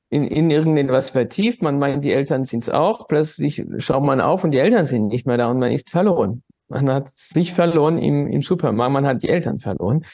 in, 0.09 0.25
in 0.25 0.49
irgendetwas 0.49 1.09
vertieft, 1.09 1.61
man 1.61 1.79
meint, 1.79 2.03
die 2.03 2.13
Eltern 2.13 2.45
sind 2.45 2.63
es 2.63 2.69
auch, 2.69 3.07
plötzlich 3.07 3.65
schaut 3.77 4.03
man 4.03 4.21
auf 4.21 4.43
und 4.43 4.51
die 4.51 4.57
Eltern 4.57 4.85
sind 4.85 5.07
nicht 5.07 5.27
mehr 5.27 5.37
da 5.37 5.49
und 5.49 5.59
man 5.59 5.71
ist 5.71 5.89
verloren. 5.89 6.43
Man 6.69 6.89
hat 6.89 7.09
sich 7.09 7.53
verloren 7.53 7.97
im, 7.97 8.27
im 8.27 8.41
Supermarkt, 8.41 8.93
man 8.93 9.05
hat 9.05 9.23
die 9.23 9.29
Eltern 9.29 9.59
verloren. 9.59 10.05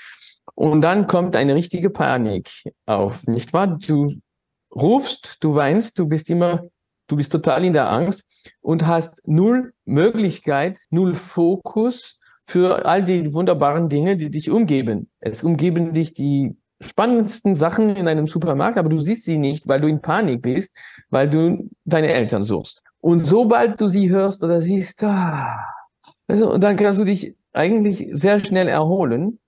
Und 0.56 0.82
dann 0.82 1.08
kommt 1.08 1.36
eine 1.36 1.56
richtige 1.56 1.90
Panik 1.90 2.50
auf, 2.86 3.26
nicht 3.28 3.54
wahr? 3.54 3.68
Du 3.68 4.14
rufst, 4.76 5.38
du 5.42 5.56
weinst, 5.56 5.98
du 6.00 6.08
bist 6.08 6.30
immer, 6.30 6.64
du 7.14 7.18
bist 7.18 7.32
total 7.32 7.64
in 7.64 7.74
der 7.74 7.92
Angst 7.92 8.24
und 8.62 8.88
hast 8.88 9.22
null 9.26 9.74
Möglichkeit, 9.86 10.80
null 10.90 11.14
Fokus 11.14 12.20
für 12.48 12.88
all 12.88 13.06
die 13.06 13.34
wunderbaren 13.36 13.88
Dinge, 13.88 14.18
die 14.18 14.32
dich 14.32 14.50
umgeben. 14.50 15.12
Es 15.20 15.44
umgeben 15.44 15.94
dich 15.94 16.16
die 16.16 16.58
spannendsten 16.82 17.56
Sachen 17.56 17.96
in 17.96 18.08
einem 18.08 18.26
Supermarkt, 18.26 18.80
aber 18.80 18.90
du 18.90 18.98
siehst 18.98 19.26
sie 19.26 19.38
nicht, 19.38 19.68
weil 19.68 19.80
du 19.80 19.88
in 19.88 20.02
Panik 20.02 20.42
bist, 20.42 20.76
weil 21.12 21.30
du 21.30 21.70
deine 21.86 22.12
Eltern 22.12 22.42
suchst. 22.42 22.82
Und 23.00 23.28
sobald 23.28 23.80
du 23.80 23.86
sie 23.86 24.10
hörst 24.10 24.44
oder 24.44 24.62
siehst, 24.62 25.04
ah, 25.04 25.60
also, 26.28 26.58
dann 26.58 26.78
kannst 26.78 27.00
du 27.00 27.06
dich 27.06 27.36
eigentlich 27.54 28.10
sehr 28.14 28.40
schnell 28.40 28.68
erholen 28.68 29.40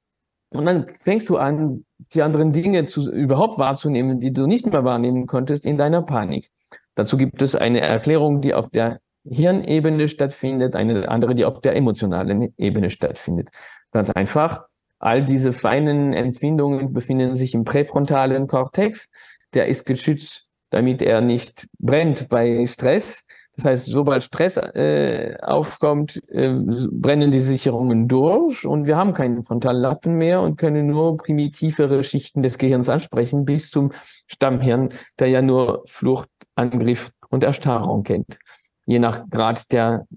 und 0.51 0.65
dann 0.65 0.85
fängst 0.99 1.29
du 1.29 1.37
an, 1.37 1.83
die 2.13 2.21
anderen 2.21 2.53
Dinge 2.53 2.85
zu, 2.85 3.11
überhaupt 3.11 3.57
wahrzunehmen, 3.57 4.19
die 4.19 4.31
du 4.31 4.45
nicht 4.45 4.67
mehr 4.67 4.83
wahrnehmen 4.83 5.25
konntest 5.25 5.65
in 5.65 5.77
deiner 5.77 6.03
Panik. 6.03 6.51
Dazu 6.95 7.17
gibt 7.17 7.41
es 7.41 7.55
eine 7.55 7.81
Erklärung, 7.81 8.41
die 8.41 8.53
auf 8.53 8.69
der 8.69 8.99
Hirnebene 9.27 10.07
stattfindet, 10.07 10.75
eine 10.75 11.09
andere, 11.09 11.35
die 11.35 11.45
auf 11.45 11.61
der 11.61 11.75
emotionalen 11.75 12.53
Ebene 12.57 12.89
stattfindet. 12.89 13.49
Ganz 13.91 14.09
einfach, 14.11 14.65
all 14.99 15.23
diese 15.25 15.51
feinen 15.51 16.13
Empfindungen 16.13 16.93
befinden 16.93 17.35
sich 17.35 17.53
im 17.53 17.63
präfrontalen 17.63 18.47
Kortex. 18.47 19.07
Der 19.53 19.67
ist 19.67 19.85
geschützt, 19.85 20.47
damit 20.69 21.01
er 21.01 21.21
nicht 21.21 21.67
brennt 21.79 22.29
bei 22.29 22.65
Stress. 22.67 23.25
Das 23.55 23.65
heißt, 23.65 23.85
sobald 23.85 24.21
Stress 24.21 24.57
äh, 24.57 25.37
aufkommt, 25.41 26.21
äh, 26.27 26.53
brennen 26.91 27.31
die 27.31 27.39
Sicherungen 27.39 28.07
durch 28.07 28.65
und 28.65 28.85
wir 28.85 28.97
haben 28.97 29.13
keinen 29.13 29.43
Frontallappen 29.43 30.15
mehr 30.17 30.41
und 30.41 30.57
können 30.57 30.87
nur 30.87 31.15
primitivere 31.15 32.03
Schichten 32.03 32.43
des 32.43 32.57
Gehirns 32.57 32.89
ansprechen, 32.89 33.45
bis 33.45 33.71
zum 33.71 33.93
Stammhirn, 34.27 34.89
der 35.19 35.29
ja 35.29 35.41
nur 35.41 35.83
Flucht, 35.85 36.29
Angriff 36.55 37.11
und 37.29 37.43
Erstarrung 37.43 38.03
kennt, 38.03 38.37
je 38.85 38.99
nach 38.99 39.29
Grad 39.29 39.71
der, 39.71 40.07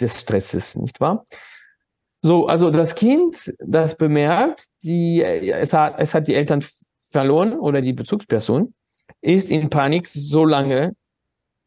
des 0.00 0.20
Stresses, 0.20 0.76
nicht 0.76 1.00
wahr? 1.00 1.24
So, 2.22 2.46
also 2.46 2.70
das 2.70 2.94
Kind, 2.94 3.52
das 3.58 3.96
bemerkt, 3.96 4.66
die, 4.82 5.22
es 5.22 5.72
hat, 5.72 5.96
es 5.98 6.14
hat 6.14 6.28
die 6.28 6.34
Eltern 6.34 6.64
verloren 7.10 7.52
oder 7.58 7.80
die 7.80 7.92
Bezugsperson, 7.92 8.74
ist 9.20 9.50
in 9.50 9.70
Panik 9.70 10.08
so 10.08 10.44
lange, 10.44 10.94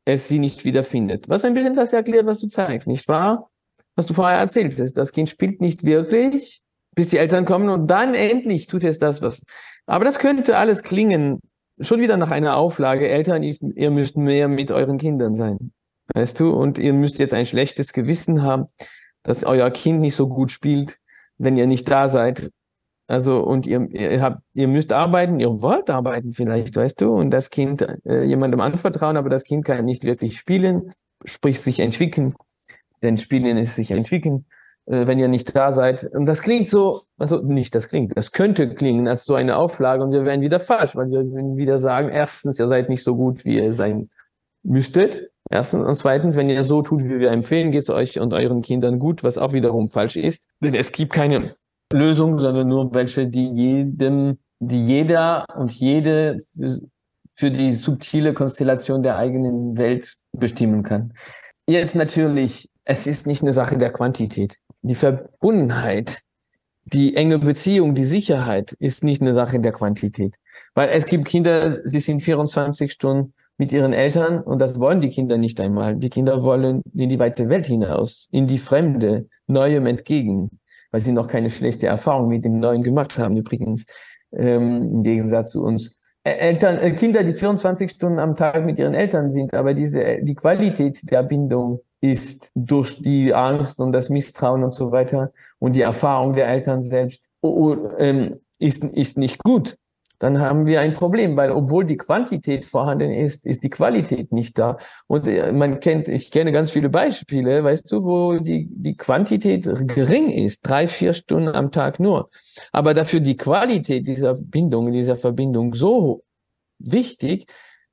es 0.06 0.28
sie 0.28 0.40
nicht 0.40 0.64
wiederfindet. 0.64 1.28
Was 1.28 1.44
ein 1.44 1.54
bisschen 1.54 1.74
das 1.74 1.92
erklärt, 1.92 2.26
was 2.26 2.40
du 2.40 2.48
zeigst, 2.48 2.88
nicht 2.88 3.08
wahr? 3.08 3.50
Was 3.96 4.06
du 4.06 4.14
vorher 4.14 4.38
erzählt 4.38 4.80
hast. 4.80 4.94
Das 4.94 5.12
Kind 5.12 5.30
spielt 5.30 5.62
nicht 5.62 5.84
wirklich, 5.84 6.62
bis 6.96 7.10
die 7.10 7.18
Eltern 7.18 7.46
kommen 7.46 7.70
und 7.70 7.88
dann 7.88 8.14
endlich 8.14 8.68
tut 8.68 8.84
es 8.84 9.00
das, 9.00 9.22
was. 9.22 9.44
Aber 9.86 10.06
das 10.06 10.20
könnte 10.20 10.58
alles 10.58 10.84
klingen, 10.84 11.42
schon 11.80 12.00
wieder 12.00 12.18
nach 12.18 12.32
einer 12.32 12.58
Auflage. 12.58 13.08
Eltern, 13.08 13.44
ihr 13.44 13.92
müsst 13.92 14.18
mehr 14.18 14.48
mit 14.48 14.72
euren 14.72 14.98
Kindern 14.98 15.36
sein. 15.36 15.72
Weißt 16.14 16.40
du? 16.40 16.52
Und 16.52 16.78
ihr 16.78 16.94
müsst 16.94 17.20
jetzt 17.20 17.34
ein 17.34 17.46
schlechtes 17.46 17.94
Gewissen 17.94 18.44
haben, 18.44 18.66
dass 19.24 19.44
euer 19.44 19.70
Kind 19.72 20.02
nicht 20.02 20.16
so 20.16 20.28
gut 20.28 20.52
spielt, 20.52 21.00
wenn 21.38 21.58
ihr 21.58 21.68
nicht 21.68 21.90
da 21.90 22.10
seid. 22.10 22.52
Also, 23.08 23.44
und 23.44 23.68
ihr, 23.68 23.88
ihr 23.92 24.22
habt, 24.22 24.42
ihr 24.54 24.68
müsst 24.68 24.92
arbeiten, 24.92 25.40
ihr 25.40 25.62
wollt 25.62 25.90
arbeiten 25.90 26.34
vielleicht, 26.34 26.76
weißt 26.76 27.02
du, 27.02 27.12
und 27.12 27.30
das 27.30 27.52
Kind 27.52 27.86
äh, 28.06 28.24
jemandem 28.24 28.62
anvertrauen, 28.62 29.16
aber 29.16 29.30
das 29.30 29.44
Kind 29.44 29.64
kann 29.64 29.86
nicht 29.86 30.04
wirklich 30.04 30.38
spielen, 30.38 30.92
sprich 31.24 31.60
sich 31.62 31.80
entwickeln. 31.80 32.34
Denn 33.04 33.18
Spielen 33.18 33.58
ist 33.58 33.76
sich 33.76 33.92
entwickeln, 33.92 34.46
wenn 34.86 35.20
ihr 35.20 35.28
nicht 35.28 35.56
da 35.56 35.72
seid. 35.72 36.04
Und 36.14 36.26
das 36.26 36.42
klingt 36.42 36.70
so, 36.70 37.02
also 37.18 37.42
nicht 37.42 37.74
das 37.74 37.90
klingt, 37.90 38.16
das 38.16 38.32
könnte 38.32 38.74
klingen 38.74 39.08
als 39.08 39.26
so 39.26 39.36
eine 39.36 39.58
Auflage 39.58 40.04
und 40.04 40.12
wir 40.12 40.26
werden 40.26 40.42
wieder 40.42 40.60
falsch, 40.60 40.96
weil 40.96 41.10
wir 41.10 41.24
wieder 41.58 41.80
sagen, 41.80 42.10
erstens, 42.10 42.60
ihr 42.60 42.68
seid 42.68 42.90
nicht 42.90 43.04
so 43.04 43.16
gut, 43.16 43.46
wie 43.46 43.58
ihr 43.58 43.74
sein 43.74 44.10
müsstet. 44.64 45.30
Erstens 45.50 45.86
und 45.86 45.96
zweitens, 45.96 46.36
wenn 46.36 46.50
ihr 46.50 46.64
so 46.64 46.82
tut, 46.82 47.04
wie 47.04 47.20
wir 47.20 47.32
empfehlen, 47.32 47.72
geht 47.72 47.84
es 47.84 47.90
euch 47.90 48.20
und 48.20 48.34
euren 48.34 48.62
Kindern 48.62 49.00
gut, 49.00 49.24
was 49.24 49.38
auch 49.38 49.54
wiederum 49.54 49.88
falsch 49.88 50.16
ist. 50.16 50.48
Denn 50.60 50.74
es 50.74 50.92
gibt 50.92 51.14
keine 51.14 51.56
Lösung, 51.94 52.40
sondern 52.40 52.68
nur 52.68 52.94
welche, 52.94 53.28
die 53.28 53.48
jedem, 53.54 54.40
die 54.60 54.86
jeder 54.86 55.46
und 55.56 55.72
jede 55.72 56.38
für, 56.56 56.80
für 57.34 57.52
die 57.52 57.74
subtile 57.74 58.34
Konstellation 58.34 59.04
der 59.04 59.18
eigenen 59.18 59.78
Welt 59.78 60.16
bestimmen 60.32 60.82
kann. 60.82 61.14
Jetzt 61.68 61.96
natürlich, 61.96 62.70
es 62.84 63.06
ist 63.06 63.28
nicht 63.28 63.42
eine 63.42 63.54
Sache 63.54 63.78
der 63.78 63.92
Quantität. 63.92 64.58
Die 64.88 64.96
Verbundenheit, 64.96 66.22
die 66.86 67.16
enge 67.16 67.40
Beziehung, 67.40 67.96
die 67.96 68.06
Sicherheit 68.06 68.74
ist 68.74 69.04
nicht 69.04 69.22
eine 69.22 69.34
Sache 69.34 69.60
der 69.60 69.72
Quantität. 69.72 70.36
Weil 70.74 70.90
es 70.90 71.06
gibt 71.06 71.26
Kinder, 71.26 71.72
sie 71.88 72.00
sind 72.00 72.22
24 72.22 72.92
Stunden 72.92 73.34
mit 73.58 73.72
ihren 73.72 73.94
Eltern 73.94 74.42
und 74.42 74.60
das 74.60 74.80
wollen 74.80 75.02
die 75.02 75.10
Kinder 75.10 75.38
nicht 75.38 75.60
einmal. 75.60 75.96
Die 75.96 76.10
Kinder 76.10 76.44
wollen 76.44 76.84
in 76.94 77.10
die 77.10 77.20
weite 77.20 77.50
Welt 77.50 77.66
hinaus, 77.66 78.28
in 78.32 78.48
die 78.48 78.60
Fremde, 78.60 79.28
Neuem 79.48 79.86
entgegen 79.86 80.60
weil 80.96 81.02
sie 81.02 81.12
noch 81.12 81.28
keine 81.28 81.50
schlechte 81.50 81.88
Erfahrung 81.88 82.30
mit 82.30 82.46
dem 82.46 82.60
Neuen 82.60 82.82
gemacht 82.82 83.20
haben, 83.20 83.36
übrigens, 83.36 83.86
ähm, 84.32 84.88
im 84.88 85.04
Gegensatz 85.04 85.52
zu 85.52 85.62
uns. 85.62 85.94
Eltern, 86.26 86.80
äh, 86.80 86.92
Kinder, 86.92 87.24
die 87.24 87.34
24 87.34 87.92
Stunden 87.92 88.20
am 88.20 88.36
Tag 88.36 88.66
mit 88.66 88.80
ihren 88.80 88.96
Eltern 88.96 89.30
sind, 89.30 89.54
aber 89.54 89.74
diese, 89.74 90.20
die 90.24 90.34
Qualität 90.34 91.00
der 91.12 91.22
Bindung 91.22 91.82
ist 92.02 92.52
durch 92.56 93.02
die 93.02 93.34
Angst 93.34 93.80
und 93.80 93.92
das 93.92 94.10
Misstrauen 94.10 94.64
und 94.64 94.74
so 94.74 94.92
weiter 94.92 95.32
und 95.60 95.76
die 95.76 95.82
Erfahrung 95.82 96.34
der 96.34 96.48
Eltern 96.48 96.82
selbst 96.82 97.22
oh, 97.42 97.74
oh, 97.74 97.90
ähm, 97.98 98.40
ist, 98.58 98.84
ist 98.84 99.18
nicht 99.18 99.44
gut 99.44 99.78
dann 100.20 100.40
haben 100.40 100.68
wir 100.68 100.80
ein 100.82 100.94
Problem, 100.94 101.36
weil 101.36 101.52
obwohl 101.52 101.86
die 101.86 101.98
Quantität 101.98 102.66
vorhanden 102.66 103.12
ist, 103.12 103.46
ist 103.46 103.64
die 103.64 103.70
Qualität 103.70 104.32
nicht 104.32 104.58
da. 104.58 104.78
Und 105.08 105.28
äh, 105.28 105.52
man 105.52 105.80
kennt, 105.80 106.08
ich 106.08 106.32
kenne 106.32 106.52
ganz 106.52 106.72
viele 106.72 106.90
Beispiele, 106.90 107.64
weißt 107.64 107.92
du, 107.92 108.04
wo 108.04 108.40
die, 108.40 108.68
die 108.70 108.96
Quantität 108.96 109.64
gering 109.88 110.30
ist, 110.30 110.62
drei, 110.62 110.88
vier 110.88 111.14
Stunden 111.14 111.50
am 111.50 111.72
Tag 111.72 112.00
nur. 112.00 112.30
Aber 112.72 112.94
dafür 112.94 113.20
die 113.20 113.38
Qualität 113.38 114.08
dieser 114.08 114.36
Bindung, 114.36 114.92
dieser 114.92 115.18
Verbindung 115.18 115.74
so 115.74 116.24
wichtig, 116.80 117.48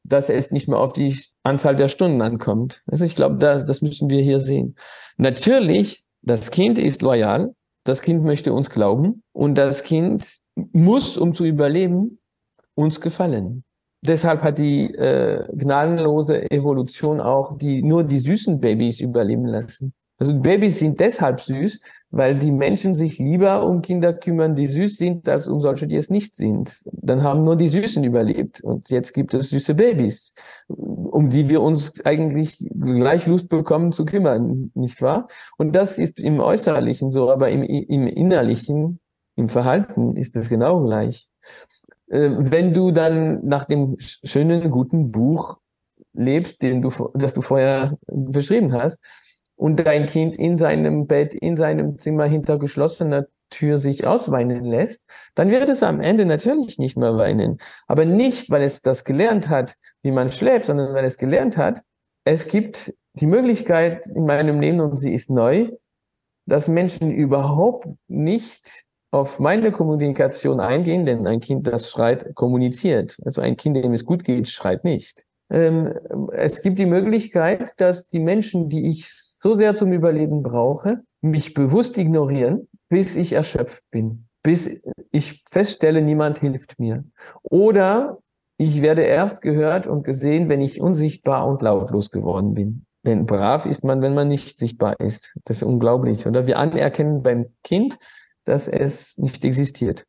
dass 0.05 0.29
es 0.29 0.51
nicht 0.51 0.69
mehr 0.69 0.79
auf 0.79 0.93
die 0.93 1.17
Anzahl 1.43 1.77
der 1.77 1.89
Stunden 1.89 2.23
ankommt. 2.23 2.83
Also 2.87 3.05
ich 3.05 3.17
glaube, 3.17 3.37
das, 3.37 3.67
das 3.67 3.83
müssen 3.83 4.11
wir 4.11 4.21
hier 4.21 4.41
sehen. 4.41 4.77
Natürlich, 5.17 6.05
das 6.23 6.51
Kind 6.51 6.79
ist 6.79 7.03
loyal, 7.03 7.55
das 7.85 8.03
Kind 8.03 8.25
möchte 8.25 8.53
uns 8.53 8.71
glauben 8.71 9.23
und 9.33 9.57
das 9.57 9.83
Kind 9.83 10.42
muss, 10.55 11.17
um 11.17 11.35
zu 11.35 11.45
überleben, 11.45 12.19
uns 12.75 13.01
gefallen. 13.01 13.65
Deshalb 14.05 14.43
hat 14.43 14.59
die 14.59 14.93
äh, 14.95 15.47
gnadenlose 15.55 16.51
Evolution 16.51 17.21
auch 17.21 17.57
die 17.57 17.83
nur 17.83 18.03
die 18.03 18.19
süßen 18.19 18.61
Babys 18.61 19.01
überleben 19.01 19.47
lassen. 19.47 19.95
Also 20.23 20.39
Babys 20.39 20.79
sind 20.79 21.01
deshalb 21.01 21.41
süß, 21.41 21.81
weil 22.11 22.37
die 22.37 22.53
Menschen 22.53 22.95
sich 22.95 23.19
lieber 23.19 23.67
um 23.67 23.83
Kinder 23.83 24.13
kümmern, 24.13 24.55
die 24.55 24.69
süß 24.69 24.97
sind, 24.97 25.29
als 25.29 25.49
um 25.49 25.59
solche, 25.59 25.89
die 25.89 25.97
es 25.97 26.11
nicht 26.11 26.37
sind. 26.37 26.81
Dann 26.93 27.25
haben 27.25 27.43
nur 27.43 27.57
die 27.57 27.69
Süßen 27.69 28.05
überlebt. 28.05 28.61
Und 28.61 28.89
jetzt 28.91 29.15
gibt 29.15 29.35
es 29.35 29.51
süße 29.51 29.75
Babys, 29.75 30.35
um 30.69 31.29
die 31.29 31.49
wir 31.49 31.61
uns 31.61 32.05
eigentlich 32.05 32.59
gleich 32.73 33.27
Lust 33.27 33.49
bekommen 33.49 33.91
zu 33.91 34.05
kümmern, 34.05 34.71
nicht 34.75 35.03
wahr? 35.03 35.27
Und 35.59 35.75
das 35.75 35.99
ist 35.99 36.21
im 36.21 36.39
Äußerlichen 36.39 37.11
so, 37.11 37.29
aber 37.29 37.51
im, 37.51 37.65
im 37.65 38.07
Innerlichen, 38.07 39.01
im 39.43 39.49
Verhalten 39.49 40.17
ist 40.17 40.37
es 40.37 40.49
genau 40.49 40.83
gleich. 40.85 41.29
Äh, 42.09 42.31
wenn 42.39 42.73
du 42.73 42.93
dann 42.93 43.45
nach 43.45 43.65
dem 43.65 43.97
schönen, 43.99 44.71
guten 44.71 45.11
Buch 45.11 45.59
lebst, 46.15 46.63
den 46.63 46.83
du, 46.83 46.91
das 47.15 47.35
du 47.35 47.43
vorher 47.43 47.99
beschrieben 48.07 48.73
hast, 48.73 49.03
und 49.57 49.77
dein 49.77 50.07
Kind 50.07 50.35
in 50.37 50.59
seinem 50.59 51.07
Bett, 51.07 51.35
in 51.35 51.57
seinem 51.57 51.99
Zimmer 51.99 52.25
hinter 52.25 52.59
geschlossener 52.59 53.27
Tür 53.51 53.79
sich 53.79 54.07
ausweinen 54.07 54.65
lässt, 54.65 55.03
dann 55.35 55.51
wird 55.51 55.69
es 55.69 55.83
am 55.83 56.01
Ende 56.01 56.25
natürlich 56.25 56.79
nicht 56.79 56.97
mehr 56.97 57.17
weinen. 57.17 57.59
Aber 57.87 58.05
nicht, 58.05 58.51
weil 58.51 58.63
es 58.63 58.81
das 58.81 59.05
gelernt 59.05 59.49
hat, 59.49 59.75
wie 60.03 60.11
man 60.11 60.31
schläft, 60.31 60.65
sondern 60.67 60.95
weil 60.95 61.05
es 61.05 61.19
gelernt 61.19 61.57
hat, 61.57 61.83
es 62.25 62.49
gibt 62.49 62.95
die 63.15 63.27
Möglichkeit 63.27 64.07
in 64.07 64.25
meinem 64.25 64.61
Leben, 64.61 64.81
und 64.81 64.97
sie 64.97 65.13
ist 65.13 65.29
neu, 65.31 65.71
dass 66.47 66.67
Menschen 66.67 67.13
überhaupt 67.13 67.89
nicht 68.09 68.85
auf 69.13 69.39
meine 69.39 69.71
Kommunikation 69.73 70.59
eingehen, 70.59 71.05
denn 71.05 71.27
ein 71.27 71.41
Kind, 71.41 71.67
das 71.67 71.91
schreit, 71.91 72.35
kommuniziert. 72.35 73.19
Also 73.25 73.43
ein 73.43 73.57
Kind, 73.57 73.77
dem 73.77 73.93
es 73.93 74.07
gut 74.07 74.25
geht, 74.25 74.49
schreit 74.49 74.85
nicht. 74.85 75.23
Ähm, 75.51 75.93
es 76.33 76.63
gibt 76.63 76.79
die 76.79 76.87
Möglichkeit, 76.87 77.73
dass 77.77 78.07
die 78.07 78.21
Menschen, 78.21 78.71
die 78.71 78.89
ich 78.89 79.07
so 79.13 79.55
sehr 79.55 79.77
zum 79.77 79.93
Überleben 79.93 80.43
brauche, 80.43 81.03
mich 81.21 81.53
bewusst 81.53 81.99
ignorieren, 81.99 82.69
bis 82.89 83.15
ich 83.15 83.35
erschöpft 83.35 83.83
bin, 83.91 84.27
bis 84.43 84.83
ich 85.11 85.45
feststelle, 85.49 86.01
niemand 86.01 86.39
hilft 86.39 86.79
mir. 86.79 87.05
Oder 87.43 88.19
ich 88.57 88.81
werde 88.81 89.03
erst 89.03 89.43
gehört 89.43 89.87
und 89.87 90.05
gesehen, 90.05 90.49
wenn 90.49 90.63
ich 90.63 90.81
unsichtbar 90.81 91.47
und 91.47 91.61
lautlos 91.61 92.11
geworden 92.11 92.55
bin. 92.55 92.87
Denn 93.05 93.27
brav 93.27 93.67
ist 93.67 93.85
man, 93.85 94.01
wenn 94.01 94.15
man 94.15 94.29
nicht 94.29 94.57
sichtbar 94.57 95.01
ist. 95.01 95.37
Das 95.45 95.59
ist 95.59 95.63
unglaublich. 95.65 96.27
Oder 96.27 96.47
wir 96.47 96.59
anerkennen 96.59 97.23
beim 97.23 97.47
Kind, 97.65 97.99
dass 98.45 98.69
es 98.69 99.19
nicht 99.19 99.45
existiert. 99.45 100.05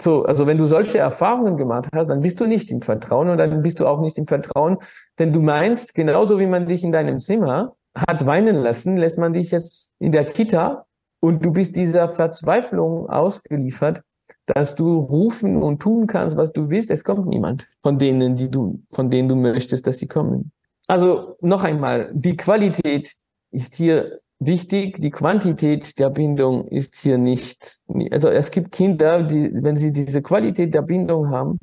So, 0.00 0.24
also 0.24 0.46
wenn 0.46 0.58
du 0.58 0.64
solche 0.64 0.98
Erfahrungen 0.98 1.56
gemacht 1.56 1.88
hast, 1.94 2.08
dann 2.08 2.20
bist 2.20 2.40
du 2.40 2.46
nicht 2.46 2.70
im 2.70 2.80
Vertrauen 2.80 3.28
und 3.28 3.38
dann 3.38 3.62
bist 3.62 3.78
du 3.78 3.86
auch 3.86 4.00
nicht 4.00 4.18
im 4.18 4.26
Vertrauen, 4.26 4.78
denn 5.18 5.32
du 5.32 5.40
meinst, 5.40 5.94
genauso 5.94 6.38
wie 6.38 6.46
man 6.46 6.66
dich 6.66 6.82
in 6.82 6.92
deinem 6.92 7.20
Zimmer 7.20 7.76
hat 7.94 8.26
weinen 8.26 8.56
lassen, 8.56 8.96
lässt 8.96 9.18
man 9.18 9.32
dich 9.32 9.50
jetzt 9.52 9.94
in 9.98 10.12
der 10.12 10.24
Kita 10.24 10.86
und 11.20 11.44
du 11.44 11.52
bist 11.52 11.76
dieser 11.76 12.08
Verzweiflung 12.08 13.08
ausgeliefert, 13.08 14.02
dass 14.46 14.74
du 14.74 14.98
rufen 14.98 15.62
und 15.62 15.80
tun 15.80 16.06
kannst, 16.06 16.36
was 16.36 16.52
du 16.52 16.68
willst. 16.68 16.90
Es 16.90 17.04
kommt 17.04 17.26
niemand 17.26 17.68
von 17.82 17.98
denen, 17.98 18.36
die 18.36 18.50
du, 18.50 18.82
von 18.92 19.10
denen 19.10 19.28
du 19.28 19.36
möchtest, 19.36 19.86
dass 19.86 19.98
sie 19.98 20.08
kommen. 20.08 20.52
Also 20.88 21.36
noch 21.40 21.64
einmal, 21.64 22.10
die 22.12 22.36
Qualität 22.36 23.12
ist 23.50 23.74
hier 23.74 24.20
wichtig, 24.38 25.00
die 25.00 25.10
Quantität 25.10 25.98
der 25.98 26.10
Bindung 26.10 26.66
ist 26.68 26.96
hier 26.96 27.18
nicht, 27.18 27.78
also 28.10 28.28
es 28.28 28.50
gibt 28.50 28.72
Kinder, 28.72 29.22
die, 29.22 29.50
wenn 29.52 29.76
sie 29.76 29.92
diese 29.92 30.22
Qualität 30.22 30.74
der 30.74 30.82
Bindung 30.82 31.30
haben, 31.30 31.58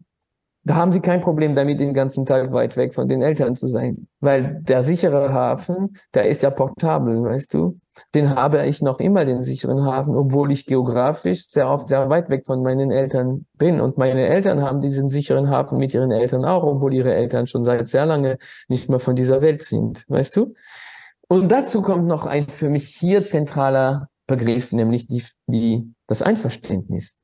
da 0.66 0.76
haben 0.76 0.94
sie 0.94 1.02
kein 1.02 1.20
Problem 1.20 1.56
damit, 1.56 1.82
den 1.82 1.94
ganzen 1.94 2.26
Tag 2.26 2.54
weit 2.54 2.78
weg 2.78 2.96
von 2.96 3.10
den 3.10 3.22
Eltern 3.22 3.58
zu 3.58 3.68
sein. 3.68 4.08
Weil 4.22 4.62
der 4.62 4.82
sichere 4.82 5.34
Hafen, 5.34 5.98
der 6.14 6.30
ist 6.30 6.42
ja 6.42 6.52
portabel, 6.52 7.22
weißt 7.24 7.54
du? 7.54 7.80
Den 8.16 8.34
habe 8.34 8.66
ich 8.66 8.82
noch 8.82 9.00
immer, 9.00 9.26
den 9.26 9.44
sicheren 9.44 9.84
Hafen, 9.86 10.16
obwohl 10.16 10.52
ich 10.54 10.66
geografisch 10.66 11.48
sehr 11.48 11.68
oft 11.70 11.90
sehr 11.90 12.10
weit 12.10 12.30
weg 12.30 12.46
von 12.46 12.64
meinen 12.64 12.92
Eltern 12.92 13.46
bin. 13.58 13.82
Und 13.82 13.98
meine 13.98 14.26
Eltern 14.26 14.62
haben 14.62 14.80
diesen 14.80 15.10
sicheren 15.10 15.50
Hafen 15.50 15.78
mit 15.78 15.94
ihren 15.94 16.12
Eltern 16.12 16.46
auch, 16.46 16.64
obwohl 16.64 16.94
ihre 16.94 17.14
Eltern 17.14 17.46
schon 17.46 17.66
seit 17.66 17.88
sehr 17.90 18.06
lange 18.06 18.38
nicht 18.70 18.90
mehr 18.90 19.00
von 19.00 19.16
dieser 19.16 19.42
Welt 19.42 19.64
sind, 19.64 20.06
weißt 20.08 20.38
du? 20.38 20.54
Und 21.34 21.52
dazu 21.52 21.82
kommt 21.82 22.06
noch 22.06 22.28
ein 22.28 22.48
für 22.48 22.70
mich 22.70 22.90
hier 22.90 23.24
zentraler 23.24 24.08
Begriff, 24.28 24.72
nämlich 24.72 25.08
die, 25.08 25.24
die, 25.48 25.92
das 26.06 26.22
Einverständnis. 26.22 27.18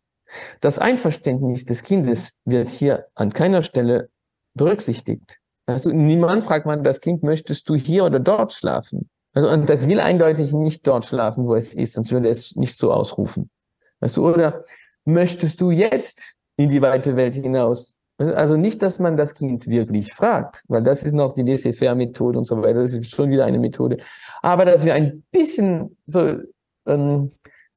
Das 0.61 0.79
Einverständnis 0.79 1.63
des 1.65 1.83
Kindes 1.83 2.35
wird 2.43 2.69
hier 2.69 3.05
an 3.13 3.31
keiner 3.31 3.61
Stelle 3.61 4.09
berücksichtigt. 4.55 5.37
Also 5.67 5.91
niemand 5.91 6.43
fragt 6.43 6.65
man 6.65 6.83
das 6.83 7.01
Kind, 7.01 7.21
möchtest 7.21 7.69
du 7.69 7.75
hier 7.75 8.03
oder 8.03 8.19
dort 8.19 8.51
schlafen? 8.51 9.11
Also, 9.33 9.47
und 9.47 9.69
das 9.69 9.87
will 9.87 9.99
eindeutig 9.99 10.53
nicht 10.53 10.87
dort 10.87 11.05
schlafen, 11.05 11.45
wo 11.45 11.53
es 11.53 11.75
ist, 11.75 11.93
sonst 11.93 12.11
würde 12.11 12.29
es 12.29 12.55
nicht 12.55 12.79
so 12.79 12.91
ausrufen. 12.91 13.51
Weißt 13.99 14.17
du, 14.17 14.27
oder 14.27 14.63
möchtest 15.05 15.61
du 15.61 15.69
jetzt 15.69 16.35
in 16.57 16.69
die 16.69 16.81
weite 16.81 17.15
Welt 17.15 17.35
hinaus? 17.35 17.98
Also 18.19 18.57
nicht, 18.57 18.81
dass 18.81 18.99
man 18.99 19.15
das 19.15 19.33
Kind 19.33 19.67
wirklich 19.67 20.13
fragt, 20.13 20.63
weil 20.67 20.83
das 20.83 21.03
ist 21.03 21.13
noch 21.13 21.33
die 21.33 21.43
Laissez-faire-Methode 21.43 22.37
und 22.37 22.45
so 22.45 22.61
weiter. 22.61 22.81
Das 22.81 22.93
ist 22.93 23.15
schon 23.15 23.29
wieder 23.29 23.45
eine 23.45 23.59
Methode. 23.59 23.97
Aber 24.41 24.65
dass 24.65 24.83
wir 24.83 24.93
ein 24.93 25.23
bisschen 25.31 25.97
so 26.05 26.37
ähm, 26.85 27.29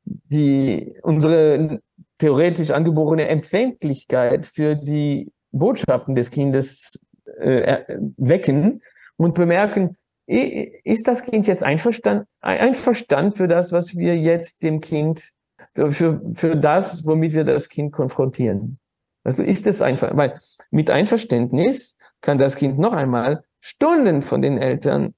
die 0.05 0.95
unsere 1.03 1.81
theoretisch 2.19 2.73
angeborene 2.73 3.29
Empfänglichkeit 3.29 4.47
für 4.47 4.75
die 4.75 5.31
Botschaften 5.53 6.15
des 6.17 6.31
Kindes 6.31 6.99
äh, 7.39 7.85
wecken 8.17 8.83
und 9.17 9.35
bemerken, 9.35 9.97
ist 10.27 11.07
das 11.07 11.25
Kind 11.25 11.47
jetzt 11.47 11.63
einverstanden, 11.63 12.27
einverstanden 12.41 13.33
für 13.33 13.49
das, 13.49 13.73
was 13.73 13.97
wir 13.97 14.17
jetzt 14.17 14.63
dem 14.63 14.81
Kind, 14.81 15.31
für, 15.75 16.21
für 16.33 16.57
das, 16.57 17.07
womit 17.07 17.33
wir 17.33 17.45
das 17.45 17.69
Kind 17.69 17.93
konfrontieren? 17.93 18.79
Also 19.25 19.43
ist 19.43 19.67
es 19.67 19.83
einfach, 19.83 20.17
weil 20.17 20.35
mit 20.71 20.91
Einverständnis 20.91 21.97
kann 22.21 22.39
das 22.39 22.57
Kind 22.57 22.79
noch 22.79 22.93
einmal 22.93 23.45
Stunden 23.61 24.23
von 24.23 24.43
den 24.43 24.59
Eltern 24.59 25.15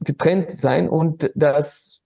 getrennt 0.00 0.50
sein 0.50 0.88
und 0.88 1.30
das 1.34 2.02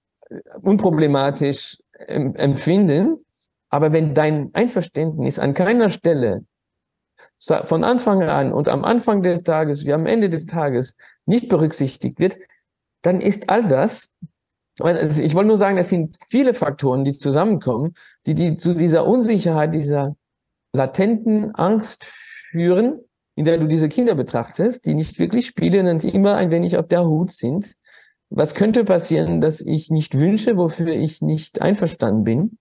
unproblematisch 0.62 1.78
empfinden. 1.98 3.24
Aber 3.68 3.92
wenn 3.92 4.14
dein 4.14 4.50
Einverständnis 4.54 5.38
an 5.38 5.54
keiner 5.54 5.88
Stelle 5.88 6.44
von 7.38 7.84
Anfang 7.84 8.22
an 8.22 8.52
und 8.52 8.68
am 8.68 8.84
Anfang 8.84 9.22
des 9.22 9.42
Tages 9.42 9.84
wie 9.84 9.92
am 9.92 10.06
Ende 10.06 10.30
des 10.30 10.46
Tages 10.46 10.96
nicht 11.26 11.48
berücksichtigt 11.48 12.18
wird, 12.18 12.36
dann 13.02 13.20
ist 13.20 13.50
all 13.50 13.66
das, 13.66 14.14
also 14.78 15.22
ich 15.22 15.34
wollte 15.34 15.48
nur 15.48 15.56
sagen, 15.56 15.76
es 15.78 15.88
sind 15.88 16.16
viele 16.28 16.54
Faktoren, 16.54 17.04
die 17.04 17.12
zusammenkommen, 17.12 17.94
die, 18.26 18.34
die 18.34 18.56
zu 18.56 18.74
dieser 18.74 19.06
Unsicherheit, 19.06 19.74
dieser 19.74 20.16
latenten 20.76 21.54
Angst 21.54 22.04
führen, 22.04 23.00
in 23.34 23.44
der 23.44 23.58
du 23.58 23.66
diese 23.66 23.88
Kinder 23.88 24.14
betrachtest, 24.14 24.86
die 24.86 24.94
nicht 24.94 25.18
wirklich 25.18 25.46
spielen 25.46 25.86
und 25.88 26.04
immer 26.04 26.34
ein 26.36 26.50
wenig 26.50 26.76
auf 26.76 26.86
der 26.86 27.06
Hut 27.06 27.32
sind. 27.32 27.74
Was 28.30 28.54
könnte 28.54 28.84
passieren, 28.84 29.40
dass 29.40 29.60
ich 29.60 29.90
nicht 29.90 30.16
wünsche, 30.16 30.56
wofür 30.56 30.88
ich 30.88 31.22
nicht 31.22 31.62
einverstanden 31.62 32.24
bin? 32.24 32.58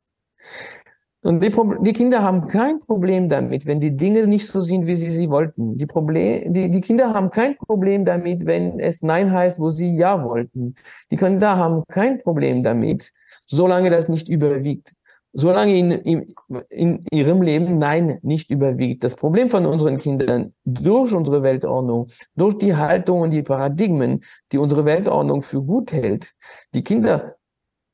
Und 1.23 1.41
die, 1.41 1.51
die, 1.81 1.93
Kinder 1.93 2.21
haben 2.21 2.47
kein 2.47 2.81
Problem 2.81 3.29
damit, 3.29 3.65
wenn 3.65 3.79
die 3.79 3.97
Dinge 3.97 4.27
nicht 4.27 4.45
so 4.45 4.61
sind, 4.61 4.85
wie 4.85 4.95
sie 4.95 5.09
sie 5.09 5.27
wollten. 5.31 5.75
Die, 5.75 5.87
Problem, 5.87 6.53
die, 6.53 6.69
die 6.69 6.81
Kinder 6.81 7.15
haben 7.15 7.31
kein 7.31 7.57
Problem 7.57 8.05
damit, 8.05 8.45
wenn 8.45 8.79
es 8.79 9.01
Nein 9.01 9.31
heißt, 9.31 9.59
wo 9.59 9.71
sie 9.71 9.89
Ja 9.89 10.23
wollten. 10.23 10.75
Die 11.09 11.17
Kinder 11.17 11.57
haben 11.57 11.83
kein 11.87 12.21
Problem 12.21 12.61
damit, 12.61 13.11
solange 13.47 13.89
das 13.89 14.07
nicht 14.07 14.29
überwiegt. 14.29 14.93
Solange 15.37 15.77
in, 15.77 15.91
in, 15.91 16.35
in 16.69 17.05
ihrem 17.11 17.41
Leben 17.41 17.77
Nein 17.77 18.19
nicht 18.21 18.49
überwiegt. 18.49 19.03
Das 19.03 19.15
Problem 19.15 19.49
von 19.49 19.65
unseren 19.65 19.97
Kindern 19.97 20.53
durch 20.63 21.13
unsere 21.13 21.43
Weltordnung, 21.43 22.07
durch 22.35 22.57
die 22.57 22.75
Haltung 22.75 23.21
und 23.21 23.31
die 23.31 23.43
Paradigmen, 23.43 24.23
die 24.51 24.57
unsere 24.57 24.85
Weltordnung 24.85 25.41
für 25.41 25.61
gut 25.61 25.91
hält, 25.91 26.33
die 26.73 26.83
Kinder 26.83 27.35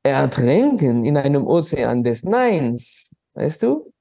ertränken 0.03 1.03
in 1.03 1.17
einem 1.17 1.47
Ozean 1.47 2.03
des 2.03 2.23
Neins, 2.23 3.11
Weißt 3.33 3.63
du? 3.63 3.91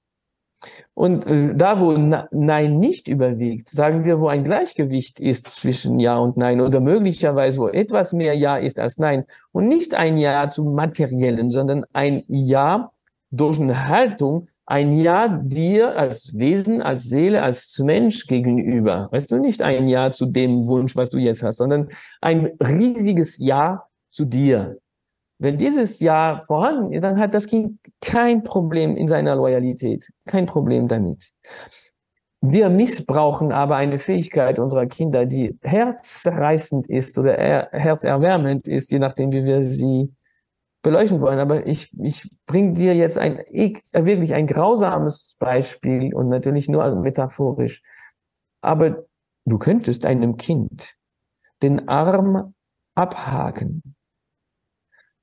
Und 0.93 1.26
äh, 1.26 1.55
da, 1.55 1.80
wo 1.80 1.93
Nein 1.93 2.78
nicht 2.78 3.09
überwiegt, 3.09 3.70
sagen 3.70 4.05
wir, 4.05 4.20
wo 4.20 4.28
ein 4.28 4.45
Gleichgewicht 4.45 5.18
ist 5.18 5.49
zwischen 5.49 5.99
Ja 5.99 6.18
und 6.18 6.36
Nein 6.36 6.61
oder 6.61 6.80
möglicherweise, 6.80 7.59
wo 7.59 7.68
etwas 7.68 8.12
mehr 8.12 8.34
Ja 8.34 8.59
ist 8.59 8.78
als 8.78 8.99
Nein 8.99 9.24
und 9.53 9.68
nicht 9.68 9.95
ein 9.95 10.18
Ja 10.18 10.51
zum 10.51 10.74
Materiellen, 10.74 11.49
sondern 11.49 11.86
ein 11.95 12.24
Ja 12.28 12.93
durch 13.30 13.60
eine 13.60 13.88
Haltung, 13.88 14.48
ein 14.66 14.92
Ja 14.92 15.26
dir 15.28 15.96
als 15.96 16.38
Wesen, 16.38 16.80
als 16.80 17.04
Seele, 17.04 17.42
als 17.42 17.78
Mensch 17.80 18.26
gegenüber. 18.26 19.08
Weißt 19.10 19.32
du, 19.32 19.38
nicht 19.38 19.62
ein 19.62 19.88
Ja 19.88 20.12
zu 20.12 20.26
dem 20.26 20.66
Wunsch, 20.66 20.94
was 20.94 21.10
du 21.10 21.18
jetzt 21.18 21.42
hast, 21.42 21.56
sondern 21.56 21.88
ein 22.20 22.52
riesiges 22.62 23.38
Ja 23.38 23.84
zu 24.10 24.24
dir. 24.24 24.78
Wenn 25.38 25.56
dieses 25.56 26.00
Ja 26.00 26.42
vorhanden 26.46 26.92
ist, 26.92 27.02
dann 27.02 27.18
hat 27.18 27.34
das 27.34 27.46
Kind 27.46 27.78
kein 28.00 28.44
Problem 28.44 28.96
in 28.96 29.08
seiner 29.08 29.34
Loyalität, 29.34 30.06
kein 30.26 30.46
Problem 30.46 30.86
damit. 30.86 31.30
Wir 32.42 32.70
missbrauchen 32.70 33.50
aber 33.50 33.76
eine 33.76 33.98
Fähigkeit 33.98 34.58
unserer 34.58 34.86
Kinder, 34.86 35.26
die 35.26 35.58
herzreißend 35.62 36.88
ist 36.88 37.18
oder 37.18 37.34
herzerwärmend 37.72 38.68
ist, 38.68 38.92
je 38.92 38.98
nachdem, 38.98 39.32
wie 39.32 39.44
wir 39.44 39.64
sie 39.64 40.12
beleuchten 40.82 41.20
wollen, 41.20 41.38
aber 41.38 41.66
ich, 41.66 41.92
ich 42.00 42.30
bringe 42.46 42.72
dir 42.72 42.94
jetzt 42.94 43.18
ein 43.18 43.38
wirklich 43.92 44.34
ein 44.34 44.46
grausames 44.46 45.36
Beispiel 45.38 46.14
und 46.14 46.28
natürlich 46.28 46.68
nur 46.68 46.94
metaphorisch. 46.96 47.82
Aber 48.62 49.04
du 49.44 49.58
könntest 49.58 50.06
einem 50.06 50.36
Kind 50.36 50.96
den 51.62 51.88
Arm 51.88 52.54
abhaken 52.94 53.94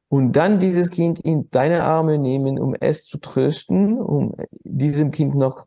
und 0.09 0.33
dann 0.33 0.59
dieses 0.59 0.89
Kind 0.89 1.19
in 1.19 1.49
deine 1.49 1.83
Arme 1.83 2.17
nehmen, 2.17 2.59
um 2.59 2.75
es 2.75 3.05
zu 3.05 3.17
trösten, 3.17 3.99
um 3.99 4.35
diesem 4.63 5.11
Kind 5.11 5.35
noch 5.35 5.65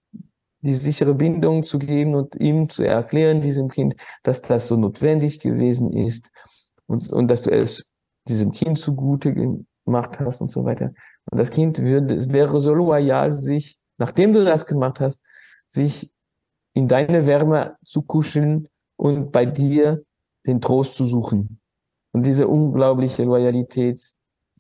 die 0.63 0.75
sichere 0.75 1.15
Bindung 1.15 1.63
zu 1.63 1.79
geben 1.79 2.15
und 2.15 2.37
ihm 2.37 2.69
zu 2.69 2.83
erklären, 2.83 3.43
diesem 3.43 3.69
Kind, 3.69 3.95
dass 4.23 4.43
das 4.43 4.67
so 4.67 4.77
notwendig 4.77 5.41
gewesen 5.41 5.93
ist 5.93 6.31
und, 6.87 7.11
und 7.13 7.29
dass 7.29 7.43
du 7.43 7.51
es 7.51 7.87
diesem 8.29 8.51
Kind 8.53 8.79
zugute 8.79 9.33
gemacht 9.91 10.21
hast 10.21 10.41
und 10.41 10.53
so 10.53 10.65
weiter. 10.65 10.93
Und 11.31 11.39
das 11.39 11.51
Kind 11.51 11.79
würde, 11.79 12.33
wäre 12.33 12.61
so 12.61 12.73
loyal, 12.73 13.33
sich, 13.33 13.79
nachdem 13.99 14.33
du 14.33 14.45
das 14.45 14.67
gemacht 14.67 15.01
hast, 15.01 15.21
sich 15.69 16.11
in 16.75 16.87
deine 16.87 17.27
Wärme 17.27 17.77
zu 17.85 18.03
kuscheln 18.03 18.69
und 18.97 19.33
bei 19.33 19.47
dir 19.47 20.03
den 20.47 20.61
Trost 20.61 20.95
zu 20.95 21.07
suchen. 21.07 21.61
Und 22.13 22.25
diese 22.25 22.47
unglaubliche 22.47 23.25
Loyalität, 23.25 24.01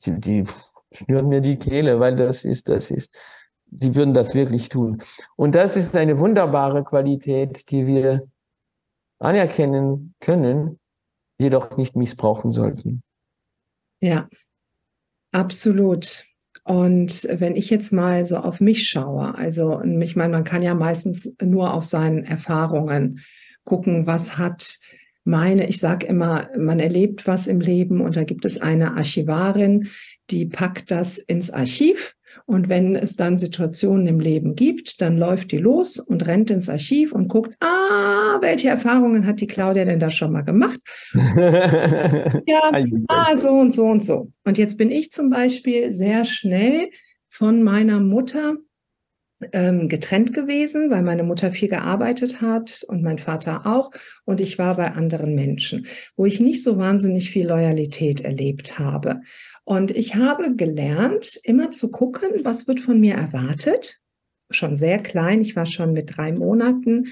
die, 0.04 0.20
die 0.20 0.44
schnürt 0.92 1.26
mir 1.26 1.40
die 1.40 1.56
Kehle, 1.56 2.00
weil 2.00 2.16
das 2.16 2.44
ist, 2.44 2.68
das 2.68 2.90
ist, 2.90 3.16
sie 3.70 3.94
würden 3.94 4.14
das 4.14 4.34
wirklich 4.34 4.68
tun. 4.68 4.98
Und 5.36 5.54
das 5.54 5.76
ist 5.76 5.96
eine 5.96 6.18
wunderbare 6.18 6.82
Qualität, 6.82 7.70
die 7.70 7.86
wir 7.86 8.28
anerkennen 9.20 10.14
können, 10.20 10.80
jedoch 11.38 11.76
nicht 11.76 11.94
missbrauchen 11.94 12.50
sollten. 12.50 13.02
Ja, 14.00 14.28
absolut. 15.32 16.24
Und 16.64 17.26
wenn 17.30 17.56
ich 17.56 17.70
jetzt 17.70 17.92
mal 17.92 18.24
so 18.24 18.36
auf 18.36 18.60
mich 18.60 18.88
schaue, 18.88 19.34
also 19.34 19.82
ich 19.82 20.14
meine, 20.16 20.32
man 20.32 20.44
kann 20.44 20.62
ja 20.62 20.74
meistens 20.74 21.34
nur 21.42 21.72
auf 21.74 21.84
seinen 21.84 22.24
Erfahrungen 22.24 23.20
gucken, 23.64 24.06
was 24.06 24.36
hat 24.36 24.78
meine, 25.24 25.68
ich 25.68 25.78
sage 25.78 26.06
immer, 26.06 26.48
man 26.56 26.80
erlebt 26.80 27.26
was 27.26 27.46
im 27.46 27.60
Leben 27.60 28.00
und 28.00 28.16
da 28.16 28.24
gibt 28.24 28.44
es 28.44 28.60
eine 28.60 28.96
Archivarin, 28.96 29.88
die 30.30 30.46
packt 30.46 30.90
das 30.90 31.18
ins 31.18 31.50
Archiv 31.50 32.14
und 32.46 32.68
wenn 32.68 32.96
es 32.96 33.16
dann 33.16 33.38
Situationen 33.38 34.06
im 34.06 34.20
Leben 34.20 34.54
gibt, 34.54 35.00
dann 35.00 35.16
läuft 35.16 35.52
die 35.52 35.58
los 35.58 35.98
und 35.98 36.26
rennt 36.26 36.50
ins 36.50 36.68
Archiv 36.68 37.12
und 37.12 37.28
guckt, 37.28 37.56
ah, 37.60 38.38
welche 38.40 38.68
Erfahrungen 38.68 39.26
hat 39.26 39.40
die 39.40 39.46
Claudia 39.46 39.84
denn 39.84 40.00
da 40.00 40.10
schon 40.10 40.32
mal 40.32 40.42
gemacht? 40.42 40.80
ja, 41.12 42.72
ah, 43.08 43.36
so 43.36 43.50
und 43.50 43.72
so 43.74 43.84
und 43.84 44.04
so. 44.04 44.32
Und 44.44 44.58
jetzt 44.58 44.78
bin 44.78 44.90
ich 44.90 45.10
zum 45.10 45.30
Beispiel 45.30 45.92
sehr 45.92 46.24
schnell 46.24 46.88
von 47.28 47.62
meiner 47.62 48.00
Mutter 48.00 48.56
ähm, 49.52 49.88
getrennt 49.88 50.34
gewesen, 50.34 50.90
weil 50.90 51.02
meine 51.02 51.22
Mutter 51.22 51.52
viel 51.52 51.68
gearbeitet 51.68 52.40
hat 52.40 52.84
und 52.88 53.02
mein 53.02 53.18
Vater 53.18 53.66
auch. 53.66 53.90
Und 54.24 54.40
ich 54.40 54.58
war 54.58 54.76
bei 54.76 54.92
anderen 54.92 55.34
Menschen, 55.34 55.86
wo 56.16 56.26
ich 56.26 56.40
nicht 56.40 56.62
so 56.62 56.78
wahnsinnig 56.78 57.30
viel 57.30 57.48
Loyalität 57.48 58.20
erlebt 58.20 58.78
habe. 58.78 59.20
Und 59.70 59.92
ich 59.92 60.16
habe 60.16 60.56
gelernt, 60.56 61.38
immer 61.44 61.70
zu 61.70 61.92
gucken, 61.92 62.30
was 62.42 62.66
wird 62.66 62.80
von 62.80 62.98
mir 62.98 63.14
erwartet. 63.14 64.00
Schon 64.50 64.74
sehr 64.74 64.98
klein, 64.98 65.42
ich 65.42 65.54
war 65.54 65.64
schon 65.64 65.92
mit 65.92 66.16
drei 66.16 66.32
Monaten 66.32 67.06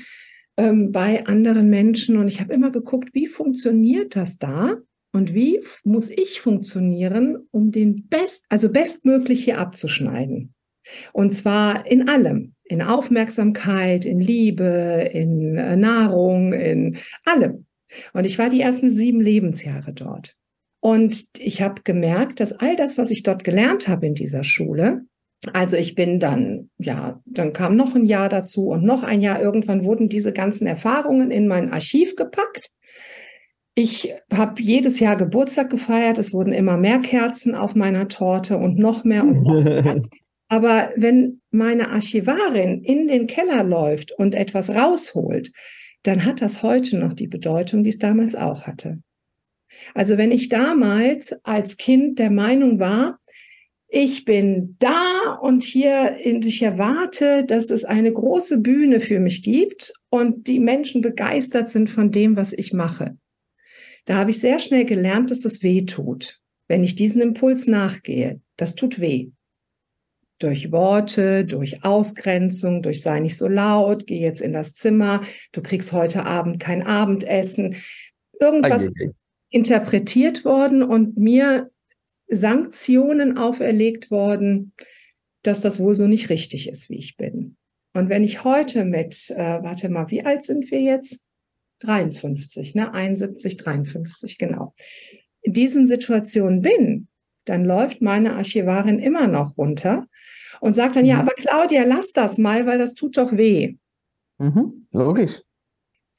ähm, 0.56 0.90
bei 0.90 1.24
anderen 1.28 1.70
Menschen 1.70 2.16
und 2.16 2.26
ich 2.26 2.40
habe 2.40 2.52
immer 2.52 2.72
geguckt, 2.72 3.10
wie 3.12 3.28
funktioniert 3.28 4.16
das 4.16 4.38
da? 4.38 4.74
Und 5.12 5.34
wie 5.34 5.60
muss 5.84 6.10
ich 6.10 6.40
funktionieren, 6.40 7.46
um 7.52 7.70
den 7.70 8.08
best, 8.08 8.44
also 8.48 8.72
bestmöglich 8.72 9.44
hier 9.44 9.58
abzuschneiden? 9.58 10.52
Und 11.12 11.30
zwar 11.30 11.86
in 11.86 12.08
allem, 12.08 12.54
in 12.64 12.82
Aufmerksamkeit, 12.82 14.04
in 14.04 14.18
Liebe, 14.18 15.08
in 15.12 15.54
äh, 15.56 15.76
Nahrung, 15.76 16.52
in 16.52 16.98
allem. 17.24 17.66
Und 18.14 18.26
ich 18.26 18.36
war 18.36 18.48
die 18.48 18.62
ersten 18.62 18.90
sieben 18.90 19.20
Lebensjahre 19.20 19.92
dort. 19.92 20.34
Und 20.80 21.24
ich 21.38 21.60
habe 21.60 21.82
gemerkt, 21.82 22.40
dass 22.40 22.52
all 22.52 22.76
das, 22.76 22.98
was 22.98 23.10
ich 23.10 23.22
dort 23.22 23.44
gelernt 23.44 23.88
habe 23.88 24.06
in 24.06 24.14
dieser 24.14 24.44
Schule, 24.44 25.02
also 25.52 25.76
ich 25.76 25.94
bin 25.94 26.18
dann, 26.18 26.70
ja, 26.78 27.20
dann 27.24 27.52
kam 27.52 27.76
noch 27.76 27.94
ein 27.94 28.04
Jahr 28.04 28.28
dazu 28.28 28.68
und 28.68 28.84
noch 28.84 29.04
ein 29.04 29.20
Jahr. 29.22 29.40
Irgendwann 29.40 29.84
wurden 29.84 30.08
diese 30.08 30.32
ganzen 30.32 30.66
Erfahrungen 30.66 31.30
in 31.30 31.46
mein 31.46 31.72
Archiv 31.72 32.16
gepackt. 32.16 32.70
Ich 33.74 34.12
habe 34.32 34.60
jedes 34.60 34.98
Jahr 34.98 35.16
Geburtstag 35.16 35.70
gefeiert. 35.70 36.18
Es 36.18 36.32
wurden 36.32 36.52
immer 36.52 36.76
mehr 36.76 36.98
Kerzen 36.98 37.54
auf 37.54 37.76
meiner 37.76 38.08
Torte 38.08 38.58
und 38.58 38.78
noch 38.78 39.04
mehr 39.04 39.22
und 39.22 39.42
noch 39.42 39.62
mehr. 39.62 40.00
Aber 40.48 40.90
wenn 40.96 41.40
meine 41.50 41.90
Archivarin 41.90 42.82
in 42.82 43.06
den 43.06 43.26
Keller 43.26 43.62
läuft 43.62 44.12
und 44.12 44.34
etwas 44.34 44.70
rausholt, 44.70 45.52
dann 46.02 46.24
hat 46.24 46.40
das 46.40 46.62
heute 46.62 46.96
noch 46.98 47.12
die 47.12 47.26
Bedeutung, 47.28 47.84
die 47.84 47.90
es 47.90 47.98
damals 47.98 48.34
auch 48.34 48.66
hatte. 48.66 49.00
Also 49.94 50.18
wenn 50.18 50.30
ich 50.30 50.48
damals 50.48 51.32
als 51.44 51.76
Kind 51.76 52.18
der 52.18 52.30
Meinung 52.30 52.78
war, 52.78 53.18
ich 53.90 54.26
bin 54.26 54.76
da 54.78 55.38
und 55.40 55.62
hier, 55.62 56.16
ich 56.22 56.62
erwarte, 56.62 57.44
dass 57.44 57.70
es 57.70 57.84
eine 57.84 58.12
große 58.12 58.60
Bühne 58.60 59.00
für 59.00 59.18
mich 59.18 59.42
gibt 59.42 59.94
und 60.10 60.46
die 60.46 60.60
Menschen 60.60 61.00
begeistert 61.00 61.70
sind 61.70 61.88
von 61.88 62.10
dem, 62.10 62.36
was 62.36 62.52
ich 62.52 62.74
mache. 62.74 63.16
Da 64.04 64.16
habe 64.16 64.30
ich 64.30 64.40
sehr 64.40 64.58
schnell 64.58 64.84
gelernt, 64.84 65.30
dass 65.30 65.40
das 65.40 65.62
weh 65.62 65.86
tut, 65.86 66.40
wenn 66.66 66.84
ich 66.84 66.96
diesen 66.96 67.22
Impuls 67.22 67.66
nachgehe. 67.66 68.40
Das 68.56 68.74
tut 68.74 69.00
weh. 69.00 69.30
Durch 70.38 70.70
Worte, 70.70 71.46
durch 71.46 71.82
Ausgrenzung, 71.82 72.82
durch 72.82 73.02
sei 73.02 73.20
nicht 73.20 73.38
so 73.38 73.48
laut, 73.48 74.06
geh 74.06 74.20
jetzt 74.20 74.40
in 74.40 74.52
das 74.52 74.74
Zimmer, 74.74 75.22
du 75.52 75.62
kriegst 75.62 75.92
heute 75.92 76.24
Abend 76.24 76.60
kein 76.60 76.82
Abendessen. 76.82 77.76
Irgendwas 78.38 78.86
okay. 78.86 79.10
Interpretiert 79.50 80.44
worden 80.44 80.82
und 80.82 81.16
mir 81.16 81.70
Sanktionen 82.28 83.38
auferlegt 83.38 84.10
worden, 84.10 84.72
dass 85.42 85.60
das 85.60 85.80
wohl 85.80 85.96
so 85.96 86.06
nicht 86.06 86.30
richtig 86.30 86.68
ist, 86.68 86.90
wie 86.90 86.98
ich 86.98 87.16
bin. 87.16 87.56
Und 87.94 88.10
wenn 88.10 88.22
ich 88.22 88.44
heute 88.44 88.84
mit, 88.84 89.30
äh, 89.30 89.62
warte 89.62 89.88
mal, 89.88 90.10
wie 90.10 90.24
alt 90.24 90.42
sind 90.42 90.70
wir 90.70 90.80
jetzt? 90.80 91.24
53, 91.80 92.74
ne? 92.74 92.92
71, 92.92 93.56
53, 93.56 94.38
genau. 94.38 94.74
In 95.42 95.52
diesen 95.52 95.86
Situationen 95.86 96.60
bin, 96.60 97.08
dann 97.44 97.64
läuft 97.64 98.02
meine 98.02 98.34
Archivarin 98.34 98.98
immer 98.98 99.26
noch 99.26 99.56
runter 99.56 100.06
und 100.60 100.74
sagt 100.74 100.96
dann, 100.96 101.04
mhm. 101.04 101.08
ja, 101.08 101.20
aber 101.20 101.32
Claudia, 101.32 101.84
lass 101.84 102.12
das 102.12 102.36
mal, 102.36 102.66
weil 102.66 102.78
das 102.78 102.94
tut 102.94 103.16
doch 103.16 103.32
weh. 103.32 103.76
Mhm. 104.38 104.86
Logisch. 104.92 105.42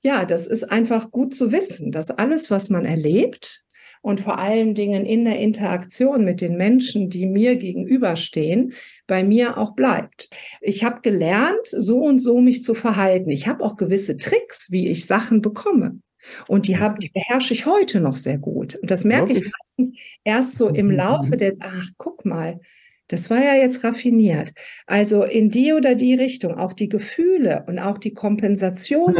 Ja, 0.01 0.25
das 0.25 0.47
ist 0.47 0.63
einfach 0.71 1.11
gut 1.11 1.33
zu 1.33 1.51
wissen, 1.51 1.91
dass 1.91 2.11
alles, 2.11 2.49
was 2.49 2.69
man 2.69 2.85
erlebt 2.85 3.63
und 4.01 4.21
vor 4.21 4.37
allen 4.39 4.75
Dingen 4.75 5.05
in 5.05 5.25
der 5.25 5.39
Interaktion 5.39 6.23
mit 6.23 6.41
den 6.41 6.55
Menschen, 6.55 7.09
die 7.09 7.25
mir 7.25 7.57
gegenüberstehen, 7.57 8.73
bei 9.07 9.23
mir 9.23 9.57
auch 9.57 9.73
bleibt. 9.73 10.29
Ich 10.61 10.83
habe 10.83 11.01
gelernt, 11.01 11.65
so 11.65 11.99
und 11.99 12.19
so 12.19 12.39
mich 12.39 12.63
zu 12.63 12.75
verhalten. 12.75 13.29
Ich 13.29 13.47
habe 13.47 13.63
auch 13.63 13.75
gewisse 13.75 14.15
Tricks, 14.15 14.71
wie 14.71 14.87
ich 14.87 15.05
Sachen 15.05 15.41
bekomme. 15.41 15.99
Und 16.47 16.67
die, 16.67 16.77
hab, 16.77 16.99
die 16.99 17.09
beherrsche 17.09 17.53
ich 17.53 17.65
heute 17.65 17.99
noch 17.99 18.15
sehr 18.15 18.37
gut. 18.37 18.75
Und 18.75 18.91
das 18.91 19.03
merke 19.03 19.33
ich 19.33 19.51
meistens 19.59 19.97
erst 20.23 20.57
so 20.57 20.69
im 20.69 20.91
Laufe 20.91 21.37
der, 21.37 21.53
ach, 21.59 21.87
guck 21.97 22.25
mal, 22.25 22.59
das 23.07 23.29
war 23.29 23.43
ja 23.43 23.55
jetzt 23.55 23.83
raffiniert. 23.83 24.53
Also 24.85 25.23
in 25.23 25.49
die 25.49 25.73
oder 25.73 25.95
die 25.95 26.13
Richtung, 26.13 26.55
auch 26.55 26.73
die 26.73 26.89
Gefühle 26.89 27.63
und 27.67 27.79
auch 27.79 27.97
die 27.97 28.13
Kompensation. 28.13 29.15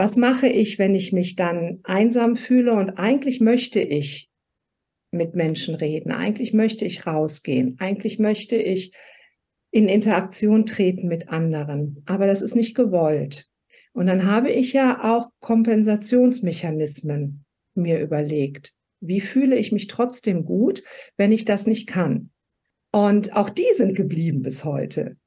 Was 0.00 0.16
mache 0.16 0.48
ich, 0.48 0.78
wenn 0.78 0.94
ich 0.94 1.12
mich 1.12 1.36
dann 1.36 1.80
einsam 1.82 2.34
fühle 2.34 2.72
und 2.72 2.92
eigentlich 2.92 3.42
möchte 3.42 3.82
ich 3.82 4.30
mit 5.10 5.34
Menschen 5.34 5.74
reden, 5.74 6.10
eigentlich 6.10 6.54
möchte 6.54 6.86
ich 6.86 7.06
rausgehen, 7.06 7.76
eigentlich 7.80 8.18
möchte 8.18 8.56
ich 8.56 8.94
in 9.70 9.88
Interaktion 9.88 10.64
treten 10.64 11.06
mit 11.06 11.28
anderen, 11.28 12.02
aber 12.06 12.26
das 12.26 12.40
ist 12.40 12.54
nicht 12.54 12.74
gewollt. 12.74 13.50
Und 13.92 14.06
dann 14.06 14.24
habe 14.24 14.48
ich 14.48 14.72
ja 14.72 15.04
auch 15.04 15.28
Kompensationsmechanismen 15.40 17.44
mir 17.74 18.00
überlegt. 18.00 18.72
Wie 19.00 19.20
fühle 19.20 19.56
ich 19.56 19.70
mich 19.70 19.86
trotzdem 19.86 20.46
gut, 20.46 20.82
wenn 21.18 21.30
ich 21.30 21.44
das 21.44 21.66
nicht 21.66 21.86
kann? 21.86 22.30
Und 22.90 23.36
auch 23.36 23.50
die 23.50 23.68
sind 23.74 23.94
geblieben 23.94 24.40
bis 24.40 24.64
heute. 24.64 25.18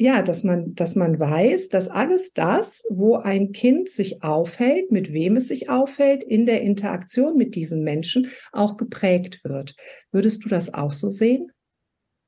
Ja, 0.00 0.22
dass 0.22 0.44
man, 0.44 0.76
dass 0.76 0.94
man 0.94 1.18
weiß, 1.18 1.70
dass 1.70 1.88
alles 1.88 2.32
das, 2.32 2.84
wo 2.88 3.16
ein 3.16 3.50
Kind 3.50 3.88
sich 3.88 4.22
aufhält, 4.22 4.92
mit 4.92 5.12
wem 5.12 5.34
es 5.36 5.48
sich 5.48 5.70
aufhält, 5.70 6.22
in 6.22 6.46
der 6.46 6.62
Interaktion 6.62 7.36
mit 7.36 7.56
diesen 7.56 7.82
Menschen 7.82 8.30
auch 8.52 8.76
geprägt 8.76 9.40
wird. 9.42 9.74
Würdest 10.12 10.44
du 10.44 10.48
das 10.48 10.72
auch 10.72 10.92
so 10.92 11.10
sehen? 11.10 11.50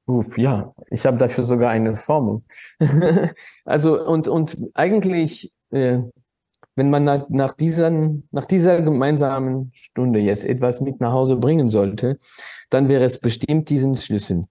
Uff, 0.06 0.36
ja, 0.36 0.74
ich 0.90 1.06
habe 1.06 1.18
dafür 1.18 1.44
sogar 1.44 1.70
eine 1.70 1.94
Formel. 1.94 2.42
also 3.64 4.04
und 4.04 4.26
und 4.26 4.56
eigentlich, 4.74 5.52
äh, 5.70 5.98
wenn 6.74 6.90
man 6.90 7.04
nach, 7.04 7.28
nach, 7.28 7.54
dieser, 7.54 7.90
nach 8.32 8.46
dieser 8.46 8.82
gemeinsamen 8.82 9.70
Stunde 9.74 10.18
jetzt 10.18 10.44
etwas 10.44 10.80
mit 10.80 11.00
nach 11.00 11.12
Hause 11.12 11.36
bringen 11.36 11.68
sollte, 11.68 12.18
dann 12.70 12.88
wäre 12.88 13.04
es 13.04 13.18
bestimmt 13.18 13.68
diesen 13.68 13.94
Schlüssel. 13.94 14.46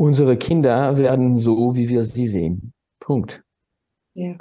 Unsere 0.00 0.38
Kinder 0.38 0.96
werden 0.96 1.36
so, 1.36 1.74
wie 1.74 1.90
wir 1.90 2.02
sie 2.04 2.26
sehen. 2.26 2.72
Punkt. 3.00 3.44
Ja. 4.14 4.34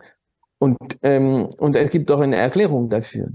Und, 0.58 0.78
ähm, 1.02 1.50
und 1.58 1.76
es 1.76 1.90
gibt 1.90 2.10
auch 2.12 2.22
eine 2.22 2.38
Erklärung 2.38 2.90
dafür, 2.90 3.28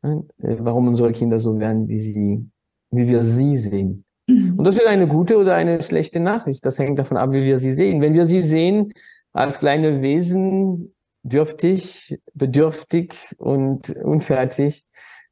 ne? 0.00 0.24
warum 0.38 0.88
unsere 0.88 1.12
Kinder 1.12 1.38
so 1.38 1.58
werden, 1.58 1.86
wie 1.86 1.98
sie, 1.98 2.48
wie 2.90 3.06
wir 3.06 3.22
sie 3.22 3.58
sehen. 3.58 4.06
Und 4.26 4.66
das 4.66 4.76
ist 4.76 4.86
eine 4.86 5.06
gute 5.06 5.36
oder 5.36 5.56
eine 5.56 5.82
schlechte 5.82 6.20
Nachricht. 6.20 6.64
Das 6.64 6.78
hängt 6.78 6.98
davon 6.98 7.18
ab, 7.18 7.32
wie 7.32 7.44
wir 7.44 7.58
sie 7.58 7.74
sehen. 7.74 8.00
Wenn 8.00 8.14
wir 8.14 8.24
sie 8.24 8.40
sehen 8.40 8.94
als 9.34 9.58
kleine 9.58 10.00
Wesen, 10.00 10.94
dürftig, 11.22 12.18
bedürftig 12.32 13.14
und 13.36 13.90
unfertig, 13.90 14.86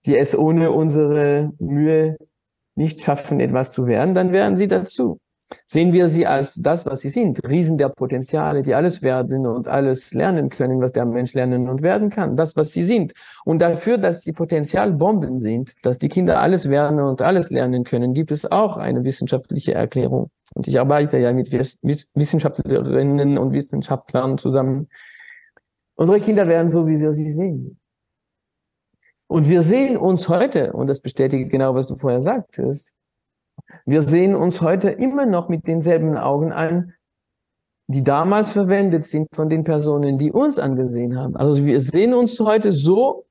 die 0.05 0.19
es 0.19 0.37
ohne 0.37 0.71
unsere 0.71 1.55
Mühe 1.59 2.19
nicht 2.75 3.01
schaffen, 3.01 3.41
etwas 3.41 3.73
zu 3.73 3.87
werden, 3.87 4.13
dann 4.13 4.33
werden 4.33 4.59
sie 4.59 4.69
dazu. 4.69 5.19
Sehen 5.67 5.93
wir 5.93 6.09
sie 6.09 6.27
als 6.27 6.55
das, 6.55 6.87
was 6.87 7.01
sie 7.01 7.09
sind, 7.09 7.41
Riesen 7.49 7.79
der 7.79 7.89
Potenziale, 7.89 8.63
die 8.63 8.75
alles 8.75 9.03
werden 9.03 9.47
und 9.47 9.69
alles 9.69 10.13
lernen 10.13 10.49
können, 10.49 10.81
was 10.81 10.93
der 10.93 11.07
Mensch 11.07 11.35
lernen 11.35 11.69
und 11.69 11.83
werden 11.83 12.11
kann, 12.11 12.37
das, 12.37 12.57
was 12.57 12.73
sie 12.73 12.83
sind. 12.83 13.13
Und 13.45 13.63
dafür, 13.63 13.97
dass 13.97 14.23
sie 14.23 14.33
Potenzialbomben 14.33 15.39
sind, 15.39 15.75
dass 15.83 15.99
die 15.99 16.09
Kinder 16.09 16.41
alles 16.41 16.69
werden 16.69 16.99
und 16.99 17.23
alles 17.23 17.51
lernen 17.51 17.85
können, 17.85 18.13
gibt 18.13 18.33
es 18.33 18.51
auch 18.51 18.77
eine 18.77 19.05
wissenschaftliche 19.05 19.73
Erklärung. 19.75 20.31
Und 20.55 20.67
ich 20.67 20.81
arbeite 20.81 21.19
ja 21.19 21.33
mit 21.33 21.53
Wissenschaftlerinnen 21.53 23.39
und 23.39 23.53
Wissenschaftlern 23.53 24.39
zusammen. 24.39 24.89
Unsere 25.95 26.21
Kinder 26.21 26.49
werden 26.49 26.73
so, 26.73 26.89
wie 26.89 26.99
wir 26.99 27.13
sie 27.13 27.31
sehen. 27.31 27.79
Und 29.29 29.49
wir 29.49 29.63
sehen 29.63 29.97
uns 29.97 30.29
heute, 30.29 30.73
und 30.73 30.89
das 30.89 31.01
bestätigt 31.01 31.51
genau, 31.51 31.75
was 31.75 31.87
du 31.87 31.97
vorher 31.97 32.21
sagtest, 32.21 32.96
wir 33.85 34.03
sehen 34.03 34.35
uns 34.35 34.63
heute 34.63 34.91
immer 34.91 35.27
noch 35.27 35.49
mit 35.49 35.67
denselben 35.67 36.17
Augen 36.17 36.53
an, 36.53 36.93
die 37.89 38.03
damals 38.03 38.53
verwendet 38.53 39.05
sind 39.05 39.29
von 39.35 39.49
den 39.49 39.65
Personen, 39.65 40.19
die 40.19 40.33
uns 40.33 40.59
angesehen 40.59 41.19
haben. 41.19 41.37
Also 41.37 41.65
wir 41.65 41.81
sehen 41.81 42.15
uns 42.15 42.39
heute 42.41 42.73
so, 42.73 43.27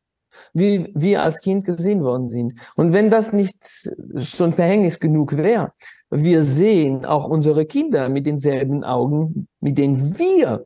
wie 0.54 0.92
wir 0.96 1.24
als 1.24 1.42
Kind 1.42 1.66
gesehen 1.66 2.04
worden 2.04 2.30
sind. 2.30 2.60
Und 2.76 2.94
wenn 2.94 3.10
das 3.10 3.34
nicht 3.34 3.94
schon 4.18 4.54
Verhängnis 4.54 5.00
genug 5.00 5.38
wäre, 5.38 5.74
wir 6.10 6.44
sehen 6.44 7.06
auch 7.06 7.28
unsere 7.28 7.66
Kinder 7.66 8.10
mit 8.10 8.26
denselben 8.26 8.84
Augen, 8.84 9.48
mit 9.60 9.78
denen 9.78 10.18
wir 10.18 10.66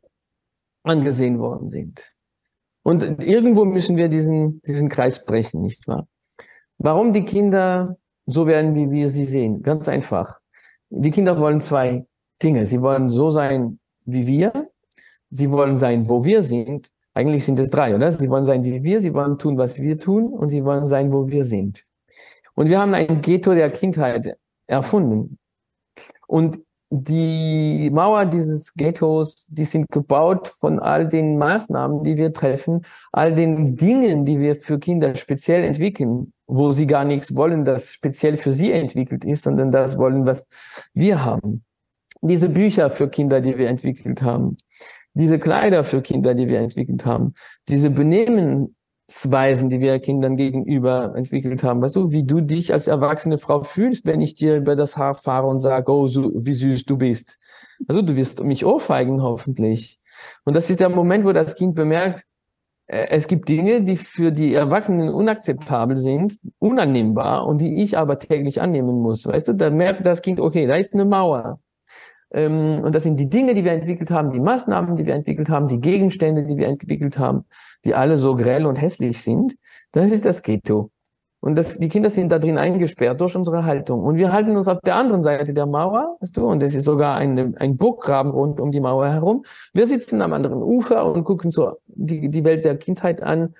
angesehen 0.82 1.38
worden 1.38 1.68
sind. 1.68 2.14
Und 2.82 3.24
irgendwo 3.24 3.64
müssen 3.64 3.96
wir 3.96 4.08
diesen, 4.08 4.62
diesen 4.62 4.88
Kreis 4.88 5.24
brechen, 5.24 5.60
nicht 5.60 5.86
wahr? 5.86 6.06
Warum 6.78 7.12
die 7.12 7.24
Kinder 7.24 7.98
so 8.30 8.46
werden, 8.46 8.74
wie 8.74 8.90
wir 8.90 9.08
sie 9.08 9.24
sehen. 9.24 9.62
Ganz 9.62 9.88
einfach. 9.88 10.38
Die 10.90 11.10
Kinder 11.10 11.38
wollen 11.38 11.60
zwei 11.60 12.06
Dinge. 12.42 12.66
Sie 12.66 12.80
wollen 12.80 13.10
so 13.10 13.30
sein 13.30 13.78
wie 14.04 14.26
wir. 14.26 14.68
Sie 15.30 15.50
wollen 15.50 15.76
sein, 15.76 16.08
wo 16.08 16.24
wir 16.24 16.42
sind. 16.42 16.90
Eigentlich 17.14 17.44
sind 17.44 17.58
es 17.58 17.70
drei, 17.70 17.94
oder? 17.94 18.10
Sie 18.12 18.28
wollen 18.28 18.44
sein 18.44 18.64
wie 18.64 18.82
wir, 18.82 19.00
sie 19.00 19.12
wollen 19.14 19.38
tun, 19.38 19.58
was 19.58 19.78
wir 19.78 19.98
tun 19.98 20.32
und 20.32 20.48
sie 20.48 20.64
wollen 20.64 20.86
sein, 20.86 21.12
wo 21.12 21.28
wir 21.28 21.44
sind. 21.44 21.84
Und 22.54 22.68
wir 22.68 22.78
haben 22.78 22.94
ein 22.94 23.20
Ghetto 23.20 23.54
der 23.54 23.70
Kindheit 23.70 24.36
erfunden. 24.66 25.38
Und 26.26 26.60
die 26.90 27.88
Mauer 27.92 28.26
dieses 28.26 28.74
Ghettos, 28.74 29.46
die 29.48 29.64
sind 29.64 29.88
gebaut 29.90 30.48
von 30.48 30.78
all 30.80 31.08
den 31.08 31.38
Maßnahmen, 31.38 32.02
die 32.02 32.16
wir 32.16 32.32
treffen, 32.32 32.84
all 33.12 33.34
den 33.34 33.76
Dingen, 33.76 34.24
die 34.24 34.40
wir 34.40 34.56
für 34.56 34.78
Kinder 34.78 35.14
speziell 35.14 35.62
entwickeln, 35.62 36.32
wo 36.50 36.72
sie 36.72 36.86
gar 36.86 37.04
nichts 37.04 37.34
wollen, 37.36 37.64
das 37.64 37.92
speziell 37.92 38.36
für 38.36 38.52
sie 38.52 38.72
entwickelt 38.72 39.24
ist, 39.24 39.42
sondern 39.42 39.70
das 39.70 39.98
wollen, 39.98 40.26
was 40.26 40.44
wir 40.92 41.24
haben. 41.24 41.64
Diese 42.22 42.48
Bücher 42.48 42.90
für 42.90 43.08
Kinder, 43.08 43.40
die 43.40 43.56
wir 43.56 43.68
entwickelt 43.68 44.22
haben, 44.22 44.56
diese 45.14 45.38
Kleider 45.38 45.84
für 45.84 46.02
Kinder, 46.02 46.34
die 46.34 46.48
wir 46.48 46.58
entwickelt 46.58 47.06
haben, 47.06 47.34
diese 47.68 47.90
Benehmen, 47.90 48.74
Weisen, 49.26 49.70
die 49.70 49.80
wir 49.80 49.98
Kindern 49.98 50.36
gegenüber 50.36 51.14
entwickelt 51.16 51.64
haben. 51.64 51.82
Weißt 51.82 51.96
du, 51.96 52.12
wie 52.12 52.22
du 52.22 52.40
dich 52.40 52.72
als 52.72 52.86
erwachsene 52.86 53.38
Frau 53.38 53.64
fühlst, 53.64 54.06
wenn 54.06 54.20
ich 54.20 54.34
dir 54.34 54.56
über 54.56 54.76
das 54.76 54.96
Haar 54.96 55.14
fahre 55.14 55.48
und 55.48 55.60
sage, 55.60 55.90
oh, 55.90 56.06
so, 56.06 56.30
wie 56.34 56.52
süß 56.52 56.84
du 56.84 56.96
bist. 56.96 57.36
Also 57.88 58.02
du 58.02 58.14
wirst 58.14 58.42
mich 58.44 58.64
ohrfeigen, 58.64 59.20
hoffentlich. 59.20 59.98
Und 60.44 60.54
das 60.54 60.70
ist 60.70 60.78
der 60.78 60.90
Moment, 60.90 61.24
wo 61.24 61.32
das 61.32 61.56
Kind 61.56 61.74
bemerkt, 61.74 62.24
es 62.92 63.28
gibt 63.28 63.48
Dinge, 63.48 63.82
die 63.82 63.96
für 63.96 64.32
die 64.32 64.52
Erwachsenen 64.52 65.10
unakzeptabel 65.10 65.96
sind, 65.96 66.38
unannehmbar 66.58 67.46
und 67.46 67.58
die 67.60 67.82
ich 67.82 67.96
aber 67.96 68.18
täglich 68.18 68.60
annehmen 68.60 69.00
muss. 69.00 69.26
Weißt 69.26 69.46
du, 69.46 69.52
da 69.52 69.70
merkt 69.70 70.04
das 70.04 70.22
Kind, 70.22 70.40
okay, 70.40 70.66
da 70.66 70.74
ist 70.74 70.92
eine 70.92 71.04
Mauer. 71.04 71.60
Ähm, 72.32 72.82
und 72.82 72.92
das 72.92 73.04
sind 73.04 73.20
die 73.20 73.28
Dinge, 73.28 73.54
die 73.54 73.64
wir 73.64 73.72
entwickelt 73.72 74.10
haben, 74.10 74.32
die 74.32 74.40
Maßnahmen, 74.40 74.96
die 74.96 75.06
wir 75.06 75.14
entwickelt 75.14 75.48
haben, 75.48 75.68
die 75.68 75.78
Gegenstände, 75.78 76.42
die 76.42 76.56
wir 76.56 76.66
entwickelt 76.66 77.16
haben, 77.16 77.44
die 77.84 77.94
alle 77.94 78.16
so 78.16 78.34
grell 78.34 78.66
und 78.66 78.74
hässlich 78.74 79.22
sind. 79.22 79.54
Das 79.92 80.10
ist 80.10 80.24
das 80.24 80.42
Ghetto. 80.42 80.90
Und 81.40 81.56
das, 81.56 81.78
die 81.78 81.88
Kinder 81.88 82.10
sind 82.10 82.30
da 82.30 82.38
drin 82.38 82.58
eingesperrt 82.58 83.20
durch 83.20 83.34
unsere 83.34 83.64
Haltung. 83.64 84.02
Und 84.02 84.16
wir 84.16 84.30
halten 84.30 84.56
uns 84.56 84.68
auf 84.68 84.80
der 84.80 84.96
anderen 84.96 85.22
Seite 85.22 85.54
der 85.54 85.66
Mauer, 85.66 86.18
weißt 86.20 86.36
du, 86.36 86.46
und 86.46 86.62
es 86.62 86.74
ist 86.74 86.84
sogar 86.84 87.16
ein, 87.16 87.56
ein 87.56 87.76
Burggraben 87.76 88.30
rund 88.30 88.60
um 88.60 88.72
die 88.72 88.80
Mauer 88.80 89.08
herum. 89.08 89.44
Wir 89.72 89.86
sitzen 89.86 90.20
am 90.20 90.34
anderen 90.34 90.62
Ufer 90.62 91.06
und 91.06 91.24
gucken 91.24 91.50
so 91.50 91.78
die, 91.86 92.28
die 92.28 92.44
Welt 92.44 92.66
der 92.66 92.76
Kindheit 92.76 93.22
an 93.22 93.54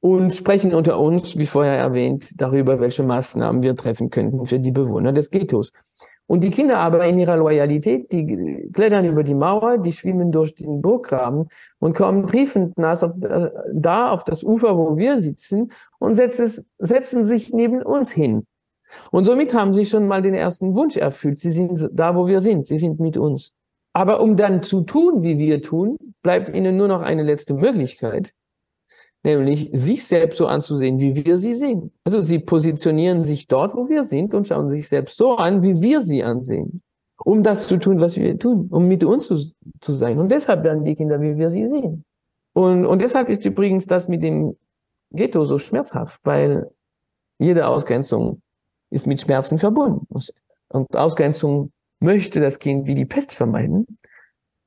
und 0.00 0.34
sprechen 0.34 0.74
unter 0.74 0.98
uns, 0.98 1.36
wie 1.36 1.46
vorher 1.46 1.76
erwähnt, 1.76 2.40
darüber, 2.40 2.80
welche 2.80 3.04
Maßnahmen 3.04 3.62
wir 3.62 3.76
treffen 3.76 4.10
könnten 4.10 4.46
für 4.46 4.58
die 4.58 4.72
Bewohner 4.72 5.12
des 5.12 5.30
Ghettos. 5.30 5.72
Und 6.30 6.44
die 6.44 6.50
Kinder 6.50 6.78
aber 6.78 7.04
in 7.06 7.18
ihrer 7.18 7.36
Loyalität, 7.36 8.12
die 8.12 8.70
klettern 8.72 9.04
über 9.04 9.24
die 9.24 9.34
Mauer, 9.34 9.78
die 9.78 9.90
schwimmen 9.90 10.30
durch 10.30 10.54
den 10.54 10.80
Burggraben 10.80 11.48
und 11.80 11.96
kommen 11.96 12.24
triefend 12.24 12.78
nass 12.78 13.02
auf, 13.02 13.10
da 13.72 14.12
auf 14.12 14.22
das 14.22 14.44
Ufer, 14.44 14.78
wo 14.78 14.96
wir 14.96 15.20
sitzen 15.20 15.72
und 15.98 16.14
setzen, 16.14 16.64
setzen 16.78 17.24
sich 17.24 17.52
neben 17.52 17.82
uns 17.82 18.12
hin. 18.12 18.46
Und 19.10 19.24
somit 19.24 19.52
haben 19.54 19.74
sie 19.74 19.84
schon 19.84 20.06
mal 20.06 20.22
den 20.22 20.34
ersten 20.34 20.76
Wunsch 20.76 20.96
erfüllt. 20.96 21.40
Sie 21.40 21.50
sind 21.50 21.90
da, 21.92 22.14
wo 22.14 22.28
wir 22.28 22.40
sind. 22.40 22.64
Sie 22.64 22.78
sind 22.78 23.00
mit 23.00 23.16
uns. 23.16 23.50
Aber 23.92 24.20
um 24.20 24.36
dann 24.36 24.62
zu 24.62 24.82
tun, 24.82 25.24
wie 25.24 25.36
wir 25.36 25.62
tun, 25.62 25.96
bleibt 26.22 26.54
ihnen 26.54 26.76
nur 26.76 26.86
noch 26.86 27.02
eine 27.02 27.24
letzte 27.24 27.54
Möglichkeit 27.54 28.34
nämlich 29.22 29.70
sich 29.72 30.06
selbst 30.06 30.38
so 30.38 30.46
anzusehen, 30.46 30.98
wie 30.98 31.24
wir 31.24 31.38
sie 31.38 31.54
sehen. 31.54 31.92
Also 32.04 32.20
sie 32.20 32.38
positionieren 32.38 33.24
sich 33.24 33.46
dort, 33.46 33.74
wo 33.74 33.88
wir 33.88 34.04
sind 34.04 34.34
und 34.34 34.46
schauen 34.46 34.70
sich 34.70 34.88
selbst 34.88 35.16
so 35.16 35.36
an, 35.36 35.62
wie 35.62 35.80
wir 35.80 36.00
sie 36.00 36.22
ansehen, 36.22 36.82
um 37.18 37.42
das 37.42 37.68
zu 37.68 37.78
tun, 37.78 38.00
was 38.00 38.16
wir 38.16 38.38
tun, 38.38 38.68
um 38.70 38.88
mit 38.88 39.04
uns 39.04 39.26
zu, 39.26 39.36
zu 39.80 39.92
sein. 39.92 40.18
Und 40.18 40.30
deshalb 40.30 40.64
werden 40.64 40.84
die 40.84 40.94
Kinder, 40.94 41.20
wie 41.20 41.36
wir 41.36 41.50
sie 41.50 41.66
sehen. 41.66 42.04
Und, 42.52 42.86
und 42.86 43.02
deshalb 43.02 43.28
ist 43.28 43.44
übrigens 43.44 43.86
das 43.86 44.08
mit 44.08 44.22
dem 44.22 44.56
Ghetto 45.12 45.44
so 45.44 45.58
schmerzhaft, 45.58 46.20
weil 46.24 46.70
jede 47.38 47.66
Ausgrenzung 47.66 48.42
ist 48.90 49.06
mit 49.06 49.20
Schmerzen 49.20 49.58
verbunden. 49.58 50.06
Und 50.68 50.96
Ausgrenzung 50.96 51.72
möchte 52.00 52.40
das 52.40 52.58
Kind 52.58 52.86
wie 52.86 52.94
die 52.94 53.04
Pest 53.04 53.32
vermeiden. 53.32 53.98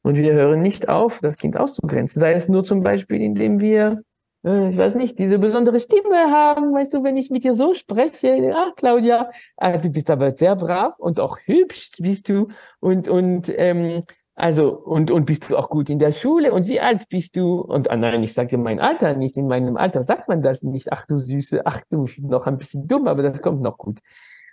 Und 0.03 0.17
wir 0.17 0.33
hören 0.33 0.61
nicht 0.61 0.89
auf, 0.89 1.19
das 1.21 1.37
Kind 1.37 1.57
auszugrenzen. 1.57 2.19
Sei 2.19 2.33
es 2.33 2.49
nur 2.49 2.63
zum 2.63 2.83
Beispiel, 2.83 3.21
indem 3.21 3.61
wir 3.61 4.03
ich 4.43 4.77
weiß 4.77 4.95
nicht, 4.95 5.17
diese 5.19 5.39
besondere 5.39 5.79
Stimme 5.79 6.29
haben, 6.29 6.73
weißt 6.73 6.93
du, 6.93 7.03
wenn 7.03 7.15
ich 7.15 7.29
mit 7.29 7.45
dir 7.45 7.53
so 7.53 7.73
spreche, 7.73 8.51
ach 8.53 8.75
Claudia, 8.75 9.29
ah, 9.55 9.77
du 9.77 9.89
bist 9.89 10.09
aber 10.09 10.35
sehr 10.35 10.57
brav 10.57 10.95
und 10.99 11.21
auch 11.21 11.37
hübsch 11.45 11.91
bist 11.99 12.27
du 12.27 12.49
und 12.81 13.07
und 13.07 13.49
ähm, 13.55 14.03
also 14.35 14.75
und 14.77 15.11
und 15.11 15.25
bist 15.25 15.49
du 15.49 15.55
auch 15.55 15.69
gut 15.69 15.89
in 15.89 15.97
der 15.97 16.11
Schule 16.11 16.51
und 16.51 16.67
wie 16.67 16.81
alt 16.81 17.07
bist 17.07 17.37
du? 17.37 17.61
Und 17.61 17.89
ah, 17.89 17.95
nein, 17.95 18.21
ich 18.21 18.33
sage 18.33 18.49
dir 18.49 18.57
mein 18.57 18.81
Alter 18.81 19.15
nicht. 19.15 19.37
In 19.37 19.47
meinem 19.47 19.77
Alter 19.77 20.03
sagt 20.03 20.27
man 20.27 20.41
das 20.41 20.61
nicht. 20.61 20.91
Ach 20.91 21.05
du 21.05 21.15
Süße, 21.15 21.65
ach 21.65 21.81
du 21.89 22.05
noch 22.19 22.45
ein 22.45 22.57
bisschen 22.57 22.85
dumm, 22.85 23.07
aber 23.07 23.23
das 23.23 23.41
kommt 23.41 23.61
noch 23.61 23.77
gut, 23.77 23.99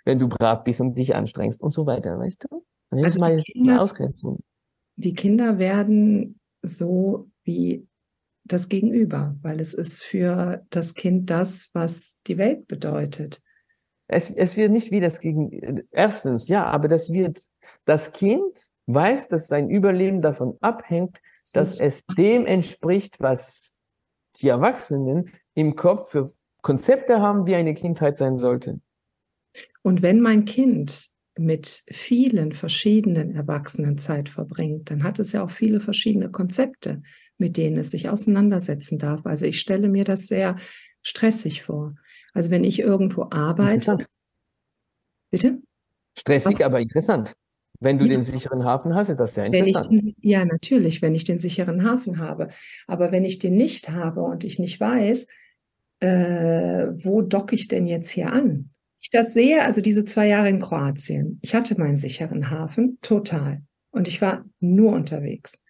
wenn 0.05 0.19
du 0.19 0.29
brav 0.29 0.63
bist 0.63 0.79
und 0.79 0.97
dich 0.97 1.15
anstrengst 1.15 1.61
und 1.61 1.73
so 1.73 1.85
weiter, 1.85 2.17
weißt 2.17 2.45
du? 2.45 2.63
Und 2.91 2.99
jetzt 2.99 3.19
also 3.19 3.19
mal 3.19 3.41
Kinder, 3.41 3.81
Ausgrenzung. 3.81 4.39
Die 4.95 5.15
Kinder 5.15 5.57
werden 5.57 6.39
so 6.61 7.27
wie 7.43 7.87
das 8.43 8.69
Gegenüber, 8.69 9.35
weil 9.41 9.59
es 9.59 9.73
ist 9.73 10.03
für 10.03 10.65
das 10.69 10.93
Kind 10.93 11.29
das, 11.29 11.69
was 11.73 12.17
die 12.27 12.37
Welt 12.37 12.67
bedeutet. 12.67 13.41
Es, 14.07 14.29
es 14.29 14.57
wird 14.57 14.71
nicht 14.71 14.91
wie 14.91 14.99
das 14.99 15.19
Gegenüber. 15.19 15.81
Erstens, 15.91 16.47
ja, 16.47 16.65
aber 16.65 16.87
das 16.87 17.11
wird, 17.11 17.41
das 17.85 18.11
Kind 18.13 18.69
weiß, 18.87 19.27
dass 19.27 19.47
sein 19.47 19.69
Überleben 19.69 20.21
davon 20.21 20.57
abhängt, 20.59 21.19
dass 21.53 21.79
es 21.79 22.05
dem 22.17 22.45
entspricht, 22.45 23.19
was 23.19 23.73
die 24.37 24.49
Erwachsenen 24.49 25.31
im 25.53 25.75
Kopf 25.75 26.11
für 26.11 26.31
Konzepte 26.61 27.19
haben, 27.19 27.47
wie 27.47 27.55
eine 27.55 27.73
Kindheit 27.73 28.17
sein 28.17 28.37
sollte. 28.37 28.79
Und 29.81 30.01
wenn 30.01 30.21
mein 30.21 30.45
Kind 30.45 31.09
mit 31.37 31.83
vielen 31.91 32.53
verschiedenen 32.53 33.35
Erwachsenen 33.35 33.97
Zeit 33.97 34.29
verbringt, 34.29 34.91
dann 34.91 35.03
hat 35.03 35.19
es 35.19 35.31
ja 35.31 35.43
auch 35.43 35.51
viele 35.51 35.79
verschiedene 35.79 36.29
Konzepte, 36.29 37.01
mit 37.41 37.57
denen 37.57 37.77
es 37.77 37.91
sich 37.91 38.07
auseinandersetzen 38.07 38.99
darf. 38.99 39.25
Also 39.25 39.45
ich 39.45 39.59
stelle 39.59 39.89
mir 39.89 40.05
das 40.05 40.27
sehr 40.27 40.55
stressig 41.01 41.63
vor. 41.63 41.91
Also 42.33 42.51
wenn 42.51 42.63
ich 42.63 42.79
irgendwo 42.79 43.23
arbeite. 43.23 43.73
Interessant. 43.73 44.05
Bitte? 45.31 45.61
Stressig, 46.17 46.63
aber 46.63 46.79
interessant. 46.79 47.33
Wenn 47.79 47.97
du 47.97 48.05
ja. 48.05 48.11
den 48.11 48.21
sicheren 48.21 48.63
Hafen 48.63 48.93
hast, 48.93 49.09
ist 49.09 49.19
das 49.19 49.33
sehr 49.33 49.47
interessant. 49.47 49.91
Den, 49.91 50.15
ja, 50.21 50.45
natürlich, 50.45 51.01
wenn 51.01 51.15
ich 51.15 51.23
den 51.23 51.39
sicheren 51.39 51.83
Hafen 51.83 52.19
habe. 52.19 52.49
Aber 52.85 53.11
wenn 53.11 53.25
ich 53.25 53.39
den 53.39 53.55
nicht 53.55 53.89
habe 53.89 54.21
und 54.21 54.43
ich 54.43 54.59
nicht 54.59 54.79
weiß, 54.79 55.25
äh, 55.99 56.87
wo 57.03 57.21
docke 57.21 57.55
ich 57.55 57.67
denn 57.67 57.87
jetzt 57.87 58.09
hier 58.09 58.31
an? 58.31 58.69
Ich 59.01 59.09
das 59.09 59.33
sehe, 59.33 59.63
also 59.63 59.81
diese 59.81 60.05
zwei 60.05 60.27
Jahre 60.27 60.49
in 60.49 60.59
Kroatien, 60.59 61.39
ich 61.41 61.55
hatte 61.55 61.79
meinen 61.79 61.97
sicheren 61.97 62.51
Hafen, 62.51 62.99
total. 63.01 63.63
Und 63.89 64.07
ich 64.07 64.21
war 64.21 64.45
nur 64.59 64.93
unterwegs. 64.93 65.61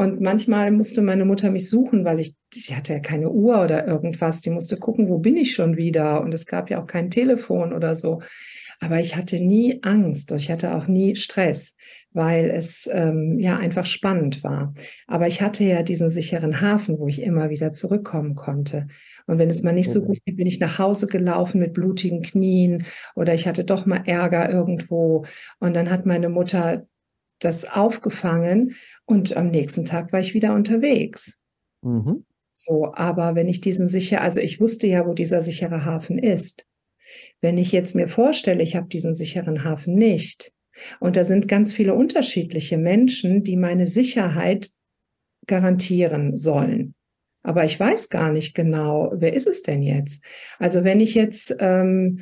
Und 0.00 0.18
manchmal 0.18 0.70
musste 0.70 1.02
meine 1.02 1.26
Mutter 1.26 1.50
mich 1.50 1.68
suchen, 1.68 2.06
weil 2.06 2.20
ich, 2.20 2.34
ich 2.54 2.74
hatte 2.74 2.94
ja 2.94 3.00
keine 3.00 3.28
Uhr 3.28 3.62
oder 3.62 3.86
irgendwas. 3.86 4.40
Die 4.40 4.48
musste 4.48 4.78
gucken, 4.78 5.10
wo 5.10 5.18
bin 5.18 5.36
ich 5.36 5.52
schon 5.52 5.76
wieder? 5.76 6.22
Und 6.22 6.32
es 6.32 6.46
gab 6.46 6.70
ja 6.70 6.82
auch 6.82 6.86
kein 6.86 7.10
Telefon 7.10 7.74
oder 7.74 7.94
so. 7.94 8.22
Aber 8.80 8.98
ich 8.98 9.14
hatte 9.14 9.44
nie 9.44 9.80
Angst 9.82 10.32
und 10.32 10.40
ich 10.40 10.50
hatte 10.50 10.74
auch 10.74 10.86
nie 10.86 11.16
Stress, 11.16 11.76
weil 12.14 12.48
es 12.48 12.88
ähm, 12.90 13.38
ja 13.40 13.58
einfach 13.58 13.84
spannend 13.84 14.42
war. 14.42 14.72
Aber 15.06 15.26
ich 15.26 15.42
hatte 15.42 15.64
ja 15.64 15.82
diesen 15.82 16.08
sicheren 16.08 16.62
Hafen, 16.62 16.98
wo 16.98 17.06
ich 17.06 17.20
immer 17.20 17.50
wieder 17.50 17.72
zurückkommen 17.72 18.36
konnte. 18.36 18.86
Und 19.26 19.38
wenn 19.38 19.50
es 19.50 19.62
mal 19.62 19.74
nicht 19.74 19.90
so 19.90 20.00
mhm. 20.00 20.06
gut 20.06 20.24
ging, 20.24 20.36
bin 20.36 20.46
ich 20.46 20.60
nach 20.60 20.78
Hause 20.78 21.08
gelaufen 21.08 21.60
mit 21.60 21.74
blutigen 21.74 22.22
Knien 22.22 22.86
oder 23.14 23.34
ich 23.34 23.46
hatte 23.46 23.64
doch 23.64 23.84
mal 23.84 24.02
Ärger 24.06 24.50
irgendwo. 24.50 25.26
Und 25.58 25.76
dann 25.76 25.90
hat 25.90 26.06
meine 26.06 26.30
Mutter 26.30 26.86
das 27.40 27.64
aufgefangen 27.64 28.76
und 29.06 29.36
am 29.36 29.48
nächsten 29.50 29.84
Tag 29.84 30.12
war 30.12 30.20
ich 30.20 30.34
wieder 30.34 30.54
unterwegs. 30.54 31.38
Mhm. 31.82 32.24
So, 32.52 32.92
aber 32.94 33.34
wenn 33.34 33.48
ich 33.48 33.60
diesen 33.60 33.88
sicher, 33.88 34.20
also 34.20 34.38
ich 34.38 34.60
wusste 34.60 34.86
ja, 34.86 35.06
wo 35.06 35.14
dieser 35.14 35.42
sichere 35.42 35.84
Hafen 35.84 36.18
ist. 36.18 36.66
Wenn 37.40 37.58
ich 37.58 37.72
jetzt 37.72 37.94
mir 37.94 38.06
vorstelle, 38.06 38.62
ich 38.62 38.76
habe 38.76 38.88
diesen 38.88 39.14
sicheren 39.14 39.64
Hafen 39.64 39.94
nicht 39.94 40.52
und 41.00 41.16
da 41.16 41.24
sind 41.24 41.48
ganz 41.48 41.72
viele 41.72 41.94
unterschiedliche 41.94 42.76
Menschen, 42.78 43.42
die 43.42 43.56
meine 43.56 43.86
Sicherheit 43.86 44.70
garantieren 45.46 46.36
sollen. 46.36 46.94
Aber 47.42 47.64
ich 47.64 47.80
weiß 47.80 48.10
gar 48.10 48.30
nicht 48.30 48.54
genau, 48.54 49.12
wer 49.16 49.32
ist 49.32 49.46
es 49.46 49.62
denn 49.62 49.82
jetzt? 49.82 50.22
Also 50.58 50.84
wenn 50.84 51.00
ich 51.00 51.14
jetzt, 51.14 51.56
ähm, 51.58 52.20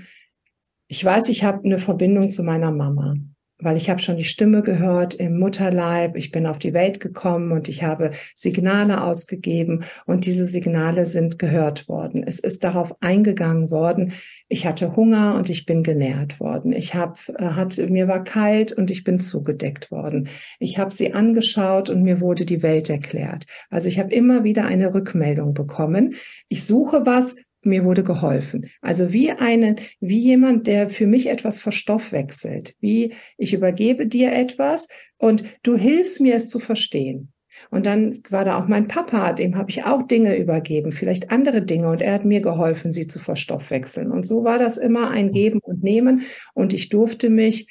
ich 0.86 1.04
weiß, 1.04 1.28
ich 1.28 1.42
habe 1.42 1.64
eine 1.64 1.80
Verbindung 1.80 2.30
zu 2.30 2.44
meiner 2.44 2.70
Mama 2.70 3.16
weil 3.60 3.76
ich 3.76 3.90
habe 3.90 4.00
schon 4.00 4.16
die 4.16 4.24
Stimme 4.24 4.62
gehört 4.62 5.14
im 5.14 5.38
Mutterleib, 5.38 6.16
ich 6.16 6.30
bin 6.30 6.46
auf 6.46 6.58
die 6.58 6.74
Welt 6.74 7.00
gekommen 7.00 7.52
und 7.52 7.68
ich 7.68 7.82
habe 7.82 8.12
Signale 8.34 9.02
ausgegeben 9.02 9.84
und 10.06 10.26
diese 10.26 10.46
Signale 10.46 11.06
sind 11.06 11.38
gehört 11.38 11.88
worden. 11.88 12.22
Es 12.26 12.38
ist 12.38 12.64
darauf 12.64 12.94
eingegangen 13.00 13.70
worden, 13.70 14.12
ich 14.48 14.66
hatte 14.66 14.96
Hunger 14.96 15.34
und 15.36 15.50
ich 15.50 15.66
bin 15.66 15.82
genährt 15.82 16.40
worden. 16.40 16.72
Ich 16.72 16.94
habe 16.94 17.16
äh, 17.38 17.44
hatte 17.44 17.86
mir 17.88 18.08
war 18.08 18.24
kalt 18.24 18.72
und 18.72 18.90
ich 18.90 19.04
bin 19.04 19.20
zugedeckt 19.20 19.90
worden. 19.90 20.28
Ich 20.58 20.78
habe 20.78 20.92
sie 20.92 21.12
angeschaut 21.12 21.90
und 21.90 22.02
mir 22.02 22.20
wurde 22.20 22.46
die 22.46 22.62
Welt 22.62 22.88
erklärt. 22.88 23.46
Also 23.70 23.88
ich 23.88 23.98
habe 23.98 24.12
immer 24.12 24.44
wieder 24.44 24.64
eine 24.64 24.94
Rückmeldung 24.94 25.54
bekommen. 25.54 26.14
Ich 26.48 26.64
suche 26.64 27.04
was, 27.04 27.34
mir 27.68 27.84
wurde 27.84 28.02
geholfen. 28.02 28.70
Also 28.80 29.12
wie 29.12 29.30
einen, 29.30 29.76
wie 30.00 30.18
jemand, 30.18 30.66
der 30.66 30.88
für 30.88 31.06
mich 31.06 31.28
etwas 31.28 31.60
verstoffwechselt, 31.60 32.74
wie 32.80 33.14
ich 33.36 33.54
übergebe 33.54 34.06
dir 34.06 34.32
etwas 34.32 34.88
und 35.18 35.44
du 35.62 35.76
hilfst 35.76 36.20
mir 36.20 36.34
es 36.34 36.48
zu 36.48 36.58
verstehen. 36.58 37.32
Und 37.70 37.86
dann 37.86 38.22
war 38.30 38.44
da 38.44 38.58
auch 38.58 38.68
mein 38.68 38.88
Papa, 38.88 39.32
dem 39.32 39.56
habe 39.56 39.70
ich 39.70 39.84
auch 39.84 40.02
Dinge 40.02 40.36
übergeben, 40.36 40.92
vielleicht 40.92 41.30
andere 41.30 41.62
Dinge, 41.62 41.88
und 41.88 42.00
er 42.00 42.14
hat 42.14 42.24
mir 42.24 42.40
geholfen, 42.40 42.92
sie 42.92 43.08
zu 43.08 43.18
verstoffwechseln. 43.18 44.10
Und 44.10 44.26
so 44.26 44.44
war 44.44 44.58
das 44.58 44.76
immer 44.76 45.10
ein 45.10 45.32
Geben 45.32 45.58
und 45.60 45.82
Nehmen. 45.82 46.22
Und 46.54 46.72
ich 46.72 46.88
durfte 46.88 47.30
mich 47.30 47.68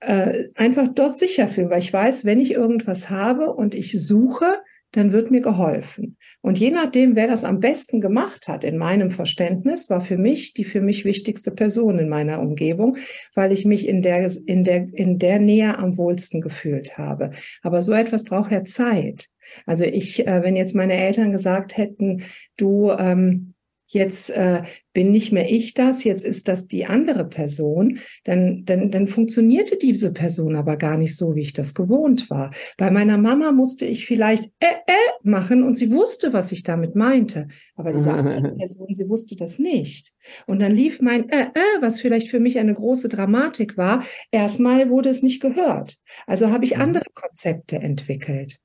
äh, 0.00 0.48
einfach 0.54 0.88
dort 0.88 1.18
sicher 1.18 1.48
fühlen, 1.48 1.70
weil 1.70 1.78
ich 1.78 1.92
weiß, 1.92 2.24
wenn 2.24 2.40
ich 2.40 2.52
irgendwas 2.52 3.10
habe 3.10 3.52
und 3.52 3.74
ich 3.74 3.98
suche, 4.04 4.58
dann 4.92 5.12
wird 5.12 5.30
mir 5.30 5.40
geholfen. 5.40 6.16
Und 6.42 6.58
je 6.58 6.70
nachdem, 6.70 7.16
wer 7.16 7.26
das 7.26 7.44
am 7.44 7.60
besten 7.60 8.00
gemacht 8.00 8.48
hat, 8.48 8.64
in 8.64 8.78
meinem 8.78 9.10
Verständnis, 9.10 9.90
war 9.90 10.00
für 10.00 10.18
mich 10.18 10.54
die 10.54 10.64
für 10.64 10.80
mich 10.80 11.04
wichtigste 11.04 11.50
Person 11.50 11.98
in 11.98 12.08
meiner 12.08 12.40
Umgebung, 12.40 12.96
weil 13.34 13.52
ich 13.52 13.64
mich 13.64 13.88
in 13.88 14.02
der, 14.02 14.30
in 14.46 14.64
der, 14.64 14.88
in 14.92 15.18
der 15.18 15.38
Nähe 15.38 15.78
am 15.78 15.96
wohlsten 15.96 16.40
gefühlt 16.40 16.98
habe. 16.98 17.30
Aber 17.62 17.82
so 17.82 17.92
etwas 17.92 18.24
braucht 18.24 18.52
ja 18.52 18.64
Zeit. 18.64 19.28
Also 19.66 19.84
ich, 19.84 20.26
äh, 20.26 20.42
wenn 20.42 20.56
jetzt 20.56 20.74
meine 20.74 20.94
Eltern 20.94 21.32
gesagt 21.32 21.76
hätten, 21.76 22.22
du, 22.56 22.90
ähm, 22.90 23.51
jetzt 23.94 24.30
äh, 24.30 24.62
bin 24.92 25.10
nicht 25.10 25.32
mehr 25.32 25.50
ich 25.50 25.74
das, 25.74 26.04
jetzt 26.04 26.24
ist 26.24 26.48
das 26.48 26.66
die 26.66 26.86
andere 26.86 27.24
Person, 27.24 27.98
dann, 28.24 28.64
dann, 28.64 28.90
dann 28.90 29.08
funktionierte 29.08 29.76
diese 29.76 30.12
Person 30.12 30.56
aber 30.56 30.76
gar 30.76 30.96
nicht 30.96 31.16
so, 31.16 31.34
wie 31.34 31.42
ich 31.42 31.52
das 31.52 31.74
gewohnt 31.74 32.28
war. 32.30 32.52
Bei 32.76 32.90
meiner 32.90 33.18
Mama 33.18 33.52
musste 33.52 33.84
ich 33.84 34.06
vielleicht 34.06 34.46
äh, 34.60 34.66
äh 34.86 34.92
machen 35.22 35.62
und 35.62 35.76
sie 35.78 35.90
wusste, 35.90 36.32
was 36.32 36.52
ich 36.52 36.62
damit 36.62 36.94
meinte. 36.94 37.48
Aber 37.74 37.92
diese 37.92 38.12
andere 38.14 38.54
Person, 38.56 38.92
sie 38.92 39.08
wusste 39.08 39.36
das 39.36 39.58
nicht. 39.58 40.12
Und 40.46 40.60
dann 40.60 40.72
lief 40.72 41.00
mein 41.00 41.28
äh, 41.28 41.46
äh, 41.54 41.80
was 41.80 42.00
vielleicht 42.00 42.28
für 42.28 42.40
mich 42.40 42.58
eine 42.58 42.74
große 42.74 43.08
Dramatik 43.08 43.76
war, 43.76 44.04
erstmal 44.30 44.90
wurde 44.90 45.10
es 45.10 45.22
nicht 45.22 45.40
gehört. 45.40 45.98
Also 46.26 46.50
habe 46.50 46.64
ich 46.64 46.76
mhm. 46.76 46.82
andere 46.82 47.06
Konzepte 47.14 47.76
entwickelt. 47.76 48.58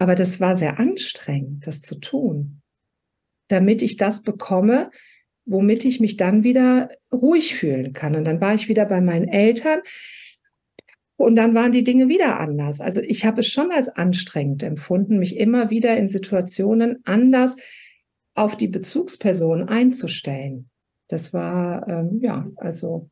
Aber 0.00 0.14
das 0.14 0.38
war 0.38 0.54
sehr 0.54 0.78
anstrengend, 0.78 1.66
das 1.66 1.80
zu 1.80 1.96
tun 1.96 2.62
damit 3.48 3.82
ich 3.82 3.96
das 3.96 4.22
bekomme, 4.22 4.90
womit 5.44 5.84
ich 5.84 6.00
mich 6.00 6.16
dann 6.16 6.44
wieder 6.44 6.90
ruhig 7.12 7.54
fühlen 7.54 7.92
kann. 7.92 8.14
Und 8.14 8.24
dann 8.24 8.40
war 8.40 8.54
ich 8.54 8.68
wieder 8.68 8.84
bei 8.84 9.00
meinen 9.00 9.28
Eltern 9.28 9.80
und 11.16 11.34
dann 11.34 11.54
waren 11.54 11.72
die 11.72 11.84
Dinge 11.84 12.08
wieder 12.08 12.38
anders. 12.38 12.80
Also 12.80 13.00
ich 13.00 13.24
habe 13.24 13.40
es 13.40 13.48
schon 13.48 13.72
als 13.72 13.88
anstrengend 13.88 14.62
empfunden, 14.62 15.18
mich 15.18 15.36
immer 15.36 15.70
wieder 15.70 15.96
in 15.96 16.08
Situationen 16.08 17.00
anders 17.04 17.56
auf 18.34 18.56
die 18.56 18.68
Bezugsperson 18.68 19.68
einzustellen. 19.68 20.70
Das 21.08 21.32
war, 21.32 21.88
ähm, 21.88 22.20
ja, 22.20 22.46
also 22.56 23.10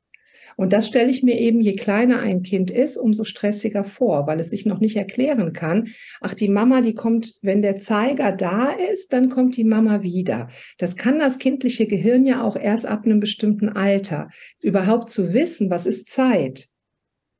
und 0.56 0.72
das 0.72 0.88
stelle 0.88 1.10
ich 1.10 1.22
mir 1.22 1.38
eben, 1.38 1.60
je 1.60 1.76
kleiner 1.76 2.20
ein 2.20 2.42
Kind 2.42 2.70
ist, 2.70 2.96
umso 2.96 3.24
stressiger 3.24 3.84
vor, 3.84 4.26
weil 4.26 4.40
es 4.40 4.50
sich 4.50 4.64
noch 4.64 4.80
nicht 4.80 4.96
erklären 4.96 5.52
kann. 5.52 5.88
Ach, 6.20 6.32
die 6.32 6.48
Mama, 6.48 6.80
die 6.80 6.94
kommt, 6.94 7.34
wenn 7.42 7.60
der 7.60 7.76
Zeiger 7.76 8.32
da 8.32 8.70
ist, 8.70 9.12
dann 9.12 9.28
kommt 9.28 9.56
die 9.56 9.64
Mama 9.64 10.02
wieder. 10.02 10.48
Das 10.78 10.96
kann 10.96 11.18
das 11.18 11.38
kindliche 11.38 11.86
Gehirn 11.86 12.24
ja 12.24 12.42
auch 12.42 12.56
erst 12.56 12.86
ab 12.86 13.04
einem 13.04 13.20
bestimmten 13.20 13.68
Alter. 13.68 14.28
Überhaupt 14.62 15.10
zu 15.10 15.34
wissen, 15.34 15.68
was 15.68 15.84
ist 15.84 16.08
Zeit. 16.08 16.68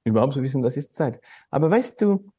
Überhaupt 0.04 0.34
zu 0.34 0.42
wissen, 0.42 0.62
was 0.62 0.76
ist 0.76 0.94
Zeit. 0.94 1.18
Aber 1.50 1.70
weißt 1.70 2.00
du, 2.02 2.30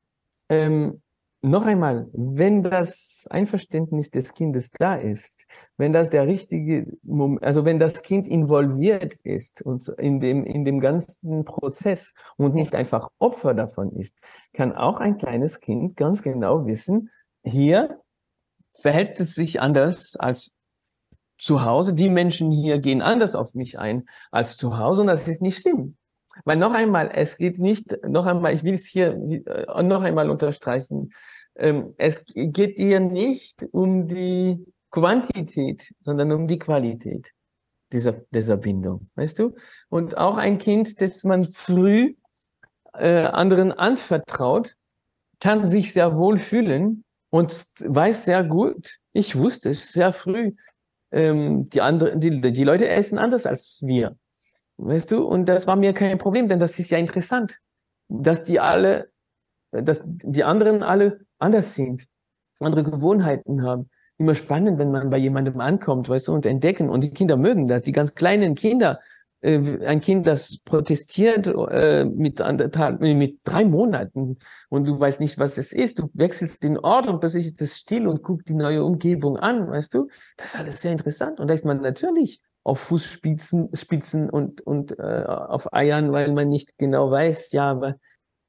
ähm, 0.50 1.02
noch 1.42 1.66
einmal, 1.66 2.08
wenn 2.14 2.64
das 2.64 3.28
Einverständnis 3.30 4.10
des 4.10 4.34
Kindes 4.34 4.72
da 4.72 4.96
ist, 4.96 5.46
wenn 5.78 5.94
das 5.94 6.10
der 6.10 6.26
richtige 6.28 6.88
Moment, 7.04 7.44
also 7.44 7.64
wenn 7.64 7.80
das 7.80 8.02
Kind 8.02 8.28
involviert 8.28 9.14
ist 9.24 9.62
und 9.62 9.88
in 10.00 10.20
dem, 10.20 10.44
in 10.46 10.66
dem 10.66 10.80
ganzen 10.80 11.46
Prozess 11.46 12.14
und 12.38 12.56
nicht 12.56 12.74
einfach 12.74 13.10
Opfer 13.20 13.54
davon 13.54 13.92
ist, 13.92 14.16
kann 14.54 14.74
auch 14.74 15.00
ein 15.00 15.18
kleines 15.18 15.60
Kind 15.60 15.96
ganz 15.96 16.22
genau 16.24 16.66
wissen, 16.66 17.12
hier 17.44 18.02
verhält 18.70 19.20
es 19.20 19.36
sich 19.36 19.62
anders 19.62 20.16
als 20.16 20.54
zu 21.38 21.64
Hause. 21.64 21.94
Die 21.94 22.10
Menschen 22.10 22.52
hier 22.52 22.80
gehen 22.80 23.02
anders 23.02 23.36
auf 23.36 23.54
mich 23.54 23.78
ein 23.78 24.06
als 24.32 24.58
zu 24.58 24.78
Hause 24.78 25.02
und 25.02 25.08
das 25.08 25.28
ist 25.28 25.42
nicht 25.42 25.60
schlimm. 25.62 25.98
Weil 26.46 26.58
noch 26.58 26.74
einmal, 26.74 27.12
es 27.14 27.38
geht 27.38 27.60
nicht, 27.60 27.98
noch 28.08 28.26
einmal, 28.26 28.54
ich 28.54 28.64
will 28.64 28.74
es 28.74 28.88
hier 28.88 29.14
äh, 29.14 29.84
noch 29.84 30.04
einmal 30.04 30.30
unterstreichen, 30.30 31.12
ähm, 31.56 31.94
es 31.98 32.26
geht 32.26 32.78
hier 32.78 33.00
nicht 33.00 33.66
um 33.72 34.08
die 34.08 34.66
Quantität, 34.92 35.94
sondern 36.00 36.32
um 36.32 36.48
die 36.48 36.60
Qualität 36.60 37.32
dieser, 37.92 38.14
dieser 38.32 38.58
Bindung, 38.58 39.10
weißt 39.16 39.40
du? 39.40 39.56
Und 39.90 40.18
auch 40.18 40.38
ein 40.38 40.58
Kind, 40.58 41.02
das 41.02 41.24
man 41.24 41.44
früh 41.44 42.16
äh, 42.94 43.24
anderen 43.26 43.72
anvertraut, 43.72 44.76
kann 45.40 45.68
sich 45.68 45.94
sehr 45.94 46.18
wohl 46.18 46.38
fühlen 46.38 47.04
und 47.30 47.66
weiß 47.80 48.26
sehr 48.26 48.44
gut, 48.44 48.98
ich 49.14 49.36
wusste 49.36 49.70
es 49.70 49.92
sehr 49.94 50.14
früh, 50.14 50.54
ähm, 51.12 51.70
die, 51.70 51.82
andere, 51.82 52.18
die, 52.18 52.42
die 52.42 52.64
Leute 52.64 52.88
essen 52.88 53.18
anders 53.18 53.46
als 53.46 53.82
wir. 53.86 54.18
Weißt 54.78 55.12
du? 55.12 55.24
Und 55.26 55.46
das 55.46 55.68
war 55.68 55.76
mir 55.76 55.94
kein 55.94 56.18
Problem, 56.18 56.48
denn 56.48 56.60
das 56.60 56.78
ist 56.80 56.92
ja 56.92 56.98
interessant, 56.98 57.60
dass 58.10 58.46
die 58.46 58.60
alle, 58.60 59.10
dass 59.72 60.02
die 60.06 60.44
anderen 60.44 60.84
alle 60.84 61.20
anders 61.40 61.76
sind, 61.76 62.08
andere 62.60 62.84
Gewohnheiten 62.84 63.64
haben. 63.64 63.90
Immer 64.20 64.34
spannend, 64.34 64.80
wenn 64.80 64.92
man 64.92 65.10
bei 65.10 65.18
jemandem 65.18 65.60
ankommt, 65.60 66.10
weißt 66.10 66.28
du, 66.28 66.34
und 66.34 66.46
entdecken. 66.46 66.90
Und 66.90 67.02
die 67.02 67.12
Kinder 67.12 67.38
mögen 67.38 67.68
das. 67.68 67.84
Die 67.84 67.92
ganz 67.92 68.16
kleinen 68.16 68.56
Kinder 68.56 69.00
äh, 69.42 69.86
ein 69.86 70.00
Kind, 70.00 70.26
das 70.26 70.58
protestiert 70.66 71.48
äh, 71.48 72.06
mit, 72.06 72.40
mit 73.00 73.40
drei 73.44 73.66
Monaten 73.66 74.38
und 74.70 74.88
du 74.88 75.00
weißt 75.00 75.20
nicht, 75.20 75.38
was 75.38 75.58
es 75.58 75.74
ist. 75.74 76.00
Du 76.00 76.10
wechselst 76.14 76.64
den 76.64 76.78
Ort 76.80 77.08
und 77.08 77.20
plötzlich 77.20 77.48
ist 77.48 77.62
es 77.62 77.78
still 77.78 78.08
und 78.08 78.24
guckt 78.24 78.50
die 78.50 78.56
neue 78.56 78.84
Umgebung 78.84 79.38
an, 79.38 79.70
weißt 79.70 79.94
du? 79.94 80.08
Das 80.38 80.54
ist 80.54 80.60
alles 80.60 80.82
sehr 80.82 80.92
interessant. 80.92 81.40
Und 81.40 81.48
da 81.48 81.54
ist 81.54 81.66
man 81.66 81.82
natürlich 81.82 82.42
auf 82.68 82.80
Fußspitzen 82.80 83.70
Spitzen 83.74 84.30
und, 84.30 84.60
und 84.60 85.00
äh, 85.00 85.24
auf 85.26 85.74
Eiern, 85.74 86.12
weil 86.12 86.34
man 86.34 86.50
nicht 86.50 86.78
genau 86.78 87.10
weiß, 87.10 87.54
ja, 87.54 87.72
aber, 87.72 87.96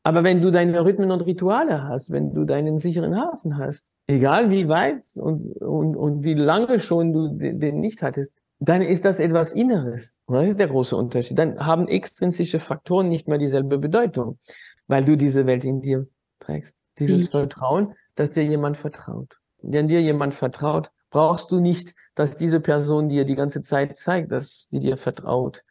aber 0.03 0.25
wenn 0.25 0.41
du 0.41 0.51
deine 0.51 0.85
Rhythmen 0.85 1.13
und 1.13 1.21
Rituale 1.21 1.85
hast, 1.85 2.11
wenn 2.11 2.35
du 2.35 2.45
deinen 2.45 2.79
sicheren 2.79 3.17
Hafen 3.17 3.57
hast, 3.59 3.85
egal 4.09 4.51
wie 4.51 4.69
weit 4.69 5.05
und, 5.15 5.53
und, 5.63 5.95
und 5.95 6.25
wie 6.25 6.35
lange 6.35 6.81
schon 6.81 7.13
du 7.13 7.29
den, 7.29 7.61
den 7.61 7.79
nicht 7.79 8.03
hattest, 8.03 8.33
dann 8.59 8.83
ist 8.83 9.05
das 9.05 9.21
etwas 9.21 9.53
Inneres. 9.53 10.19
Und 10.27 10.35
das 10.35 10.49
ist 10.49 10.59
der 10.59 10.67
große 10.67 10.97
Unterschied. 10.97 11.39
Dann 11.39 11.65
haben 11.65 11.87
extrinsische 11.87 12.59
Faktoren 12.59 13.09
nicht 13.09 13.29
mehr 13.29 13.39
dieselbe 13.39 13.79
Bedeutung, 13.79 14.41
weil 14.89 15.05
du 15.05 15.17
diese 15.17 15.47
Welt 15.47 15.65
in 15.65 15.81
dir 15.81 16.09
trägst. 16.41 16.77
Dieses 16.99 17.27
mhm. 17.27 17.31
Vertrauen, 17.31 17.95
dass 18.17 18.33
dir 18.33 18.43
jemand 18.45 18.77
vertraut. 18.77 19.39
Wenn 19.63 19.87
dir 19.87 20.03
jemand 20.03 20.35
vertraut, 20.35 20.91
brauchst 21.11 21.51
du 21.51 21.61
nicht, 21.61 21.95
dass 22.15 22.37
diese 22.37 22.61
Person 22.61 23.09
dir 23.09 23.25
die 23.25 23.35
ganze 23.35 23.63
Zeit 23.63 23.99
zeigt, 23.99 24.33
dass 24.33 24.69
die 24.69 24.81
dir 24.81 24.97
vertraut. 24.97 25.63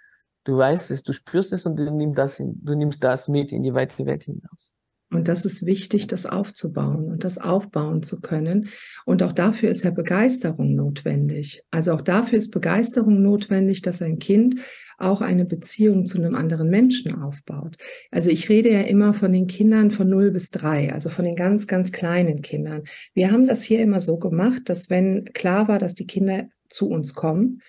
Du 0.43 0.57
weißt 0.57 0.91
es, 0.91 1.03
du 1.03 1.11
spürst 1.11 1.51
es 1.53 1.65
und 1.65 1.75
du 1.77 1.91
nimmst 1.91 2.17
das, 2.17 2.37
du 2.37 2.75
nimmst 2.75 3.03
das 3.03 3.27
mit 3.27 3.51
in 3.51 3.63
die 3.63 3.73
weite 3.73 4.05
Welt 4.05 4.23
hinaus. 4.23 4.73
Und 5.09 5.29
das 5.29 5.45
ist 5.45 5.65
wichtig, 5.65 6.07
das 6.07 6.25
aufzubauen 6.25 7.09
und 7.09 7.23
das 7.23 7.37
aufbauen 7.37 8.03
zu 8.03 8.19
können. 8.19 8.69
Und 9.05 9.23
auch 9.23 9.31
dafür 9.31 9.69
ist 9.69 9.83
ja 9.83 9.91
Begeisterung 9.91 10.75
notwendig. 10.75 11.63
Also 11.71 11.93
auch 11.93 12.01
dafür 12.01 12.37
ist 12.37 12.51
Begeisterung 12.51 13.21
notwendig, 13.21 13.81
dass 13.81 14.01
ein 14.01 14.19
Kind 14.19 14.59
auch 14.97 15.21
eine 15.21 15.45
Beziehung 15.45 16.05
zu 16.05 16.17
einem 16.17 16.35
anderen 16.35 16.69
Menschen 16.69 17.21
aufbaut. 17.21 17.77
Also 18.11 18.29
ich 18.29 18.49
rede 18.49 18.71
ja 18.71 18.81
immer 18.81 19.13
von 19.13 19.31
den 19.31 19.47
Kindern 19.47 19.91
von 19.91 20.09
0 20.09 20.31
bis 20.31 20.49
3, 20.51 20.93
also 20.93 21.09
von 21.09 21.25
den 21.25 21.35
ganz, 21.35 21.67
ganz 21.67 21.91
kleinen 21.91 22.41
Kindern. 22.41 22.83
Wir 23.13 23.31
haben 23.31 23.47
das 23.47 23.63
hier 23.63 23.79
immer 23.79 24.01
so 24.01 24.17
gemacht, 24.17 24.63
dass 24.65 24.89
wenn 24.89 25.25
klar 25.25 25.67
war, 25.67 25.79
dass 25.79 25.93
die 25.93 26.07
Kinder 26.07 26.47
zu 26.69 26.89
uns 26.89 27.13
kommen, 27.13 27.61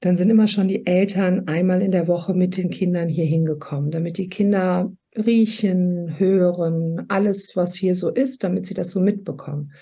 dann 0.00 0.16
sind 0.16 0.30
immer 0.30 0.48
schon 0.48 0.68
die 0.68 0.86
Eltern 0.86 1.46
einmal 1.46 1.80
in 1.80 1.92
der 1.92 2.08
Woche 2.08 2.34
mit 2.34 2.56
den 2.56 2.70
Kindern 2.70 3.08
hier 3.08 3.24
hingekommen, 3.24 3.90
damit 3.90 4.18
die 4.18 4.28
Kinder 4.28 4.92
riechen, 5.16 6.18
hören, 6.18 7.04
alles, 7.08 7.52
was 7.54 7.74
hier 7.74 7.94
so 7.94 8.10
ist, 8.10 8.42
damit 8.44 8.66
sie 8.66 8.74
das 8.74 8.90
so 8.90 9.00
mitbekommen. 9.00 9.72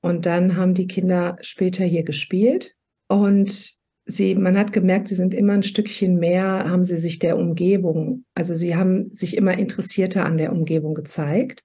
Und 0.00 0.24
dann 0.24 0.56
haben 0.56 0.74
die 0.74 0.86
Kinder 0.86 1.36
später 1.40 1.84
hier 1.84 2.04
gespielt 2.04 2.76
und 3.08 3.76
sie, 4.06 4.34
man 4.34 4.56
hat 4.56 4.72
gemerkt, 4.72 5.08
sie 5.08 5.14
sind 5.14 5.34
immer 5.34 5.52
ein 5.52 5.62
Stückchen 5.62 6.18
mehr, 6.18 6.70
haben 6.70 6.84
sie 6.84 6.98
sich 6.98 7.18
der 7.18 7.36
Umgebung, 7.36 8.24
also 8.34 8.54
sie 8.54 8.76
haben 8.76 9.10
sich 9.12 9.36
immer 9.36 9.58
interessierter 9.58 10.24
an 10.24 10.38
der 10.38 10.52
Umgebung 10.52 10.94
gezeigt. 10.94 11.64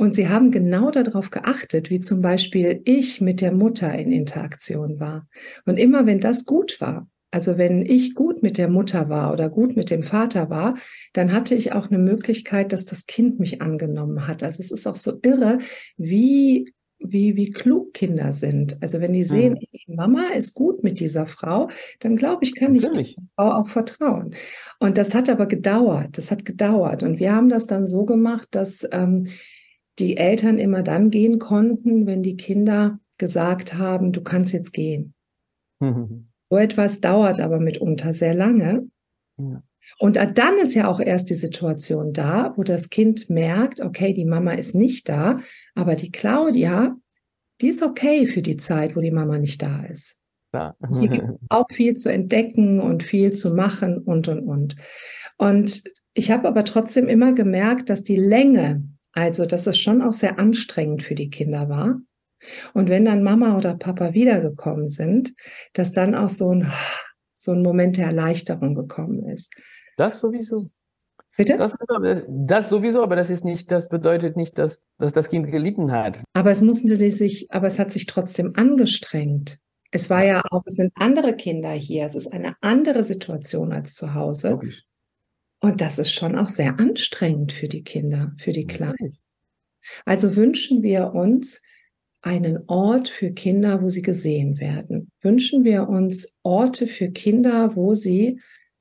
Und 0.00 0.14
sie 0.14 0.28
haben 0.28 0.52
genau 0.52 0.92
darauf 0.92 1.30
geachtet, 1.30 1.90
wie 1.90 1.98
zum 1.98 2.22
Beispiel 2.22 2.82
ich 2.84 3.20
mit 3.20 3.40
der 3.40 3.50
Mutter 3.50 3.92
in 3.98 4.12
Interaktion 4.12 5.00
war. 5.00 5.26
Und 5.66 5.76
immer 5.76 6.06
wenn 6.06 6.20
das 6.20 6.44
gut 6.44 6.80
war, 6.80 7.08
also 7.32 7.58
wenn 7.58 7.82
ich 7.82 8.14
gut 8.14 8.42
mit 8.42 8.58
der 8.58 8.68
Mutter 8.68 9.08
war 9.08 9.32
oder 9.32 9.50
gut 9.50 9.76
mit 9.76 9.90
dem 9.90 10.04
Vater 10.04 10.50
war, 10.50 10.76
dann 11.12 11.32
hatte 11.32 11.54
ich 11.54 11.72
auch 11.72 11.90
eine 11.90 11.98
Möglichkeit, 11.98 12.72
dass 12.72 12.84
das 12.84 13.06
Kind 13.06 13.40
mich 13.40 13.60
angenommen 13.60 14.28
hat. 14.28 14.42
Also 14.44 14.62
es 14.62 14.70
ist 14.70 14.86
auch 14.86 14.96
so 14.96 15.18
irre, 15.22 15.58
wie 15.96 16.72
wie, 16.98 17.36
wie 17.36 17.50
klug 17.50 17.94
Kinder 17.94 18.32
sind. 18.32 18.76
Also 18.82 19.00
wenn 19.00 19.12
die 19.12 19.22
sehen, 19.22 19.54
mhm. 19.54 19.66
die 19.72 19.92
Mama 19.92 20.28
ist 20.34 20.54
gut 20.54 20.82
mit 20.82 21.00
dieser 21.00 21.26
Frau, 21.26 21.68
dann 22.00 22.16
glaube 22.16 22.44
ich, 22.44 22.54
kann 22.54 22.72
Natürlich. 22.72 23.10
ich 23.10 23.14
der 23.16 23.24
Frau 23.36 23.52
auch 23.52 23.68
vertrauen. 23.68 24.34
Und 24.78 24.98
das 24.98 25.14
hat 25.14 25.28
aber 25.28 25.46
gedauert. 25.46 26.18
Das 26.18 26.30
hat 26.30 26.44
gedauert. 26.44 27.02
Und 27.02 27.20
wir 27.20 27.34
haben 27.34 27.48
das 27.48 27.66
dann 27.66 27.86
so 27.86 28.04
gemacht, 28.04 28.48
dass 28.52 28.88
ähm, 28.92 29.28
die 29.98 30.16
Eltern 30.16 30.58
immer 30.58 30.82
dann 30.82 31.10
gehen 31.10 31.38
konnten, 31.38 32.06
wenn 32.06 32.22
die 32.22 32.36
Kinder 32.36 33.00
gesagt 33.16 33.74
haben, 33.74 34.12
du 34.12 34.22
kannst 34.22 34.52
jetzt 34.52 34.72
gehen. 34.72 35.14
Mhm. 35.80 36.24
So 36.50 36.56
etwas 36.56 37.02
dauert 37.02 37.40
aber 37.40 37.60
mitunter 37.60 38.14
sehr 38.14 38.32
lange. 38.32 38.88
Ja. 39.36 39.62
Und 39.98 40.16
dann 40.16 40.58
ist 40.58 40.74
ja 40.74 40.86
auch 40.88 41.00
erst 41.00 41.30
die 41.30 41.34
Situation 41.34 42.12
da, 42.12 42.52
wo 42.56 42.62
das 42.62 42.90
Kind 42.90 43.30
merkt, 43.30 43.80
okay, 43.80 44.12
die 44.12 44.24
Mama 44.24 44.52
ist 44.52 44.74
nicht 44.74 45.08
da, 45.08 45.40
aber 45.74 45.96
die 45.96 46.10
Claudia, 46.10 46.96
die 47.60 47.68
ist 47.68 47.82
okay 47.82 48.26
für 48.26 48.42
die 48.42 48.56
Zeit, 48.56 48.96
wo 48.96 49.00
die 49.00 49.10
Mama 49.10 49.38
nicht 49.38 49.62
da 49.62 49.84
ist. 49.84 50.16
Ja. 50.54 50.74
Hier 51.00 51.08
gibt 51.08 51.24
auch 51.48 51.66
viel 51.72 51.94
zu 51.94 52.12
entdecken 52.12 52.80
und 52.80 53.02
viel 53.02 53.32
zu 53.32 53.54
machen 53.54 53.98
und, 53.98 54.28
und, 54.28 54.40
und. 54.40 54.76
Und 55.36 55.82
ich 56.14 56.30
habe 56.30 56.48
aber 56.48 56.64
trotzdem 56.64 57.08
immer 57.08 57.32
gemerkt, 57.32 57.90
dass 57.90 58.04
die 58.04 58.16
Länge, 58.16 58.84
also 59.12 59.46
dass 59.46 59.66
es 59.66 59.78
schon 59.78 60.02
auch 60.02 60.12
sehr 60.12 60.38
anstrengend 60.38 61.02
für 61.02 61.14
die 61.14 61.30
Kinder 61.30 61.68
war, 61.68 62.00
und 62.72 62.88
wenn 62.88 63.04
dann 63.04 63.22
Mama 63.22 63.56
oder 63.56 63.74
Papa 63.74 64.14
wiedergekommen 64.14 64.88
sind, 64.88 65.34
dass 65.72 65.92
dann 65.92 66.14
auch 66.14 66.30
so 66.30 66.54
ein, 66.54 66.70
so 67.34 67.52
ein 67.52 67.62
Moment 67.62 67.96
der 67.96 68.06
Erleichterung 68.06 68.74
gekommen 68.74 69.24
ist. 69.24 69.52
Das 69.98 70.20
sowieso. 70.20 70.62
Bitte? 71.36 71.56
Das, 71.56 71.76
das, 72.28 72.68
sowieso, 72.68 73.02
aber 73.02 73.16
das 73.16 73.30
ist 73.30 73.44
nicht, 73.44 73.70
das 73.70 73.88
bedeutet 73.88 74.36
nicht, 74.36 74.58
dass, 74.58 74.80
dass 74.98 75.12
das 75.12 75.28
Kind 75.28 75.50
gelitten 75.50 75.92
hat. 75.92 76.22
Aber 76.32 76.50
es 76.50 76.62
musste 76.62 76.96
sich, 77.10 77.50
aber 77.52 77.66
es 77.66 77.78
hat 77.78 77.92
sich 77.92 78.06
trotzdem 78.06 78.52
angestrengt. 78.54 79.58
Es 79.90 80.10
war 80.10 80.24
ja 80.24 80.42
auch, 80.50 80.62
es 80.66 80.76
sind 80.76 80.92
andere 80.96 81.34
Kinder 81.34 81.70
hier, 81.70 82.04
es 82.04 82.14
ist 82.14 82.32
eine 82.32 82.56
andere 82.60 83.04
Situation 83.04 83.72
als 83.72 83.94
zu 83.94 84.14
Hause. 84.14 84.50
Logisch. 84.50 84.84
Und 85.60 85.80
das 85.80 85.98
ist 85.98 86.12
schon 86.12 86.36
auch 86.36 86.48
sehr 86.48 86.78
anstrengend 86.78 87.52
für 87.52 87.68
die 87.68 87.82
Kinder, 87.82 88.32
für 88.38 88.52
die 88.52 88.66
Kleinen. 88.66 89.18
Also 90.04 90.36
wünschen 90.36 90.82
wir 90.82 91.14
uns, 91.14 91.60
einen 92.20 92.64
Ort 92.66 93.08
für 93.08 93.30
Kinder, 93.30 93.80
wo 93.82 93.88
sie 93.88 94.02
gesehen 94.02 94.58
werden? 94.58 95.10
Wünschen 95.22 95.64
wir 95.64 95.88
uns 95.88 96.36
Orte 96.42 96.86
für 96.86 97.10
Kinder, 97.10 97.76
wo 97.76 97.94
sie, 97.94 98.40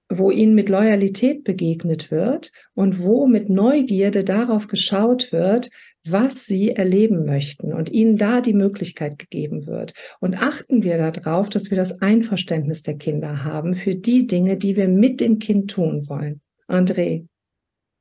wo 0.10 0.32
ihnen 0.32 0.56
mit 0.56 0.70
Loyalität 0.70 1.44
begegnet 1.44 2.12
wird 2.12 2.52
und 2.74 3.00
wo 3.00 3.28
mit 3.28 3.50
Neugierde 3.50 4.24
darauf 4.24 4.68
geschaut 4.68 5.32
wird, 5.32 5.70
was 6.10 6.46
sie 6.46 6.72
erleben 6.72 7.26
möchten 7.26 7.74
und 7.74 7.92
ihnen 7.92 8.16
da 8.16 8.40
die 8.42 8.54
Möglichkeit 8.54 9.20
gegeben 9.20 9.68
wird. 9.68 9.94
Und 10.20 10.42
achten 10.42 10.84
wir 10.84 10.98
darauf, 10.98 11.50
dass 11.50 11.70
wir 11.70 11.78
das 11.78 12.02
Einverständnis 12.02 12.84
der 12.84 12.96
Kinder 12.96 13.44
haben 13.44 13.76
für 13.76 13.96
die 13.96 14.26
Dinge, 14.28 14.58
die 14.58 14.78
wir 14.78 14.88
mit 14.88 15.20
dem 15.20 15.40
Kind 15.40 15.72
tun 15.72 16.08
wollen. 16.08 16.42
André, 16.68 17.26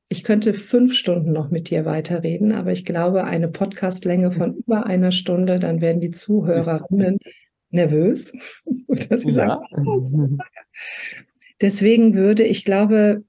ich 0.09 0.23
könnte 0.23 0.53
fünf 0.53 0.93
Stunden 0.93 1.33
noch 1.33 1.51
mit 1.51 1.69
dir 1.69 1.83
weiterreden, 1.83 2.53
aber 2.53 2.71
ich 2.71 2.85
glaube, 2.85 3.25
eine 3.25 3.49
Podcastlänge 3.49 4.31
von 4.31 4.55
über 4.65 4.85
einer 4.85 5.11
Stunde, 5.11 5.59
dann 5.59 5.81
werden 5.81 5.99
die 5.99 6.11
Zuhörerinnen 6.11 7.19
nervös. 7.69 8.31
dass 9.09 9.21
sie 9.21 9.31
ja. 9.31 9.59
sagen, 9.71 10.39
Deswegen 11.61 12.13
würde 12.13 12.43
ich 12.43 12.65
glaube, 12.65 13.23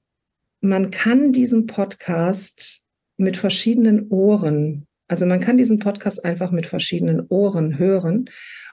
man 0.60 0.90
kann 0.90 1.32
diesen 1.32 1.66
Podcast 1.66 2.82
mit 3.16 3.36
verschiedenen 3.36 4.08
Ohren, 4.08 4.86
also 5.08 5.24
man 5.24 5.40
kann 5.40 5.56
diesen 5.56 5.78
Podcast 5.78 6.24
einfach 6.24 6.50
mit 6.50 6.66
verschiedenen 6.66 7.26
Ohren 7.28 7.78
hören. 7.78 8.28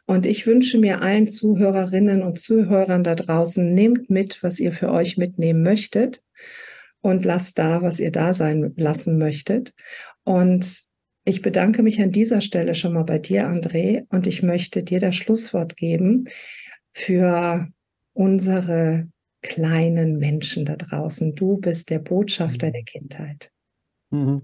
Und 0.05 0.25
ich 0.25 0.45
wünsche 0.45 0.77
mir 0.77 1.01
allen 1.01 1.27
Zuhörerinnen 1.27 2.21
und 2.21 2.37
Zuhörern 2.37 3.03
da 3.03 3.15
draußen, 3.15 3.73
nehmt 3.73 4.09
mit, 4.09 4.43
was 4.43 4.59
ihr 4.59 4.73
für 4.73 4.91
euch 4.91 5.17
mitnehmen 5.17 5.63
möchtet 5.63 6.21
und 7.01 7.25
lasst 7.25 7.57
da, 7.57 7.81
was 7.81 7.99
ihr 7.99 8.11
da 8.11 8.33
sein 8.33 8.73
lassen 8.75 9.17
möchtet. 9.17 9.73
Und 10.23 10.83
ich 11.23 11.41
bedanke 11.41 11.81
mich 11.81 12.01
an 12.01 12.11
dieser 12.11 12.41
Stelle 12.41 12.75
schon 12.75 12.93
mal 12.93 13.03
bei 13.03 13.17
dir, 13.17 13.47
André, 13.47 14.05
und 14.09 14.27
ich 14.27 14.43
möchte 14.43 14.83
dir 14.83 14.99
das 14.99 15.15
Schlusswort 15.15 15.77
geben 15.77 16.25
für 16.93 17.67
unsere 18.13 19.07
kleinen 19.49 20.17
Menschen 20.17 20.65
da 20.65 20.75
draußen. 20.75 21.35
Du 21.35 21.57
bist 21.57 21.89
der 21.89 21.99
Botschafter 21.99 22.71
der 22.71 22.83
Kindheit. 22.83 23.51
Mhm. 24.09 24.41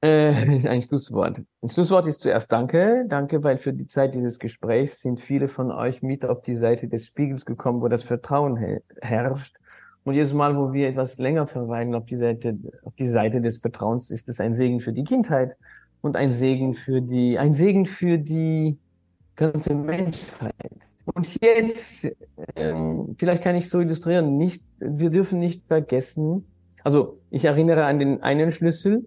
Äh, 0.00 0.32
ein 0.68 0.82
Schlusswort. 0.82 1.42
Ein 1.62 1.68
Schlusswort 1.68 2.06
ist 2.06 2.20
zuerst 2.20 2.50
Danke. 2.50 3.04
Danke, 3.08 3.42
weil 3.42 3.58
für 3.58 3.72
die 3.72 3.86
Zeit 3.86 4.14
dieses 4.14 4.38
Gesprächs 4.38 5.00
sind 5.00 5.20
viele 5.20 5.48
von 5.48 5.70
euch 5.70 6.02
mit 6.02 6.24
auf 6.24 6.42
die 6.42 6.56
Seite 6.56 6.88
des 6.88 7.06
Spiegels 7.06 7.44
gekommen, 7.44 7.80
wo 7.80 7.88
das 7.88 8.04
Vertrauen 8.04 8.80
herrscht 9.00 9.56
und 10.04 10.14
jedes 10.14 10.32
Mal, 10.32 10.56
wo 10.56 10.72
wir 10.72 10.88
etwas 10.88 11.18
länger 11.18 11.46
verweilen 11.46 11.94
auf 11.94 12.06
die 12.06 12.16
Seite, 12.16 12.56
auf 12.82 12.94
die 12.94 13.08
Seite 13.08 13.40
des 13.40 13.58
Vertrauens, 13.58 14.10
ist 14.10 14.28
es 14.28 14.40
ein 14.40 14.54
Segen 14.54 14.80
für 14.80 14.92
die 14.92 15.04
Kindheit 15.04 15.56
und 16.00 16.16
ein 16.16 16.32
Segen 16.32 16.74
für 16.74 17.02
die, 17.02 17.38
ein 17.38 17.52
Segen 17.52 17.86
für 17.86 18.18
die 18.18 18.78
ganze 19.38 19.74
Menschheit. 19.74 20.52
Und 21.14 21.42
jetzt, 21.42 22.06
ähm, 22.54 23.16
vielleicht 23.18 23.42
kann 23.42 23.56
ich 23.56 23.70
so 23.70 23.80
illustrieren, 23.80 24.36
nicht, 24.36 24.62
wir 24.78 25.08
dürfen 25.08 25.38
nicht 25.38 25.66
vergessen, 25.66 26.44
also 26.84 27.18
ich 27.30 27.46
erinnere 27.46 27.86
an 27.86 27.98
den 27.98 28.22
einen 28.22 28.52
Schlüssel, 28.52 29.06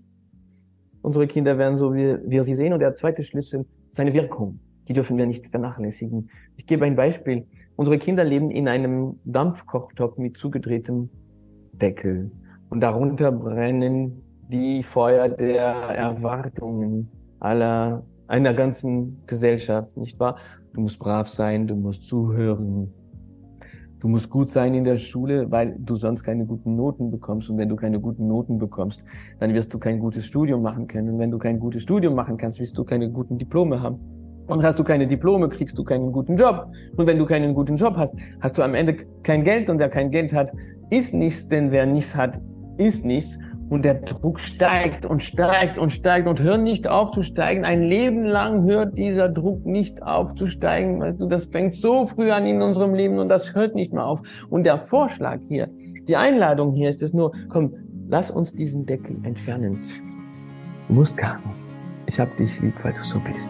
unsere 1.03 1.27
Kinder 1.27 1.59
werden 1.59 1.77
so, 1.77 1.93
wie 1.93 2.17
wir 2.25 2.43
sie 2.43 2.55
sehen, 2.55 2.73
und 2.73 2.79
der 2.79 2.93
zweite 2.93 3.23
Schlüssel, 3.23 3.65
seine 3.91 4.13
Wirkung 4.13 4.59
die 4.91 4.93
dürfen 4.93 5.17
wir 5.17 5.25
nicht 5.25 5.47
vernachlässigen. 5.47 6.29
Ich 6.57 6.65
gebe 6.65 6.83
ein 6.83 6.97
Beispiel. 6.97 7.45
Unsere 7.77 7.97
Kinder 7.97 8.25
leben 8.25 8.51
in 8.51 8.67
einem 8.67 9.19
Dampfkochtopf 9.23 10.17
mit 10.17 10.35
zugedrehtem 10.35 11.09
Deckel 11.71 12.29
und 12.69 12.81
darunter 12.81 13.31
brennen 13.31 14.21
die 14.49 14.83
Feuer 14.83 15.29
der 15.29 15.63
Erwartungen 15.63 17.07
aller 17.39 18.03
einer 18.31 18.53
ganzen 18.53 19.23
Gesellschaft, 19.27 19.97
nicht 19.97 20.19
wahr? 20.19 20.37
Du 20.73 20.81
musst 20.81 20.99
brav 20.99 21.27
sein, 21.27 21.67
du 21.67 21.75
musst 21.75 22.07
zuhören, 22.07 22.93
Du 24.01 24.07
musst 24.07 24.31
gut 24.31 24.49
sein 24.49 24.73
in 24.73 24.83
der 24.83 24.97
Schule, 24.97 25.51
weil 25.51 25.75
du 25.77 25.95
sonst 25.95 26.23
keine 26.23 26.47
guten 26.47 26.75
Noten 26.75 27.11
bekommst. 27.11 27.51
Und 27.51 27.59
wenn 27.59 27.69
du 27.69 27.75
keine 27.75 27.99
guten 27.99 28.27
Noten 28.27 28.57
bekommst, 28.57 29.05
dann 29.39 29.53
wirst 29.53 29.71
du 29.75 29.77
kein 29.77 29.99
gutes 29.99 30.25
Studium 30.25 30.63
machen 30.63 30.87
können. 30.87 31.11
Und 31.11 31.19
wenn 31.19 31.29
du 31.29 31.37
kein 31.37 31.59
gutes 31.59 31.83
Studium 31.83 32.15
machen 32.15 32.35
kannst, 32.35 32.59
wirst 32.59 32.75
du 32.79 32.83
keine 32.83 33.11
guten 33.11 33.37
Diplome 33.37 33.79
haben. 33.79 33.99
Und 34.47 34.63
hast 34.63 34.79
du 34.79 34.83
keine 34.83 35.05
Diplome, 35.05 35.49
kriegst 35.49 35.77
du 35.77 35.83
keinen 35.83 36.11
guten 36.11 36.35
Job. 36.35 36.65
Und 36.97 37.05
wenn 37.05 37.19
du 37.19 37.27
keinen 37.27 37.53
guten 37.53 37.75
Job 37.75 37.93
hast, 37.95 38.15
hast 38.39 38.57
du 38.57 38.63
am 38.63 38.73
Ende 38.73 38.95
kein 39.21 39.43
Geld. 39.43 39.69
Und 39.69 39.77
wer 39.77 39.89
kein 39.89 40.09
Geld 40.09 40.33
hat, 40.33 40.51
ist 40.89 41.13
nichts. 41.13 41.47
Denn 41.47 41.69
wer 41.69 41.85
nichts 41.85 42.15
hat, 42.15 42.41
ist 42.77 43.05
nichts. 43.05 43.37
Und 43.71 43.85
der 43.85 43.93
Druck 43.93 44.41
steigt 44.41 45.05
und 45.05 45.23
steigt 45.23 45.77
und 45.77 45.91
steigt 45.91 46.27
und 46.27 46.41
hört 46.41 46.59
nicht 46.59 46.89
auf 46.89 47.11
zu 47.11 47.23
steigen. 47.23 47.63
Ein 47.63 47.83
Leben 47.83 48.25
lang 48.25 48.65
hört 48.65 48.97
dieser 48.97 49.29
Druck 49.29 49.65
nicht 49.65 50.03
auf 50.03 50.35
zu 50.35 50.47
steigen. 50.47 50.99
Weißt 50.99 51.21
du, 51.21 51.27
das 51.27 51.45
fängt 51.45 51.77
so 51.77 52.05
früh 52.05 52.31
an 52.31 52.45
in 52.45 52.61
unserem 52.61 52.93
Leben 52.93 53.17
und 53.17 53.29
das 53.29 53.55
hört 53.55 53.73
nicht 53.73 53.93
mehr 53.93 54.05
auf. 54.05 54.21
Und 54.49 54.65
der 54.65 54.77
Vorschlag 54.77 55.39
hier, 55.47 55.69
die 56.05 56.17
Einladung 56.17 56.73
hier 56.73 56.89
ist 56.89 57.01
es 57.01 57.13
nur, 57.13 57.31
komm, 57.47 57.73
lass 58.09 58.29
uns 58.29 58.51
diesen 58.51 58.85
Deckel 58.85 59.15
entfernen. 59.23 59.79
Du 60.89 60.95
musst 60.95 61.15
gar 61.15 61.37
nichts. 61.37 61.79
Ich 62.07 62.19
hab 62.19 62.35
dich 62.35 62.59
lieb, 62.59 62.73
weil 62.83 62.91
du 62.91 63.05
so 63.05 63.21
bist. 63.21 63.49